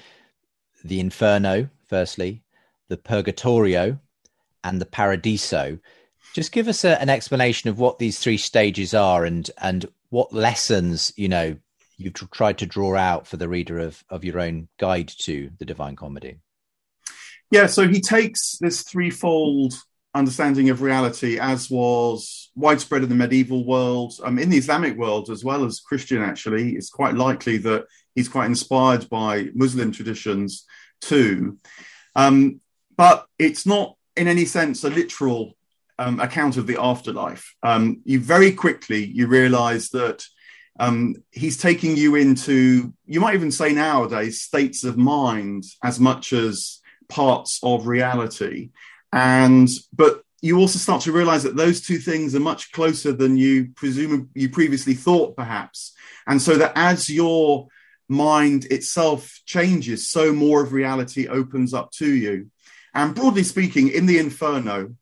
the 0.85 1.01
Inferno, 1.01 1.69
firstly, 1.85 2.43
the 2.89 2.97
Purgatorio, 2.97 3.99
and 4.63 4.79
the 4.79 4.85
Paradiso. 4.85 5.79
Just 6.33 6.51
give 6.51 6.67
us 6.67 6.83
a, 6.83 6.99
an 7.01 7.09
explanation 7.09 7.69
of 7.69 7.79
what 7.79 7.99
these 7.99 8.19
three 8.19 8.37
stages 8.37 8.93
are 8.93 9.25
and 9.25 9.49
and 9.61 9.85
what 10.09 10.33
lessons 10.33 11.11
you 11.15 11.27
know 11.27 11.55
you've 11.97 12.13
tried 12.31 12.57
to 12.59 12.65
draw 12.65 12.95
out 12.95 13.27
for 13.27 13.37
the 13.37 13.49
reader 13.49 13.79
of 13.79 14.03
of 14.09 14.23
your 14.23 14.39
own 14.39 14.67
guide 14.79 15.11
to 15.19 15.51
the 15.59 15.65
Divine 15.65 15.95
Comedy. 15.95 16.39
Yeah, 17.51 17.67
so 17.67 17.87
he 17.87 18.01
takes 18.01 18.57
this 18.59 18.81
threefold 18.81 19.75
understanding 20.15 20.69
of 20.69 20.81
reality, 20.81 21.39
as 21.39 21.69
was 21.69 22.51
widespread 22.55 23.03
in 23.03 23.09
the 23.09 23.15
medieval 23.15 23.65
world, 23.65 24.13
um, 24.23 24.39
in 24.39 24.49
the 24.49 24.57
Islamic 24.57 24.97
world 24.97 25.29
as 25.29 25.43
well 25.43 25.65
as 25.65 25.79
Christian. 25.79 26.21
Actually, 26.21 26.75
it's 26.75 26.89
quite 26.89 27.15
likely 27.15 27.57
that 27.57 27.85
he's 28.15 28.29
quite 28.29 28.45
inspired 28.45 29.09
by 29.09 29.49
Muslim 29.53 29.91
traditions 29.91 30.65
too. 31.01 31.57
Um, 32.15 32.61
but 32.95 33.25
it's 33.39 33.65
not 33.65 33.95
in 34.15 34.27
any 34.27 34.45
sense 34.45 34.83
a 34.83 34.89
literal 34.89 35.55
um, 35.99 36.19
account 36.19 36.57
of 36.57 36.67
the 36.67 36.79
afterlife. 36.79 37.55
Um, 37.63 38.01
you 38.05 38.19
very 38.19 38.51
quickly 38.51 39.05
you 39.05 39.27
realize 39.27 39.89
that 39.89 40.25
um, 40.79 41.15
he's 41.31 41.57
taking 41.57 41.95
you 41.95 42.15
into 42.15 42.93
you 43.05 43.19
might 43.19 43.35
even 43.35 43.51
say 43.51 43.73
nowadays 43.73 44.41
states 44.41 44.83
of 44.83 44.97
mind 44.97 45.65
as 45.83 45.99
much 45.99 46.33
as 46.33 46.79
parts 47.09 47.59
of 47.61 47.87
reality. 47.87 48.71
And 49.11 49.69
but 49.93 50.23
you 50.41 50.57
also 50.57 50.79
start 50.79 51.03
to 51.03 51.11
realize 51.11 51.43
that 51.43 51.55
those 51.55 51.81
two 51.81 51.99
things 51.99 52.35
are 52.35 52.39
much 52.39 52.71
closer 52.71 53.13
than 53.13 53.37
you 53.37 53.69
presume 53.75 54.29
you 54.33 54.49
previously 54.49 54.95
thought 54.95 55.37
perhaps. 55.37 55.93
And 56.25 56.41
so 56.41 56.57
that 56.57 56.73
as 56.75 57.09
your 57.09 57.67
mind 58.09 58.65
itself 58.65 59.41
changes 59.45 60.09
so 60.09 60.33
more 60.33 60.61
of 60.61 60.73
reality 60.73 61.27
opens 61.27 61.73
up 61.73 61.91
to 61.91 62.11
you 62.11 62.49
and 62.93 63.15
broadly 63.15 63.43
speaking, 63.43 63.89
in 63.89 64.05
the 64.05 64.19
Inferno, 64.19 64.95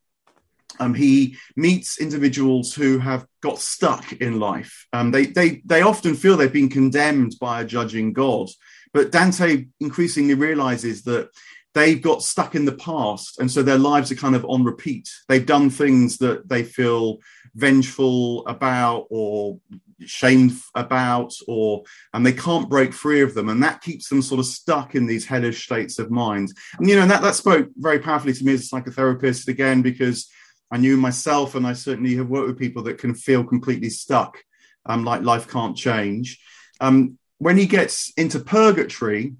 um, 0.79 0.93
he 0.93 1.37
meets 1.55 1.99
individuals 1.99 2.73
who 2.73 2.97
have 2.99 3.25
got 3.41 3.59
stuck 3.59 4.13
in 4.13 4.39
life. 4.39 4.87
Um, 4.93 5.11
they, 5.11 5.27
they, 5.27 5.61
they 5.65 5.81
often 5.81 6.15
feel 6.15 6.37
they've 6.37 6.51
been 6.51 6.69
condemned 6.69 7.35
by 7.39 7.61
a 7.61 7.65
judging 7.65 8.13
God. 8.13 8.49
But 8.93 9.11
Dante 9.11 9.67
increasingly 9.79 10.33
realizes 10.33 11.03
that 11.03 11.29
they've 11.73 12.01
got 12.01 12.23
stuck 12.23 12.55
in 12.55 12.65
the 12.65 12.73
past. 12.73 13.39
And 13.39 13.49
so 13.49 13.61
their 13.63 13.77
lives 13.77 14.11
are 14.11 14.15
kind 14.15 14.35
of 14.35 14.45
on 14.45 14.63
repeat. 14.63 15.09
They've 15.27 15.45
done 15.45 15.69
things 15.69 16.17
that 16.17 16.49
they 16.49 16.63
feel 16.63 17.19
vengeful 17.55 18.45
about 18.47 19.07
or 19.09 19.59
shamed 20.05 20.53
about 20.75 21.33
or 21.47 21.83
and 22.13 22.25
they 22.25 22.33
can't 22.33 22.69
break 22.69 22.93
free 22.93 23.21
of 23.21 23.33
them. 23.33 23.49
And 23.49 23.61
that 23.63 23.81
keeps 23.81 24.09
them 24.09 24.21
sort 24.21 24.39
of 24.39 24.45
stuck 24.45 24.95
in 24.95 25.05
these 25.05 25.25
hellish 25.25 25.65
states 25.65 25.99
of 25.99 26.11
mind. 26.11 26.53
And 26.77 26.89
you 26.89 26.95
know 26.95 27.07
that, 27.07 27.21
that 27.21 27.35
spoke 27.35 27.69
very 27.77 27.99
powerfully 27.99 28.33
to 28.33 28.43
me 28.43 28.53
as 28.53 28.71
a 28.71 28.75
psychotherapist 28.75 29.47
again 29.47 29.81
because 29.81 30.29
i 30.71 30.77
knew 30.77 30.97
myself 30.97 31.55
and 31.55 31.67
i 31.67 31.73
certainly 31.73 32.15
have 32.15 32.29
worked 32.29 32.47
with 32.47 32.59
people 32.59 32.83
that 32.83 32.97
can 32.97 33.13
feel 33.13 33.43
completely 33.43 33.89
stuck 33.89 34.37
um, 34.85 35.03
like 35.03 35.21
life 35.21 35.47
can't 35.47 35.77
change. 35.77 36.39
Um, 36.79 37.17
when 37.37 37.57
he 37.57 37.65
gets 37.65 38.11
into 38.17 38.39
purgatory 38.39 39.35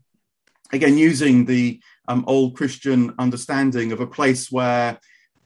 again 0.72 0.97
using 0.97 1.45
the 1.45 1.80
um, 2.07 2.24
old 2.28 2.55
christian 2.55 3.14
understanding 3.20 3.91
of 3.91 3.99
a 3.99 4.07
place 4.07 4.51
where 4.51 4.99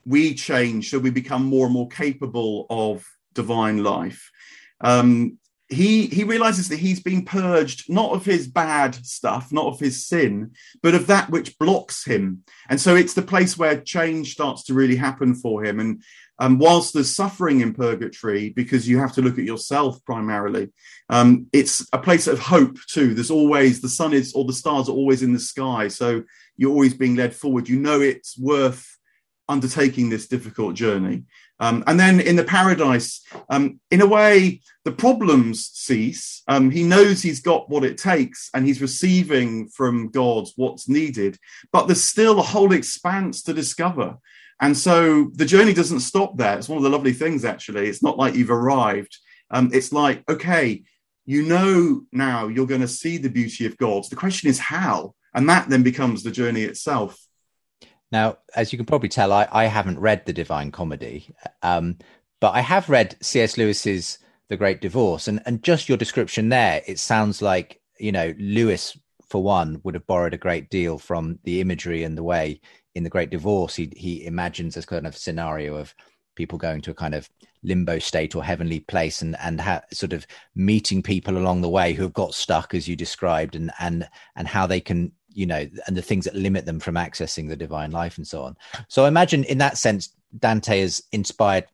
we 0.04 0.34
change 0.34 0.90
so 0.90 0.98
we 0.98 1.10
become 1.10 1.44
more 1.44 1.66
and 1.66 1.74
more 1.74 1.88
capable 1.88 2.66
of 2.70 3.04
divine 3.34 3.82
life 3.82 4.30
um, 4.80 5.38
he 5.68 6.06
he 6.06 6.22
realizes 6.22 6.68
that 6.68 6.78
he's 6.78 7.00
been 7.00 7.24
purged 7.24 7.90
not 7.90 8.12
of 8.12 8.24
his 8.24 8.46
bad 8.46 8.94
stuff, 8.94 9.52
not 9.52 9.66
of 9.66 9.80
his 9.80 10.06
sin, 10.06 10.52
but 10.82 10.94
of 10.94 11.08
that 11.08 11.28
which 11.30 11.58
blocks 11.58 12.04
him. 12.04 12.44
And 12.68 12.80
so 12.80 12.94
it's 12.94 13.14
the 13.14 13.22
place 13.22 13.58
where 13.58 13.80
change 13.80 14.32
starts 14.32 14.64
to 14.64 14.74
really 14.74 14.96
happen 14.96 15.34
for 15.34 15.64
him. 15.64 15.80
And 15.80 16.02
um, 16.38 16.58
whilst 16.58 16.94
there's 16.94 17.14
suffering 17.14 17.62
in 17.62 17.74
purgatory, 17.74 18.50
because 18.50 18.88
you 18.88 18.98
have 18.98 19.12
to 19.14 19.22
look 19.22 19.38
at 19.38 19.44
yourself 19.44 20.04
primarily, 20.04 20.68
um, 21.08 21.46
it's 21.52 21.84
a 21.92 21.98
place 21.98 22.28
of 22.28 22.38
hope 22.38 22.78
too. 22.88 23.14
There's 23.14 23.30
always 23.30 23.80
the 23.80 23.88
sun 23.88 24.12
is 24.12 24.34
or 24.34 24.44
the 24.44 24.52
stars 24.52 24.88
are 24.88 24.92
always 24.92 25.22
in 25.22 25.32
the 25.32 25.40
sky, 25.40 25.88
so 25.88 26.22
you're 26.56 26.70
always 26.70 26.94
being 26.94 27.16
led 27.16 27.34
forward. 27.34 27.68
You 27.68 27.80
know 27.80 28.00
it's 28.00 28.38
worth 28.38 28.86
undertaking 29.48 30.10
this 30.10 30.28
difficult 30.28 30.74
journey. 30.74 31.24
Um, 31.58 31.82
and 31.86 31.98
then 31.98 32.20
in 32.20 32.36
the 32.36 32.44
paradise, 32.44 33.22
um, 33.48 33.80
in 33.90 34.02
a 34.02 34.06
way, 34.06 34.60
the 34.84 34.92
problems 34.92 35.70
cease. 35.72 36.42
Um, 36.48 36.70
he 36.70 36.82
knows 36.82 37.22
he's 37.22 37.40
got 37.40 37.70
what 37.70 37.84
it 37.84 37.98
takes 37.98 38.50
and 38.54 38.66
he's 38.66 38.82
receiving 38.82 39.68
from 39.68 40.10
God 40.10 40.48
what's 40.56 40.88
needed, 40.88 41.38
but 41.72 41.86
there's 41.86 42.04
still 42.04 42.38
a 42.38 42.42
whole 42.42 42.72
expanse 42.72 43.42
to 43.44 43.54
discover. 43.54 44.18
And 44.60 44.76
so 44.76 45.30
the 45.34 45.44
journey 45.44 45.74
doesn't 45.74 46.00
stop 46.00 46.36
there. 46.36 46.58
It's 46.58 46.68
one 46.68 46.78
of 46.78 46.84
the 46.84 46.90
lovely 46.90 47.12
things, 47.12 47.44
actually. 47.44 47.88
It's 47.88 48.02
not 48.02 48.18
like 48.18 48.34
you've 48.34 48.50
arrived. 48.50 49.16
Um, 49.50 49.70
it's 49.72 49.92
like, 49.92 50.22
okay, 50.28 50.82
you 51.26 51.42
know 51.42 52.02
now 52.12 52.48
you're 52.48 52.66
going 52.66 52.80
to 52.80 52.88
see 52.88 53.18
the 53.18 53.28
beauty 53.28 53.66
of 53.66 53.76
God. 53.76 54.04
The 54.08 54.16
question 54.16 54.48
is 54.48 54.58
how? 54.58 55.14
And 55.34 55.48
that 55.48 55.68
then 55.68 55.82
becomes 55.82 56.22
the 56.22 56.30
journey 56.30 56.62
itself. 56.62 57.18
Now, 58.12 58.38
as 58.54 58.72
you 58.72 58.78
can 58.78 58.86
probably 58.86 59.08
tell, 59.08 59.32
I, 59.32 59.48
I 59.50 59.66
haven't 59.66 59.98
read 59.98 60.24
The 60.24 60.32
Divine 60.32 60.70
Comedy, 60.70 61.28
um, 61.62 61.98
but 62.40 62.54
I 62.54 62.60
have 62.60 62.88
read 62.88 63.16
C.S. 63.20 63.58
Lewis's 63.58 64.18
The 64.48 64.56
Great 64.56 64.80
Divorce, 64.80 65.28
and 65.28 65.42
and 65.46 65.62
just 65.62 65.88
your 65.88 65.98
description 65.98 66.48
there, 66.48 66.82
it 66.86 66.98
sounds 66.98 67.42
like 67.42 67.80
you 67.98 68.12
know 68.12 68.34
Lewis, 68.38 68.96
for 69.28 69.42
one, 69.42 69.80
would 69.82 69.94
have 69.94 70.06
borrowed 70.06 70.34
a 70.34 70.38
great 70.38 70.70
deal 70.70 70.98
from 70.98 71.38
the 71.44 71.60
imagery 71.60 72.04
and 72.04 72.16
the 72.16 72.22
way 72.22 72.60
in 72.94 73.02
The 73.02 73.10
Great 73.10 73.30
Divorce 73.30 73.74
he 73.74 73.92
he 73.96 74.24
imagines 74.24 74.74
this 74.74 74.86
kind 74.86 75.06
of 75.06 75.16
scenario 75.16 75.76
of 75.76 75.94
people 76.36 76.58
going 76.58 76.82
to 76.82 76.90
a 76.92 76.94
kind 76.94 77.14
of 77.14 77.28
limbo 77.62 77.98
state 77.98 78.36
or 78.36 78.44
heavenly 78.44 78.80
place 78.80 79.22
and 79.22 79.36
and 79.40 79.60
ha- 79.60 79.82
sort 79.92 80.12
of 80.12 80.26
meeting 80.54 81.02
people 81.02 81.36
along 81.36 81.62
the 81.62 81.68
way 81.68 81.92
who 81.92 82.04
have 82.04 82.12
got 82.12 82.34
stuck 82.34 82.74
as 82.74 82.86
you 82.86 82.94
described 82.94 83.56
and 83.56 83.72
and 83.80 84.08
and 84.36 84.46
how 84.46 84.66
they 84.66 84.80
can 84.80 85.10
you 85.36 85.44
know, 85.44 85.68
and 85.86 85.96
the 85.96 86.02
things 86.02 86.24
that 86.24 86.34
limit 86.34 86.64
them 86.64 86.80
from 86.80 86.94
accessing 86.94 87.46
the 87.46 87.56
divine 87.56 87.90
life 87.90 88.16
and 88.16 88.26
so 88.26 88.42
on. 88.42 88.56
So 88.88 89.04
I 89.04 89.08
imagine 89.08 89.44
in 89.44 89.58
that 89.58 89.76
sense, 89.76 90.08
Dante 90.38 90.80
has 90.80 91.02
inspired 91.12 91.66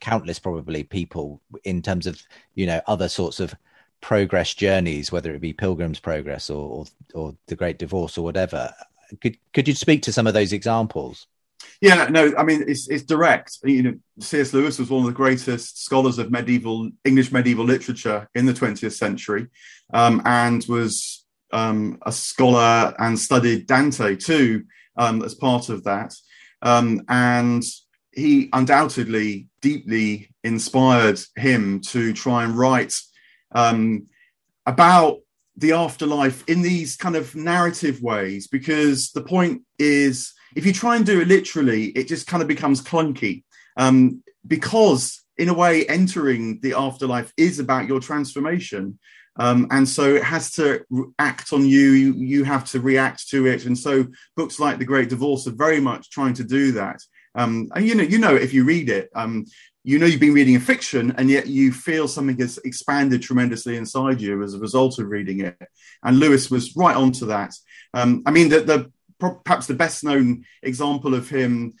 countless 0.00 0.38
probably 0.38 0.84
people 0.84 1.40
in 1.64 1.82
terms 1.82 2.06
of, 2.06 2.22
you 2.54 2.64
know, 2.64 2.80
other 2.86 3.08
sorts 3.08 3.40
of 3.40 3.54
progress 4.00 4.54
journeys, 4.54 5.10
whether 5.10 5.34
it 5.34 5.40
be 5.40 5.52
Pilgrim's 5.52 5.98
Progress 5.98 6.48
or, 6.48 6.70
or, 6.70 6.84
or 7.14 7.36
the 7.48 7.56
Great 7.56 7.78
Divorce 7.78 8.16
or 8.16 8.22
whatever. 8.22 8.72
Could 9.20 9.36
could 9.52 9.66
you 9.66 9.74
speak 9.74 10.02
to 10.02 10.12
some 10.12 10.28
of 10.28 10.34
those 10.34 10.52
examples? 10.52 11.26
Yeah, 11.80 12.06
no, 12.08 12.32
I 12.36 12.44
mean 12.44 12.64
it's 12.68 12.88
it's 12.88 13.02
direct. 13.02 13.58
You 13.64 13.82
know, 13.82 13.94
C.S. 14.20 14.52
Lewis 14.52 14.78
was 14.78 14.90
one 14.90 15.00
of 15.00 15.06
the 15.06 15.12
greatest 15.12 15.82
scholars 15.82 16.18
of 16.18 16.30
medieval 16.30 16.90
English 17.04 17.32
medieval 17.32 17.64
literature 17.64 18.28
in 18.34 18.46
the 18.46 18.52
20th 18.52 18.92
century, 18.92 19.48
um, 19.92 20.22
and 20.24 20.64
was 20.68 21.24
um, 21.52 21.98
a 22.04 22.12
scholar 22.12 22.94
and 22.98 23.18
studied 23.18 23.66
Dante 23.66 24.16
too 24.16 24.64
um, 24.96 25.22
as 25.22 25.34
part 25.34 25.68
of 25.68 25.84
that. 25.84 26.14
Um, 26.62 27.02
and 27.08 27.62
he 28.12 28.48
undoubtedly 28.52 29.48
deeply 29.60 30.30
inspired 30.42 31.20
him 31.36 31.80
to 31.80 32.12
try 32.12 32.44
and 32.44 32.56
write 32.56 32.94
um, 33.54 34.06
about 34.66 35.20
the 35.56 35.72
afterlife 35.72 36.44
in 36.48 36.62
these 36.62 36.96
kind 36.96 37.16
of 37.16 37.34
narrative 37.34 38.00
ways, 38.00 38.46
because 38.46 39.10
the 39.10 39.22
point 39.22 39.62
is, 39.78 40.32
if 40.54 40.64
you 40.64 40.72
try 40.72 40.96
and 40.96 41.04
do 41.04 41.20
it 41.20 41.28
literally, 41.28 41.86
it 41.86 42.08
just 42.08 42.26
kind 42.26 42.42
of 42.42 42.48
becomes 42.48 42.82
clunky. 42.82 43.44
Um, 43.76 44.22
because, 44.46 45.22
in 45.36 45.48
a 45.48 45.54
way, 45.54 45.86
entering 45.86 46.60
the 46.60 46.74
afterlife 46.74 47.32
is 47.36 47.58
about 47.58 47.86
your 47.86 48.00
transformation. 48.00 48.98
Um, 49.38 49.66
and 49.70 49.88
so 49.88 50.14
it 50.14 50.24
has 50.24 50.50
to 50.52 50.84
act 51.18 51.52
on 51.52 51.64
you. 51.64 51.90
you. 51.92 52.14
You 52.14 52.44
have 52.44 52.64
to 52.70 52.80
react 52.80 53.28
to 53.30 53.46
it. 53.46 53.66
And 53.66 53.78
so 53.78 54.06
books 54.36 54.58
like 54.58 54.78
The 54.78 54.84
Great 54.84 55.08
Divorce 55.08 55.46
are 55.46 55.52
very 55.52 55.80
much 55.80 56.10
trying 56.10 56.34
to 56.34 56.44
do 56.44 56.72
that. 56.72 57.00
Um, 57.34 57.68
and 57.74 57.86
you 57.86 57.94
know, 57.94 58.02
you 58.02 58.18
know, 58.18 58.34
if 58.34 58.52
you 58.52 58.64
read 58.64 58.88
it, 58.88 59.10
um, 59.14 59.44
you 59.84 59.98
know 59.98 60.06
you've 60.06 60.20
been 60.20 60.34
reading 60.34 60.56
a 60.56 60.60
fiction, 60.60 61.14
and 61.16 61.30
yet 61.30 61.46
you 61.46 61.72
feel 61.72 62.08
something 62.08 62.36
has 62.38 62.58
expanded 62.58 63.22
tremendously 63.22 63.76
inside 63.76 64.20
you 64.20 64.42
as 64.42 64.54
a 64.54 64.58
result 64.58 64.98
of 64.98 65.08
reading 65.08 65.40
it. 65.40 65.56
And 66.02 66.18
Lewis 66.18 66.50
was 66.50 66.74
right 66.76 66.96
onto 66.96 67.26
that. 67.26 67.54
Um, 67.94 68.22
I 68.26 68.32
mean, 68.32 68.48
the, 68.48 68.60
the 68.60 68.92
perhaps 69.18 69.66
the 69.66 69.74
best 69.74 70.04
known 70.04 70.44
example 70.62 71.14
of 71.14 71.28
him 71.28 71.74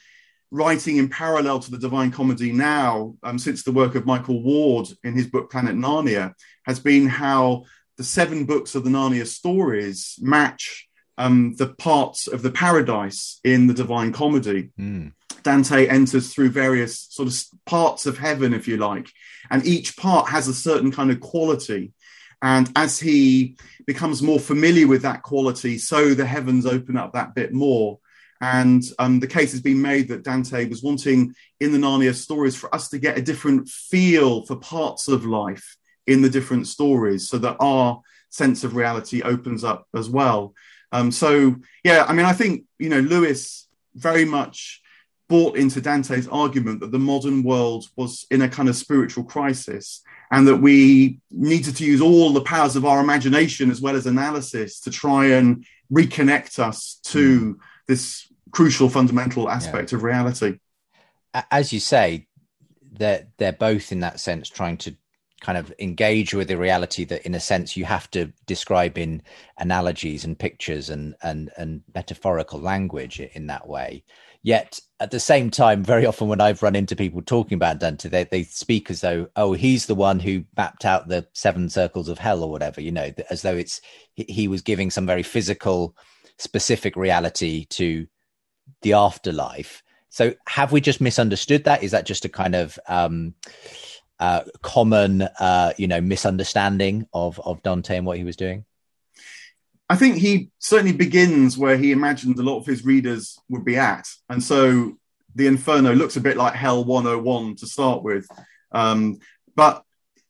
writing 0.50 0.96
in 0.96 1.08
parallel 1.08 1.60
to 1.60 1.70
the 1.70 1.78
Divine 1.78 2.10
Comedy 2.10 2.52
now, 2.52 3.14
um, 3.22 3.38
since 3.38 3.62
the 3.62 3.72
work 3.72 3.94
of 3.94 4.06
Michael 4.06 4.42
Ward 4.42 4.88
in 5.04 5.14
his 5.14 5.26
book 5.26 5.50
Planet 5.50 5.76
Narnia, 5.76 6.34
has 6.64 6.80
been 6.80 7.06
how 7.06 7.64
the 7.96 8.04
seven 8.04 8.44
books 8.44 8.74
of 8.74 8.84
the 8.84 8.90
Narnia 8.90 9.26
stories 9.26 10.16
match 10.20 10.88
um, 11.18 11.56
the 11.56 11.66
parts 11.66 12.28
of 12.28 12.42
the 12.42 12.50
paradise 12.50 13.40
in 13.44 13.66
the 13.66 13.74
Divine 13.74 14.12
Comedy. 14.12 14.70
Mm. 14.78 15.12
Dante 15.42 15.86
enters 15.86 16.32
through 16.32 16.50
various 16.50 17.06
sort 17.10 17.28
of 17.28 17.36
parts 17.66 18.06
of 18.06 18.18
heaven, 18.18 18.54
if 18.54 18.68
you 18.68 18.76
like, 18.76 19.10
and 19.50 19.66
each 19.66 19.96
part 19.96 20.28
has 20.28 20.48
a 20.48 20.54
certain 20.54 20.92
kind 20.92 21.10
of 21.10 21.20
quality. 21.20 21.92
And 22.40 22.70
as 22.76 23.00
he 23.00 23.56
becomes 23.86 24.22
more 24.22 24.38
familiar 24.38 24.86
with 24.86 25.02
that 25.02 25.22
quality, 25.22 25.78
so 25.78 26.14
the 26.14 26.26
heavens 26.26 26.66
open 26.66 26.96
up 26.96 27.12
that 27.12 27.34
bit 27.34 27.52
more. 27.52 27.98
And 28.40 28.82
um, 28.98 29.20
the 29.20 29.26
case 29.26 29.50
has 29.52 29.60
been 29.60 29.82
made 29.82 30.08
that 30.08 30.22
Dante 30.22 30.68
was 30.68 30.82
wanting 30.82 31.34
in 31.60 31.72
the 31.72 31.78
Narnia 31.78 32.14
stories 32.14 32.54
for 32.54 32.72
us 32.74 32.88
to 32.90 32.98
get 32.98 33.18
a 33.18 33.22
different 33.22 33.68
feel 33.68 34.46
for 34.46 34.56
parts 34.56 35.08
of 35.08 35.24
life 35.24 35.76
in 36.06 36.22
the 36.22 36.30
different 36.30 36.66
stories 36.66 37.28
so 37.28 37.38
that 37.38 37.56
our 37.60 38.00
sense 38.30 38.64
of 38.64 38.76
reality 38.76 39.22
opens 39.22 39.64
up 39.64 39.86
as 39.94 40.08
well. 40.08 40.54
Um, 40.92 41.10
so, 41.10 41.56
yeah, 41.84 42.04
I 42.08 42.12
mean, 42.12 42.26
I 42.26 42.32
think, 42.32 42.64
you 42.78 42.88
know, 42.88 43.00
Lewis 43.00 43.68
very 43.94 44.24
much 44.24 44.80
bought 45.28 45.56
into 45.56 45.80
Dante's 45.80 46.28
argument 46.28 46.80
that 46.80 46.92
the 46.92 46.98
modern 46.98 47.42
world 47.42 47.86
was 47.96 48.26
in 48.30 48.40
a 48.42 48.48
kind 48.48 48.68
of 48.68 48.76
spiritual 48.76 49.24
crisis 49.24 50.02
and 50.30 50.46
that 50.48 50.56
we 50.56 51.20
needed 51.30 51.76
to 51.76 51.84
use 51.84 52.00
all 52.00 52.32
the 52.32 52.40
powers 52.40 52.76
of 52.76 52.84
our 52.84 53.00
imagination 53.00 53.70
as 53.70 53.80
well 53.80 53.96
as 53.96 54.06
analysis 54.06 54.80
to 54.80 54.90
try 54.90 55.26
and 55.26 55.66
reconnect 55.92 56.58
us 56.58 57.00
to 57.04 57.54
mm. 57.54 57.58
this 57.86 58.27
crucial 58.50 58.88
fundamental 58.88 59.48
aspect 59.48 59.92
yeah. 59.92 59.96
of 59.96 60.02
reality 60.02 60.58
as 61.50 61.72
you 61.72 61.80
say 61.80 62.26
they're 62.92 63.26
they're 63.36 63.52
both 63.52 63.92
in 63.92 64.00
that 64.00 64.20
sense 64.20 64.48
trying 64.48 64.76
to 64.76 64.94
kind 65.40 65.56
of 65.56 65.72
engage 65.78 66.34
with 66.34 66.48
the 66.48 66.56
reality 66.56 67.04
that 67.04 67.24
in 67.24 67.34
a 67.34 67.40
sense 67.40 67.76
you 67.76 67.84
have 67.84 68.10
to 68.10 68.32
describe 68.46 68.98
in 68.98 69.22
analogies 69.58 70.24
and 70.24 70.38
pictures 70.38 70.90
and 70.90 71.14
and 71.22 71.50
and 71.56 71.82
metaphorical 71.94 72.58
language 72.58 73.20
in 73.20 73.46
that 73.46 73.68
way 73.68 74.02
Yet 74.42 74.80
at 75.00 75.10
the 75.10 75.20
same 75.20 75.50
time, 75.50 75.82
very 75.82 76.06
often 76.06 76.28
when 76.28 76.40
I've 76.40 76.62
run 76.62 76.76
into 76.76 76.94
people 76.94 77.22
talking 77.22 77.56
about 77.56 77.80
Dante, 77.80 78.08
they, 78.08 78.24
they 78.24 78.44
speak 78.44 78.88
as 78.88 79.00
though, 79.00 79.28
oh, 79.34 79.52
he's 79.52 79.86
the 79.86 79.94
one 79.96 80.20
who 80.20 80.44
mapped 80.56 80.84
out 80.84 81.08
the 81.08 81.26
seven 81.32 81.68
circles 81.68 82.08
of 82.08 82.18
hell 82.18 82.42
or 82.44 82.50
whatever, 82.50 82.80
you 82.80 82.92
know, 82.92 83.12
as 83.30 83.42
though 83.42 83.56
it's 83.56 83.80
he 84.14 84.46
was 84.46 84.62
giving 84.62 84.90
some 84.90 85.06
very 85.06 85.24
physical, 85.24 85.96
specific 86.38 86.94
reality 86.94 87.66
to 87.70 88.06
the 88.82 88.94
afterlife. 88.94 89.82
So 90.10 90.34
have 90.46 90.72
we 90.72 90.80
just 90.80 91.00
misunderstood 91.00 91.64
that? 91.64 91.82
Is 91.82 91.90
that 91.92 92.06
just 92.06 92.24
a 92.24 92.28
kind 92.28 92.54
of 92.54 92.78
um, 92.88 93.34
uh, 94.18 94.42
common, 94.62 95.22
uh, 95.22 95.72
you 95.76 95.86
know, 95.86 96.00
misunderstanding 96.00 97.06
of 97.12 97.38
of 97.40 97.62
Dante 97.62 97.96
and 97.96 98.06
what 98.06 98.18
he 98.18 98.24
was 98.24 98.36
doing? 98.36 98.64
I 99.90 99.96
think 99.96 100.16
he 100.16 100.50
certainly 100.58 100.92
begins 100.92 101.56
where 101.56 101.76
he 101.76 101.92
imagined 101.92 102.38
a 102.38 102.42
lot 102.42 102.58
of 102.58 102.66
his 102.66 102.84
readers 102.84 103.38
would 103.48 103.64
be 103.64 103.76
at. 103.76 104.06
And 104.28 104.42
so 104.42 104.98
the 105.34 105.46
Inferno 105.46 105.94
looks 105.94 106.16
a 106.16 106.20
bit 106.20 106.36
like 106.36 106.54
Hell 106.54 106.84
101 106.84 107.56
to 107.56 107.66
start 107.66 108.02
with. 108.02 108.28
Um, 108.70 109.18
but 109.54 109.82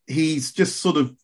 he's 0.06 0.52
just 0.52 0.76
sort 0.76 0.96
of 0.96 1.14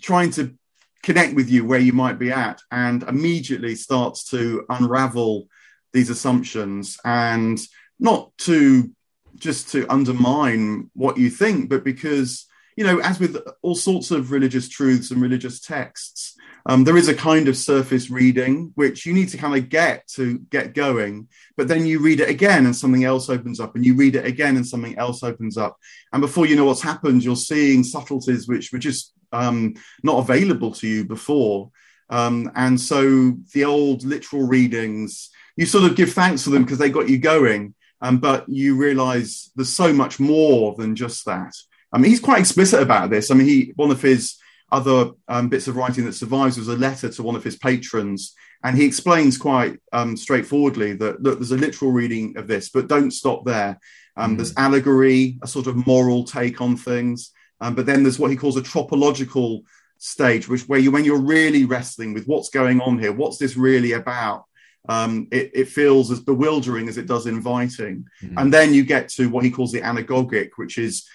trying 0.00 0.30
to 0.32 0.54
connect 1.02 1.34
with 1.34 1.50
you 1.50 1.64
where 1.64 1.80
you 1.80 1.92
might 1.92 2.18
be 2.18 2.30
at 2.30 2.60
and 2.70 3.02
immediately 3.02 3.74
starts 3.74 4.30
to 4.30 4.64
unravel 4.68 5.48
these 5.92 6.10
assumptions 6.10 6.98
and 7.04 7.60
not 7.98 8.36
to 8.38 8.90
just 9.36 9.70
to 9.72 9.86
undermine 9.88 10.90
what 10.94 11.18
you 11.18 11.30
think, 11.30 11.68
but 11.68 11.84
because, 11.84 12.46
you 12.76 12.84
know, 12.84 13.00
as 13.00 13.18
with 13.18 13.36
all 13.62 13.74
sorts 13.74 14.10
of 14.10 14.30
religious 14.30 14.68
truths 14.68 15.10
and 15.10 15.20
religious 15.20 15.60
texts, 15.60 16.36
um, 16.66 16.84
there 16.84 16.96
is 16.96 17.08
a 17.08 17.14
kind 17.14 17.48
of 17.48 17.56
surface 17.56 18.08
reading 18.08 18.70
which 18.76 19.04
you 19.04 19.12
need 19.12 19.28
to 19.30 19.36
kind 19.36 19.56
of 19.56 19.68
get 19.68 20.06
to 20.06 20.38
get 20.50 20.74
going, 20.74 21.26
but 21.56 21.66
then 21.66 21.86
you 21.86 21.98
read 21.98 22.20
it 22.20 22.28
again 22.28 22.66
and 22.66 22.76
something 22.76 23.04
else 23.04 23.28
opens 23.28 23.58
up, 23.58 23.74
and 23.74 23.84
you 23.84 23.96
read 23.96 24.14
it 24.14 24.26
again 24.26 24.56
and 24.56 24.66
something 24.66 24.96
else 24.96 25.22
opens 25.24 25.56
up, 25.56 25.76
and 26.12 26.20
before 26.20 26.46
you 26.46 26.54
know 26.54 26.64
what's 26.64 26.82
happened, 26.82 27.24
you're 27.24 27.34
seeing 27.34 27.82
subtleties 27.82 28.46
which 28.46 28.72
were 28.72 28.78
just 28.78 29.12
um, 29.32 29.74
not 30.04 30.18
available 30.18 30.72
to 30.72 30.86
you 30.86 31.04
before. 31.04 31.70
Um, 32.10 32.52
and 32.54 32.78
so 32.78 33.32
the 33.54 33.64
old 33.64 34.04
literal 34.04 34.46
readings, 34.46 35.30
you 35.56 35.66
sort 35.66 35.84
of 35.84 35.96
give 35.96 36.12
thanks 36.12 36.44
for 36.44 36.50
them 36.50 36.64
because 36.64 36.78
they 36.78 36.90
got 36.90 37.08
you 37.08 37.18
going, 37.18 37.74
um, 38.00 38.18
but 38.18 38.48
you 38.48 38.76
realize 38.76 39.50
there's 39.54 39.72
so 39.72 39.92
much 39.92 40.18
more 40.18 40.74
than 40.76 40.96
just 40.96 41.24
that. 41.26 41.54
I 41.92 41.98
mean, 41.98 42.10
he's 42.10 42.20
quite 42.20 42.40
explicit 42.40 42.82
about 42.82 43.10
this. 43.10 43.30
I 43.30 43.34
mean, 43.34 43.46
he 43.46 43.72
one 43.76 43.90
of 43.90 44.02
his 44.02 44.36
other 44.72 45.10
um, 45.28 45.50
bits 45.50 45.68
of 45.68 45.76
writing 45.76 46.06
that 46.06 46.14
survives 46.14 46.56
was 46.56 46.68
a 46.68 46.76
letter 46.76 47.10
to 47.10 47.22
one 47.22 47.36
of 47.36 47.44
his 47.44 47.56
patrons. 47.56 48.34
And 48.64 48.76
he 48.76 48.86
explains 48.86 49.36
quite 49.36 49.78
um, 49.92 50.16
straightforwardly 50.16 50.94
that 50.94 51.22
look, 51.22 51.38
there's 51.38 51.52
a 51.52 51.56
literal 51.56 51.92
reading 51.92 52.36
of 52.38 52.46
this, 52.46 52.70
but 52.70 52.88
don't 52.88 53.10
stop 53.10 53.44
there. 53.44 53.78
Um, 54.16 54.34
mm. 54.34 54.36
There's 54.38 54.56
allegory, 54.56 55.38
a 55.42 55.46
sort 55.46 55.66
of 55.66 55.86
moral 55.86 56.24
take 56.24 56.60
on 56.60 56.76
things, 56.76 57.32
um, 57.60 57.74
but 57.74 57.86
then 57.86 58.02
there's 58.02 58.18
what 58.18 58.30
he 58.30 58.36
calls 58.36 58.56
a 58.56 58.62
tropological 58.62 59.62
stage, 59.98 60.48
which 60.48 60.62
where 60.68 60.78
you 60.78 60.90
when 60.90 61.04
you're 61.04 61.20
really 61.20 61.64
wrestling 61.64 62.14
with 62.14 62.26
what's 62.26 62.48
going 62.48 62.80
on 62.80 62.98
here, 62.98 63.12
what's 63.12 63.38
this 63.38 63.56
really 63.56 63.92
about? 63.92 64.44
Um, 64.88 65.28
it, 65.30 65.52
it, 65.54 65.68
feels 65.68 66.10
as 66.10 66.18
bewildering 66.18 66.88
as 66.88 66.98
it 66.98 67.06
does 67.06 67.26
inviting. 67.26 68.04
Mm. 68.20 68.34
And 68.36 68.52
then 68.52 68.74
you 68.74 68.84
get 68.84 69.08
to 69.10 69.28
what 69.28 69.44
he 69.44 69.50
calls 69.50 69.70
the 69.70 69.80
anagogic, 69.80 70.50
which 70.56 70.76
is 70.76 71.06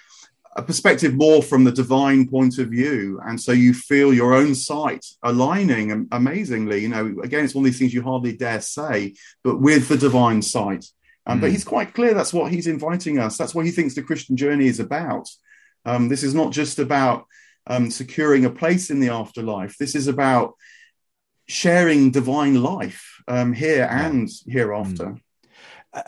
a 0.56 0.62
perspective 0.62 1.14
more 1.14 1.42
from 1.42 1.64
the 1.64 1.72
divine 1.72 2.28
point 2.28 2.58
of 2.58 2.68
view. 2.68 3.20
And 3.24 3.40
so 3.40 3.52
you 3.52 3.72
feel 3.72 4.12
your 4.12 4.34
own 4.34 4.54
sight 4.54 5.06
aligning 5.22 6.08
amazingly. 6.10 6.80
You 6.80 6.88
know 6.88 7.20
again 7.22 7.44
it's 7.44 7.54
one 7.54 7.64
of 7.64 7.70
these 7.70 7.78
things 7.78 7.94
you 7.94 8.02
hardly 8.02 8.36
dare 8.36 8.60
say 8.60 9.14
but 9.44 9.60
with 9.60 9.88
the 9.88 9.96
divine 9.96 10.42
sight. 10.42 10.86
Um, 11.26 11.38
mm. 11.38 11.42
but 11.42 11.50
he's 11.50 11.64
quite 11.64 11.94
clear 11.94 12.14
that's 12.14 12.32
what 12.32 12.50
he's 12.50 12.66
inviting 12.66 13.18
us. 13.18 13.36
That's 13.36 13.54
what 13.54 13.66
he 13.66 13.70
thinks 13.70 13.94
the 13.94 14.02
christian 14.02 14.36
journey 14.36 14.66
is 14.66 14.80
about. 14.80 15.28
Um, 15.84 16.08
this 16.08 16.22
is 16.22 16.34
not 16.34 16.52
just 16.52 16.78
about 16.78 17.26
um, 17.68 17.90
securing 17.90 18.44
a 18.44 18.50
place 18.50 18.90
in 18.90 18.98
the 18.98 19.10
afterlife. 19.10 19.76
This 19.78 19.94
is 19.94 20.08
about 20.08 20.54
sharing 21.46 22.10
divine 22.10 22.62
life 22.62 23.17
um, 23.28 23.52
here 23.52 23.86
and 23.90 24.28
hereafter 24.46 25.04
mm 25.04 25.20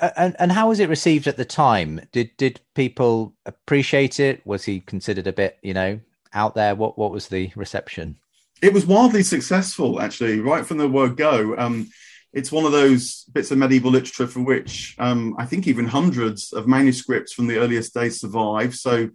and 0.00 0.36
and 0.38 0.52
how 0.52 0.68
was 0.68 0.80
it 0.80 0.88
received 0.88 1.26
at 1.26 1.36
the 1.36 1.44
time? 1.44 2.00
Did 2.12 2.36
did 2.36 2.60
people 2.74 3.34
appreciate 3.46 4.20
it? 4.20 4.46
Was 4.46 4.64
he 4.64 4.80
considered 4.80 5.26
a 5.26 5.32
bit, 5.32 5.58
you 5.62 5.74
know, 5.74 6.00
out 6.32 6.54
there? 6.54 6.74
What 6.74 6.98
what 6.98 7.10
was 7.10 7.28
the 7.28 7.50
reception? 7.56 8.16
It 8.62 8.72
was 8.74 8.86
wildly 8.86 9.22
successful, 9.22 10.00
actually, 10.00 10.40
right 10.40 10.66
from 10.66 10.76
the 10.76 10.88
word 10.88 11.16
go. 11.16 11.56
Um, 11.56 11.88
it's 12.32 12.52
one 12.52 12.66
of 12.66 12.72
those 12.72 13.24
bits 13.32 13.50
of 13.50 13.58
medieval 13.58 13.90
literature 13.90 14.26
for 14.26 14.40
which 14.40 14.94
um, 14.98 15.34
I 15.38 15.46
think 15.46 15.66
even 15.66 15.86
hundreds 15.86 16.52
of 16.52 16.68
manuscripts 16.68 17.32
from 17.32 17.46
the 17.46 17.58
earliest 17.58 17.94
days 17.94 18.20
survive. 18.20 18.74
So 18.74 19.10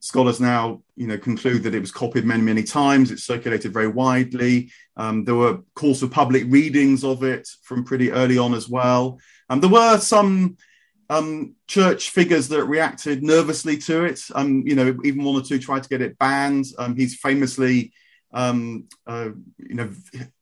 scholars 0.00 0.40
now, 0.40 0.82
you 0.96 1.06
know, 1.06 1.18
conclude 1.18 1.62
that 1.62 1.74
it 1.74 1.80
was 1.80 1.92
copied 1.92 2.24
many, 2.24 2.42
many 2.42 2.62
times. 2.62 3.10
It 3.10 3.18
circulated 3.18 3.72
very 3.72 3.88
widely. 3.88 4.70
Um, 4.96 5.24
there 5.24 5.34
were 5.34 5.60
calls 5.74 6.00
for 6.00 6.08
public 6.08 6.44
readings 6.48 7.04
of 7.04 7.22
it 7.22 7.48
from 7.62 7.84
pretty 7.84 8.10
early 8.10 8.38
on 8.38 8.54
as 8.54 8.68
well. 8.68 9.18
Um, 9.48 9.60
there 9.60 9.70
were 9.70 9.98
some 9.98 10.56
um, 11.08 11.54
church 11.66 12.10
figures 12.10 12.48
that 12.48 12.64
reacted 12.64 13.22
nervously 13.22 13.76
to 13.78 14.04
it. 14.04 14.20
Um, 14.34 14.62
you 14.66 14.74
know, 14.74 14.96
even 15.04 15.24
one 15.24 15.34
or 15.34 15.42
two 15.42 15.58
tried 15.58 15.82
to 15.82 15.88
get 15.88 16.00
it 16.00 16.18
banned. 16.18 16.66
Um, 16.78 16.96
he's 16.96 17.16
famously, 17.16 17.92
um, 18.32 18.86
uh, 19.06 19.30
you 19.58 19.74
know, 19.74 19.90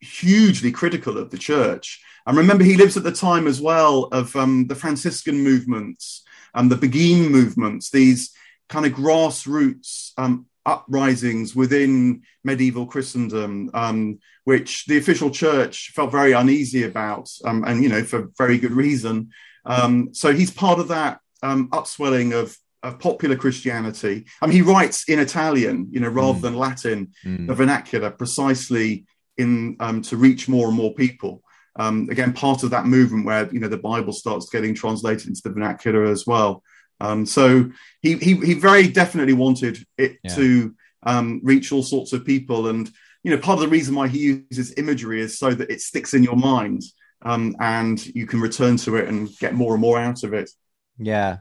hugely 0.01 0.71
critical 0.71 1.17
of 1.19 1.31
the 1.31 1.39
church. 1.39 2.03
And 2.27 2.37
remember, 2.37 2.65
he 2.65 2.77
lives 2.77 2.97
at 2.97 3.05
the 3.05 3.13
time 3.13 3.47
as 3.47 3.61
well 3.61 4.05
of 4.13 4.37
um, 4.37 4.67
the 4.67 4.75
Franciscan 4.75 5.43
movements 5.43 6.25
and 6.55 6.71
the 6.71 6.77
Beguine 6.77 7.31
movements. 7.31 7.91
These 7.91 8.35
kind 8.69 8.87
of 8.87 8.93
grassroots 8.93 10.12
um, 10.19 10.47
uprisings 10.66 11.57
within 11.57 12.23
medieval 12.45 12.87
Christendom, 12.87 13.71
um, 13.75 14.19
which 14.45 14.85
the 14.87 14.99
official 14.99 15.31
church 15.31 15.93
felt 15.95 16.12
very 16.12 16.33
uneasy 16.33 16.85
about, 16.85 17.31
um, 17.45 17.64
and 17.66 17.83
you 17.83 17.89
know 17.89 18.05
for 18.05 18.31
very 18.37 18.59
good 18.59 18.73
reason. 18.73 19.31
Um, 19.64 20.11
so 20.12 20.33
he's 20.33 20.51
part 20.51 20.79
of 20.79 20.89
that 20.89 21.21
um, 21.43 21.69
upswelling 21.71 22.33
of, 22.33 22.57
of, 22.83 22.99
popular 22.99 23.37
Christianity. 23.37 24.25
I 24.41 24.47
mean, 24.47 24.57
he 24.57 24.62
writes 24.62 25.09
in 25.09 25.19
Italian, 25.19 25.89
you 25.91 26.01
know, 26.01 26.09
rather 26.09 26.39
mm. 26.39 26.43
than 26.43 26.55
Latin, 26.57 27.12
mm. 27.25 27.47
the 27.47 27.55
vernacular, 27.55 28.11
precisely 28.11 29.05
in 29.37 29.77
um, 29.81 30.03
to 30.03 30.16
reach 30.16 30.49
more 30.49 30.69
and 30.69 30.77
more 30.77 30.95
people. 30.95 31.43
Um, 31.79 32.09
again, 32.11 32.33
part 32.33 32.62
of 32.64 32.71
that 32.71 32.87
movement 32.87 33.25
where 33.25 33.49
you 33.53 33.61
know 33.61 33.69
the 33.69 33.79
Bible 33.79 34.12
starts 34.12 34.51
getting 34.51 34.75
translated 34.75 35.29
into 35.29 35.43
the 35.45 35.53
vernacular 35.53 36.05
as 36.05 36.27
well. 36.27 36.62
Um, 37.01 37.27
so 37.27 37.71
he, 38.03 38.17
he, 38.17 38.35
he 38.35 38.55
very 38.55 38.89
definitely 38.89 39.35
wanted 39.35 39.85
it 39.97 40.19
yeah. 40.23 40.35
to 40.35 40.75
um, 41.05 41.41
reach 41.45 41.73
all 41.73 41.83
sorts 41.83 42.13
of 42.13 42.25
people, 42.25 42.69
and 42.69 42.91
you 43.23 43.31
know 43.31 43.39
part 43.39 43.59
of 43.59 43.63
the 43.63 43.69
reason 43.69 43.95
why 43.95 44.09
he 44.09 44.45
uses 44.51 44.75
imagery 44.77 45.21
is 45.21 45.39
so 45.39 45.51
that 45.51 45.71
it 45.71 45.81
sticks 45.81 46.15
in 46.15 46.23
your 46.23 46.37
mind, 46.37 46.83
um, 47.23 47.55
and 47.61 48.05
you 48.07 48.27
can 48.27 48.41
return 48.41 48.77
to 48.79 48.97
it 48.97 49.09
and 49.09 49.29
get 49.39 49.55
more 49.55 49.75
and 49.75 49.81
more 49.81 49.99
out 49.99 50.25
of 50.25 50.35
it. 50.35 50.51
Yeah, 50.99 51.39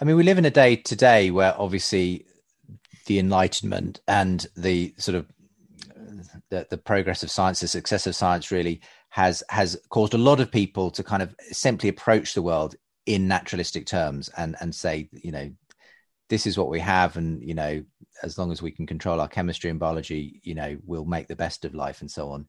I 0.00 0.04
mean 0.04 0.16
we 0.16 0.24
live 0.24 0.38
in 0.38 0.44
a 0.44 0.50
day 0.50 0.76
today 0.76 1.30
where 1.30 1.54
obviously 1.56 2.26
the 3.06 3.18
Enlightenment 3.20 4.00
and 4.08 4.44
the 4.56 4.92
sort 4.98 5.14
of 5.14 5.26
the, 6.50 6.66
the 6.70 6.78
progress 6.78 7.22
of 7.22 7.30
science, 7.30 7.60
the 7.60 7.68
success 7.68 8.06
of 8.06 8.14
science, 8.14 8.50
really 8.50 8.80
has 9.10 9.42
has 9.48 9.78
caused 9.88 10.14
a 10.14 10.18
lot 10.18 10.40
of 10.40 10.50
people 10.50 10.90
to 10.90 11.02
kind 11.02 11.22
of 11.22 11.34
simply 11.52 11.88
approach 11.88 12.34
the 12.34 12.42
world 12.42 12.74
in 13.06 13.28
naturalistic 13.28 13.86
terms 13.86 14.28
and 14.36 14.56
and 14.60 14.74
say, 14.74 15.08
you 15.12 15.32
know, 15.32 15.50
this 16.28 16.46
is 16.46 16.58
what 16.58 16.68
we 16.68 16.80
have, 16.80 17.16
and 17.16 17.42
you 17.42 17.54
know, 17.54 17.84
as 18.22 18.38
long 18.38 18.52
as 18.52 18.60
we 18.60 18.70
can 18.70 18.86
control 18.86 19.20
our 19.20 19.28
chemistry 19.28 19.70
and 19.70 19.80
biology, 19.80 20.40
you 20.42 20.54
know, 20.54 20.76
we'll 20.84 21.04
make 21.04 21.28
the 21.28 21.36
best 21.36 21.64
of 21.64 21.74
life 21.74 22.00
and 22.00 22.10
so 22.10 22.30
on. 22.30 22.46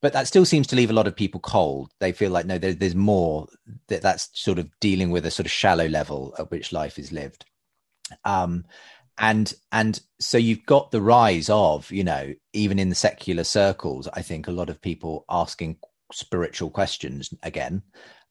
But 0.00 0.12
that 0.14 0.26
still 0.26 0.44
seems 0.44 0.66
to 0.68 0.76
leave 0.76 0.90
a 0.90 0.94
lot 0.94 1.06
of 1.06 1.14
people 1.14 1.40
cold. 1.40 1.92
They 2.00 2.12
feel 2.12 2.30
like 2.30 2.46
no, 2.46 2.58
there, 2.58 2.74
there's 2.74 2.94
more. 2.94 3.48
That 3.88 4.02
that's 4.02 4.30
sort 4.34 4.58
of 4.58 4.68
dealing 4.80 5.10
with 5.10 5.26
a 5.26 5.30
sort 5.30 5.46
of 5.46 5.52
shallow 5.52 5.88
level 5.88 6.34
at 6.38 6.50
which 6.50 6.72
life 6.72 6.98
is 6.98 7.12
lived. 7.12 7.44
Um, 8.24 8.64
and 9.18 9.54
and 9.70 10.00
so 10.20 10.38
you've 10.38 10.66
got 10.66 10.90
the 10.90 11.00
rise 11.00 11.50
of 11.50 11.90
you 11.90 12.04
know 12.04 12.32
even 12.52 12.78
in 12.78 12.88
the 12.88 12.94
secular 12.94 13.44
circles 13.44 14.08
i 14.14 14.22
think 14.22 14.48
a 14.48 14.52
lot 14.52 14.70
of 14.70 14.80
people 14.80 15.24
asking 15.28 15.76
spiritual 16.12 16.70
questions 16.70 17.32
again 17.42 17.82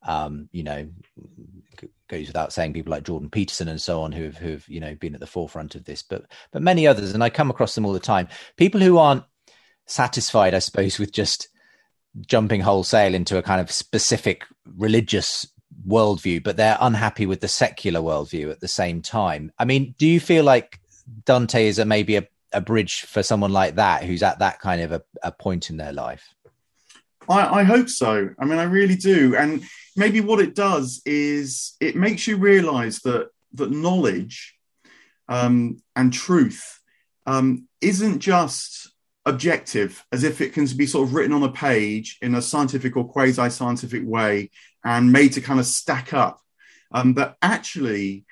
um 0.03 0.49
you 0.51 0.63
know 0.63 0.87
goes 2.07 2.27
without 2.27 2.51
saying 2.51 2.73
people 2.73 2.91
like 2.91 3.03
jordan 3.03 3.29
peterson 3.29 3.67
and 3.67 3.81
so 3.81 4.01
on 4.01 4.11
who've 4.11 4.37
who've 4.37 4.67
you 4.67 4.79
know 4.79 4.95
been 4.95 5.13
at 5.13 5.19
the 5.19 5.27
forefront 5.27 5.75
of 5.75 5.85
this 5.85 6.01
but 6.03 6.25
but 6.51 6.61
many 6.61 6.87
others 6.87 7.13
and 7.13 7.23
i 7.23 7.29
come 7.29 7.49
across 7.49 7.75
them 7.75 7.85
all 7.85 7.93
the 7.93 7.99
time 7.99 8.27
people 8.57 8.81
who 8.81 8.97
aren't 8.97 9.23
satisfied 9.85 10.53
i 10.53 10.59
suppose 10.59 10.97
with 10.97 11.11
just 11.11 11.49
jumping 12.27 12.61
wholesale 12.61 13.13
into 13.13 13.37
a 13.37 13.43
kind 13.43 13.61
of 13.61 13.71
specific 13.71 14.45
religious 14.77 15.47
worldview, 15.87 16.43
but 16.43 16.57
they're 16.57 16.77
unhappy 16.79 17.25
with 17.25 17.41
the 17.41 17.47
secular 17.47 17.99
worldview 17.99 18.51
at 18.51 18.59
the 18.59 18.67
same 18.67 19.01
time. 19.01 19.51
I 19.57 19.65
mean, 19.65 19.95
do 19.97 20.07
you 20.07 20.19
feel 20.19 20.43
like 20.43 20.79
Dante 21.25 21.67
is 21.67 21.79
a, 21.79 21.85
maybe 21.85 22.17
a, 22.17 22.27
a 22.51 22.61
bridge 22.61 23.01
for 23.01 23.23
someone 23.23 23.53
like 23.53 23.75
that 23.75 24.03
who's 24.03 24.23
at 24.23 24.39
that 24.39 24.59
kind 24.59 24.81
of 24.81 24.91
a, 24.91 25.01
a 25.23 25.31
point 25.31 25.69
in 25.69 25.77
their 25.77 25.93
life? 25.93 26.33
I, 27.29 27.59
I, 27.59 27.63
hope 27.63 27.89
so. 27.89 28.29
I 28.39 28.45
mean, 28.45 28.59
I 28.59 28.63
really 28.63 28.95
do. 28.95 29.35
And 29.35 29.63
maybe 29.95 30.21
what 30.21 30.39
it 30.39 30.55
does 30.55 31.01
is 31.05 31.75
it 31.79 31.95
makes 31.95 32.27
you 32.27 32.37
realize 32.37 32.99
that 32.99 33.29
that 33.53 33.71
knowledge 33.71 34.55
um, 35.27 35.81
and 35.95 36.11
truth 36.11 36.79
um, 37.25 37.67
isn't 37.81 38.19
just 38.19 38.91
objective, 39.25 40.03
as 40.11 40.23
if 40.23 40.41
it 40.41 40.53
can 40.53 40.65
be 40.75 40.87
sort 40.87 41.07
of 41.07 41.13
written 41.13 41.33
on 41.33 41.43
a 41.43 41.51
page 41.51 42.17
in 42.21 42.35
a 42.35 42.41
scientific 42.41 42.97
or 42.97 43.07
quasi 43.07 43.49
scientific 43.49 44.03
way 44.05 44.49
and 44.83 45.11
made 45.11 45.33
to 45.33 45.41
kind 45.41 45.59
of 45.59 45.65
stack 45.65 46.13
up. 46.13 46.41
Um, 46.91 47.13
but 47.13 47.37
actually, 47.41 48.25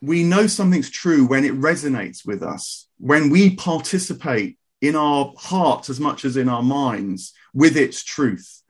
we 0.00 0.22
know 0.22 0.46
something's 0.46 0.90
true 0.90 1.26
when 1.26 1.44
it 1.44 1.58
resonates 1.58 2.26
with 2.26 2.42
us, 2.42 2.88
when 2.98 3.30
we 3.30 3.56
participate 3.56 4.58
in 4.82 4.94
our 4.96 5.32
hearts 5.38 5.88
as 5.88 5.98
much 5.98 6.26
as 6.26 6.36
in 6.36 6.48
our 6.50 6.62
minds 6.62 7.32
with 7.54 7.76
its 7.76 8.04
truth. 8.04 8.62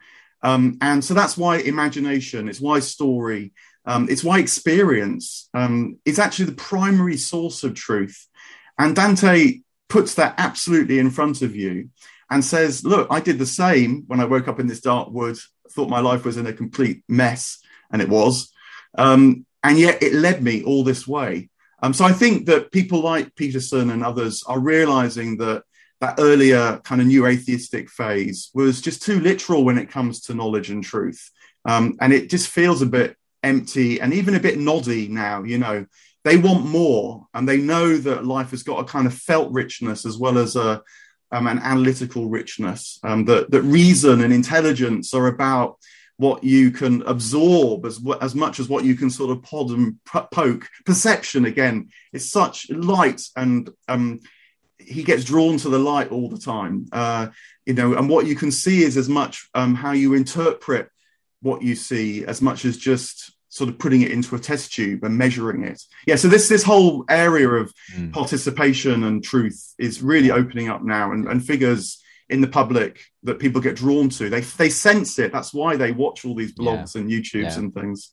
Um, 0.42 0.78
and 0.80 1.04
so 1.04 1.14
that's 1.14 1.36
why 1.36 1.56
imagination, 1.56 2.48
it's 2.48 2.60
why 2.60 2.78
story, 2.80 3.52
um, 3.84 4.08
it's 4.08 4.22
why 4.22 4.38
experience 4.38 5.48
um, 5.54 5.98
is 6.04 6.20
actually 6.20 6.46
the 6.46 6.52
primary 6.52 7.16
source 7.16 7.64
of 7.64 7.74
truth. 7.74 8.28
And 8.78 8.94
Dante 8.94 9.60
puts 9.88 10.14
that 10.14 10.34
absolutely 10.38 11.00
in 11.00 11.10
front 11.10 11.42
of 11.42 11.56
you 11.56 11.90
and 12.30 12.44
says, 12.44 12.84
Look, 12.84 13.08
I 13.10 13.20
did 13.20 13.38
the 13.38 13.46
same 13.46 14.04
when 14.06 14.20
I 14.20 14.24
woke 14.24 14.46
up 14.46 14.60
in 14.60 14.68
this 14.68 14.80
dark 14.80 15.10
wood 15.10 15.38
thought 15.72 15.88
my 15.88 16.00
life 16.00 16.24
was 16.24 16.36
in 16.36 16.46
a 16.46 16.52
complete 16.52 17.02
mess, 17.08 17.58
and 17.90 18.00
it 18.00 18.08
was. 18.08 18.52
Um, 18.96 19.46
and 19.62 19.78
yet 19.78 20.02
it 20.02 20.12
led 20.12 20.42
me 20.42 20.62
all 20.64 20.84
this 20.84 21.06
way. 21.06 21.48
Um, 21.82 21.92
so 21.92 22.04
I 22.04 22.12
think 22.12 22.46
that 22.46 22.72
people 22.72 23.00
like 23.00 23.34
Peterson 23.34 23.90
and 23.90 24.04
others 24.04 24.44
are 24.46 24.58
realizing 24.58 25.38
that 25.38 25.64
that 26.02 26.16
earlier 26.18 26.80
kind 26.82 27.00
of 27.00 27.06
new 27.06 27.26
atheistic 27.26 27.88
phase 27.88 28.50
was 28.54 28.80
just 28.80 29.02
too 29.02 29.20
literal 29.20 29.64
when 29.64 29.78
it 29.78 29.88
comes 29.88 30.20
to 30.22 30.34
knowledge 30.34 30.68
and 30.68 30.82
truth. 30.82 31.30
Um, 31.64 31.96
and 32.00 32.12
it 32.12 32.28
just 32.28 32.48
feels 32.48 32.82
a 32.82 32.86
bit 32.86 33.16
empty 33.44 34.00
and 34.00 34.12
even 34.12 34.34
a 34.34 34.40
bit 34.40 34.58
noddy 34.58 35.06
now, 35.06 35.44
you 35.44 35.58
know. 35.58 35.86
They 36.24 36.36
want 36.36 36.66
more 36.66 37.26
and 37.32 37.48
they 37.48 37.58
know 37.58 37.96
that 37.96 38.26
life 38.26 38.50
has 38.50 38.64
got 38.64 38.80
a 38.80 38.84
kind 38.84 39.06
of 39.06 39.14
felt 39.14 39.52
richness 39.52 40.04
as 40.04 40.18
well 40.18 40.38
as 40.38 40.56
a, 40.56 40.82
um, 41.30 41.46
and 41.46 41.60
analytical 41.60 42.28
richness. 42.28 42.98
Um, 43.04 43.24
that 43.26 43.52
that 43.52 43.62
reason 43.62 44.22
and 44.22 44.32
intelligence 44.32 45.14
are 45.14 45.28
about 45.28 45.78
what 46.16 46.42
you 46.44 46.72
can 46.72 47.02
absorb 47.02 47.86
as 47.86 48.00
as 48.20 48.34
much 48.34 48.60
as 48.60 48.68
what 48.68 48.84
you 48.84 48.94
can 48.96 49.08
sort 49.08 49.30
of 49.30 49.42
pod 49.42 49.70
and 49.70 49.98
poke. 50.04 50.68
Perception 50.84 51.44
again 51.44 51.90
is 52.12 52.30
such 52.30 52.70
light, 52.70 53.22
and 53.34 53.70
um, 53.88 54.20
he 54.86 55.02
gets 55.02 55.24
drawn 55.24 55.56
to 55.58 55.68
the 55.68 55.78
light 55.78 56.10
all 56.10 56.28
the 56.28 56.38
time. 56.38 56.86
Uh, 56.92 57.28
you 57.66 57.74
know, 57.74 57.94
and 57.94 58.08
what 58.08 58.26
you 58.26 58.34
can 58.34 58.50
see 58.50 58.82
is 58.82 58.96
as 58.96 59.08
much 59.08 59.48
um, 59.54 59.74
how 59.74 59.92
you 59.92 60.14
interpret 60.14 60.88
what 61.40 61.62
you 61.62 61.74
see 61.74 62.24
as 62.24 62.40
much 62.40 62.64
as 62.64 62.76
just 62.76 63.32
sort 63.48 63.68
of 63.68 63.78
putting 63.78 64.00
it 64.00 64.10
into 64.10 64.34
a 64.34 64.38
test 64.38 64.72
tube 64.72 65.04
and 65.04 65.18
measuring 65.18 65.62
it. 65.62 65.82
Yeah, 66.06 66.16
so 66.16 66.28
this 66.28 66.48
this 66.48 66.62
whole 66.62 67.04
area 67.08 67.48
of 67.48 67.72
mm. 67.94 68.12
participation 68.12 69.04
and 69.04 69.22
truth 69.22 69.74
is 69.78 70.02
really 70.02 70.30
opening 70.30 70.68
up 70.68 70.82
now, 70.82 71.12
and, 71.12 71.26
and 71.28 71.44
figures 71.44 72.02
in 72.28 72.40
the 72.40 72.48
public 72.48 73.04
that 73.24 73.38
people 73.38 73.60
get 73.60 73.76
drawn 73.76 74.08
to. 74.08 74.30
They 74.30 74.40
they 74.40 74.70
sense 74.70 75.18
it. 75.18 75.32
That's 75.32 75.52
why 75.52 75.76
they 75.76 75.92
watch 75.92 76.24
all 76.24 76.34
these 76.34 76.54
blogs 76.54 76.94
yeah. 76.94 77.02
and 77.02 77.10
YouTubes 77.10 77.52
yeah. 77.52 77.58
and 77.58 77.74
things. 77.74 78.12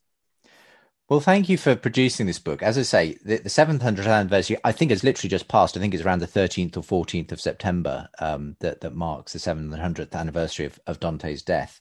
Well, 1.10 1.18
thank 1.18 1.48
you 1.48 1.58
for 1.58 1.74
producing 1.74 2.26
this 2.26 2.38
book. 2.38 2.62
As 2.62 2.78
I 2.78 2.82
say, 2.82 3.18
the, 3.24 3.38
the 3.38 3.48
700th 3.48 4.06
anniversary, 4.06 4.58
I 4.62 4.70
think, 4.70 4.92
has 4.92 5.02
literally 5.02 5.28
just 5.28 5.48
passed. 5.48 5.76
I 5.76 5.80
think 5.80 5.92
it's 5.92 6.04
around 6.04 6.20
the 6.20 6.28
13th 6.28 6.76
or 6.76 7.04
14th 7.04 7.32
of 7.32 7.40
September 7.40 8.08
um, 8.20 8.54
that, 8.60 8.80
that 8.82 8.94
marks 8.94 9.32
the 9.32 9.40
700th 9.40 10.14
anniversary 10.14 10.66
of, 10.66 10.78
of 10.86 11.00
Dante's 11.00 11.42
death. 11.42 11.80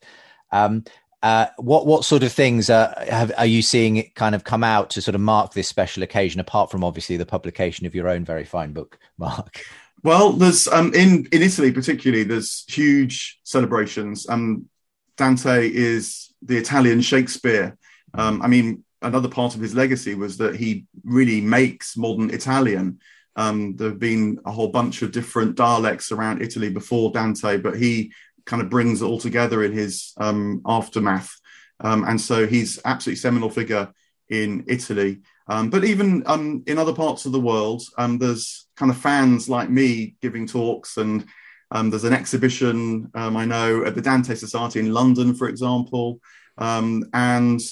Um, 0.52 0.84
uh, 1.22 1.46
what 1.58 1.86
what 1.86 2.06
sort 2.06 2.24
of 2.24 2.32
things 2.32 2.72
uh, 2.72 3.06
have, 3.08 3.32
are 3.38 3.46
you 3.46 3.62
seeing 3.62 4.10
kind 4.16 4.34
of 4.34 4.46
come 4.46 4.64
out 4.64 4.90
to 4.92 5.02
sort 5.02 5.14
of 5.14 5.22
mark 5.22 5.54
this 5.54 5.68
special 5.68 6.02
occasion? 6.02 6.40
Apart 6.40 6.72
from 6.72 6.84
obviously 6.84 7.18
the 7.18 7.26
publication 7.26 7.86
of 7.86 7.94
your 7.94 8.08
own 8.08 8.26
very 8.26 8.46
fine 8.46 8.74
book, 8.74 8.98
Mark. 9.20 9.64
Well, 10.02 10.32
there's 10.32 10.68
um, 10.70 10.94
in 10.96 11.28
in 11.34 11.42
Italy 11.44 11.72
particularly, 11.74 12.24
there's 12.24 12.64
huge 12.68 13.42
celebrations. 13.44 14.28
Um, 14.28 14.70
Dante 15.18 15.70
is 15.70 16.34
the 16.42 16.58
Italian 16.58 17.02
Shakespeare. 17.02 17.78
Um, 18.14 18.42
I 18.42 18.48
mean, 18.48 18.86
another 19.02 19.30
part 19.30 19.56
of 19.56 19.62
his 19.62 19.76
legacy 19.76 20.16
was 20.16 20.38
that 20.38 20.56
he 20.56 20.86
really 21.04 21.42
makes 21.42 21.98
modern 21.98 22.30
Italian. 22.32 23.00
Um, 23.36 23.76
there 23.76 23.90
have 23.90 24.00
been 24.00 24.40
a 24.46 24.52
whole 24.52 24.70
bunch 24.70 25.02
of 25.02 25.12
different 25.12 25.56
dialects 25.56 26.12
around 26.12 26.42
Italy 26.42 26.70
before 26.70 27.12
Dante, 27.12 27.58
but 27.58 27.78
he 27.78 28.12
kind 28.46 28.62
of 28.62 28.70
brings 28.70 29.02
it 29.02 29.06
all 29.06 29.20
together 29.20 29.64
in 29.64 29.72
his 29.72 30.14
um, 30.18 30.62
aftermath. 30.66 31.32
Um, 31.80 32.04
and 32.04 32.20
so 32.20 32.48
he's 32.48 32.80
absolutely 32.84 33.18
seminal 33.18 33.50
figure 33.50 33.94
in 34.30 34.66
Italy. 34.68 35.22
Um, 35.48 35.70
but 35.70 35.84
even 35.84 36.24
um, 36.26 36.64
in 36.68 36.78
other 36.78 36.94
parts 36.94 37.26
of 37.26 37.32
the 37.32 37.40
world, 37.40 37.82
um, 37.98 38.18
there's 38.18 38.68
kind 38.76 38.92
of 38.92 38.98
fans 38.98 39.50
like 39.50 39.70
me 39.70 40.16
giving 40.22 40.46
talks, 40.46 40.98
and 40.98 41.26
um, 41.72 41.90
there's 41.90 42.04
an 42.04 42.14
exhibition 42.14 43.10
I 43.16 43.46
know 43.46 43.86
at 43.86 43.96
the 43.96 44.02
Dante 44.02 44.36
Society 44.36 44.80
in 44.80 44.94
London, 44.94 45.34
for 45.34 45.48
example. 45.48 46.20
and 46.58 47.64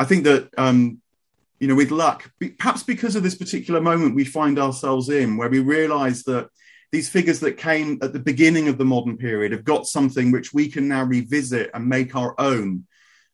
I 0.00 0.04
think 0.04 0.24
that 0.24 0.48
you 1.60 1.68
know, 1.68 1.74
with 1.74 1.90
luck, 1.90 2.32
perhaps 2.58 2.82
because 2.82 3.16
of 3.16 3.22
this 3.22 3.34
particular 3.34 3.82
moment 3.82 4.14
we 4.14 4.24
find 4.24 4.58
ourselves 4.58 5.10
in, 5.10 5.36
where 5.36 5.50
we 5.50 5.58
realise 5.58 6.24
that 6.24 6.48
these 6.90 7.10
figures 7.10 7.38
that 7.40 7.58
came 7.58 7.98
at 8.02 8.14
the 8.14 8.18
beginning 8.18 8.66
of 8.68 8.78
the 8.78 8.84
modern 8.84 9.18
period 9.18 9.52
have 9.52 9.62
got 9.62 9.86
something 9.86 10.32
which 10.32 10.54
we 10.54 10.68
can 10.68 10.88
now 10.88 11.04
revisit 11.04 11.70
and 11.74 11.86
make 11.86 12.16
our 12.16 12.34
own 12.40 12.86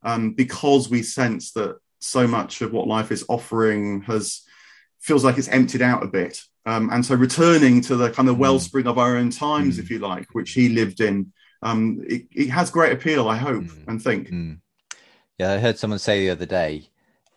um, 0.03 0.33
because 0.33 0.91
we 0.91 1.03
sense 1.03 1.53
that 1.53 1.77
so 2.01 2.27
much 2.27 2.61
of 2.61 2.73
what 2.73 2.89
life 2.89 3.11
is 3.13 3.25
offering 3.29 4.03
has 4.03 4.43
feels 5.01 5.25
like 5.25 5.39
it's 5.39 5.49
emptied 5.49 5.81
out 5.81 6.03
a 6.03 6.09
bit 6.09 6.41
um, 6.67 6.91
and 6.91 7.07
so 7.07 7.15
returning 7.15 7.81
to 7.81 7.97
the 7.97 8.11
kind 8.11 8.29
of 8.29 8.35
hmm. 8.35 8.43
wellspring 8.43 8.87
of 8.87 8.99
our 8.99 9.17
own 9.17 9.31
times 9.31 9.77
mm. 9.77 9.81
if 9.81 9.91
you 9.91 10.01
like 10.01 10.27
which 10.35 10.53
he 10.53 10.69
lived 10.69 11.01
in 11.01 11.33
um, 11.63 12.05
it, 12.07 12.27
it, 12.33 12.51
has 12.51 12.71
great 12.71 12.93
appeal 12.93 13.29
i 13.29 13.37
hope 13.37 13.65
mm. 13.65 13.89
and 13.89 14.03
think 14.03 14.29
mm. 14.29 14.59
Yeah 15.39 15.53
i 15.53 15.59
heard 15.59 15.79
someone 15.79 15.99
say 15.99 16.21
the 16.21 16.31
other 16.31 16.47
day 16.47 16.89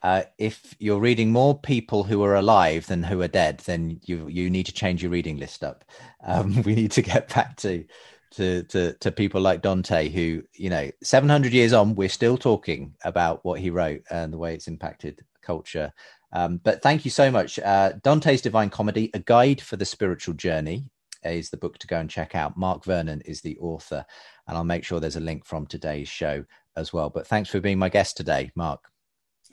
uh, 0.02 0.24
if 0.38 0.76
you're 0.80 1.00
reading 1.00 1.32
more 1.32 1.60
people 1.60 2.04
who 2.04 2.24
are 2.24 2.36
alive 2.36 2.88
than 2.88 3.04
who 3.04 3.22
are 3.22 3.28
dead, 3.28 3.60
then 3.60 4.00
you 4.04 4.28
you 4.28 4.50
need 4.50 4.66
to 4.66 4.72
change 4.72 5.04
your 5.04 5.12
reading 5.12 5.38
list 5.38 5.64
up. 5.64 5.86
Um, 6.22 6.64
we 6.64 6.76
need 6.76 6.92
to 6.92 7.02
get 7.02 7.34
back 7.34 7.56
to, 7.58 7.86
to 8.32 8.64
to 8.64 8.92
to 8.92 9.10
people 9.10 9.40
like 9.40 9.62
Dante, 9.62 10.10
who 10.10 10.44
you 10.54 10.70
know, 10.70 10.92
700 11.02 11.54
years 11.54 11.72
on, 11.72 11.96
we're 11.96 12.10
still 12.10 12.38
talking 12.38 12.94
about 13.06 13.46
what 13.46 13.62
he 13.62 13.70
wrote 13.70 14.02
and 14.12 14.34
the 14.34 14.38
way 14.38 14.54
it's 14.54 14.68
impacted 14.68 15.22
culture. 15.42 15.94
Um, 16.34 16.58
but 16.58 16.82
thank 16.82 17.06
you 17.06 17.12
so 17.12 17.32
much. 17.32 17.58
Uh, 17.58 17.94
Dante's 18.04 18.42
Divine 18.42 18.70
Comedy: 18.70 19.10
A 19.14 19.20
Guide 19.20 19.62
for 19.62 19.78
the 19.78 19.86
Spiritual 19.86 20.34
Journey 20.34 20.90
is 21.24 21.50
the 21.50 21.58
book 21.58 21.78
to 21.80 21.88
go 21.88 21.98
and 21.98 22.10
check 22.10 22.36
out. 22.36 22.58
Mark 22.58 22.84
Vernon 22.84 23.22
is 23.22 23.42
the 23.42 23.58
author, 23.60 24.06
and 24.48 24.58
I'll 24.58 24.64
make 24.64 24.84
sure 24.84 25.00
there's 25.00 25.16
a 25.16 25.22
link 25.22 25.46
from 25.46 25.66
today's 25.66 26.10
show 26.10 26.46
as 26.76 26.94
well. 26.94 27.10
But 27.10 27.28
thanks 27.28 27.50
for 27.50 27.60
being 27.60 27.80
my 27.80 27.90
guest 27.90 28.18
today, 28.18 28.52
Mark. 28.56 28.82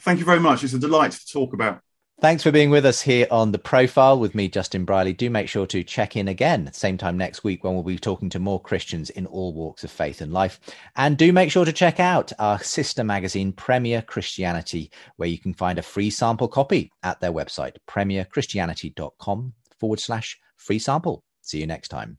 Thank 0.01 0.19
you 0.19 0.25
very 0.25 0.41
much. 0.41 0.63
It's 0.63 0.75
a 0.75 0.79
delight 0.79 1.13
to 1.13 1.27
talk 1.27 1.53
about. 1.53 1.81
Thanks 2.19 2.43
for 2.43 2.51
being 2.51 2.71
with 2.71 2.87
us 2.87 3.03
here 3.03 3.27
on 3.31 3.53
The 3.53 3.59
Profile 3.59 4.19
with 4.19 4.35
me, 4.35 4.49
Justin 4.49 4.87
Brierley. 4.87 5.13
Do 5.13 5.29
make 5.29 5.51
sure 5.51 5.67
to 5.67 5.85
check 5.85 6.17
in 6.17 6.29
again, 6.29 6.73
same 6.73 6.97
time 6.97 7.19
next 7.19 7.45
week 7.45 7.63
when 7.63 7.75
we'll 7.75 7.83
be 7.83 7.99
talking 7.99 8.31
to 8.31 8.39
more 8.39 8.59
Christians 8.59 9.11
in 9.11 9.27
all 9.27 9.53
walks 9.53 9.85
of 9.85 9.91
faith 9.91 10.23
and 10.23 10.33
life. 10.33 10.59
And 10.97 11.19
do 11.19 11.31
make 11.31 11.51
sure 11.51 11.67
to 11.67 11.75
check 11.75 12.01
out 12.01 12.33
our 12.39 12.59
sister 12.59 13.05
magazine, 13.05 13.53
Premier 13.53 14.01
Christianity, 14.01 14.91
where 15.17 15.29
you 15.29 15.39
can 15.39 15.53
find 15.53 15.79
a 15.79 15.83
free 15.83 16.09
sample 16.09 16.49
copy 16.49 16.91
at 17.03 17.21
their 17.21 17.33
website, 17.33 17.77
premierchristianity.com 17.87 19.53
forward 19.79 20.01
slash 20.01 20.39
free 20.57 20.79
sample. 20.79 21.23
See 21.47 21.61
you 21.61 21.67
next 21.69 21.91
time. 21.91 22.19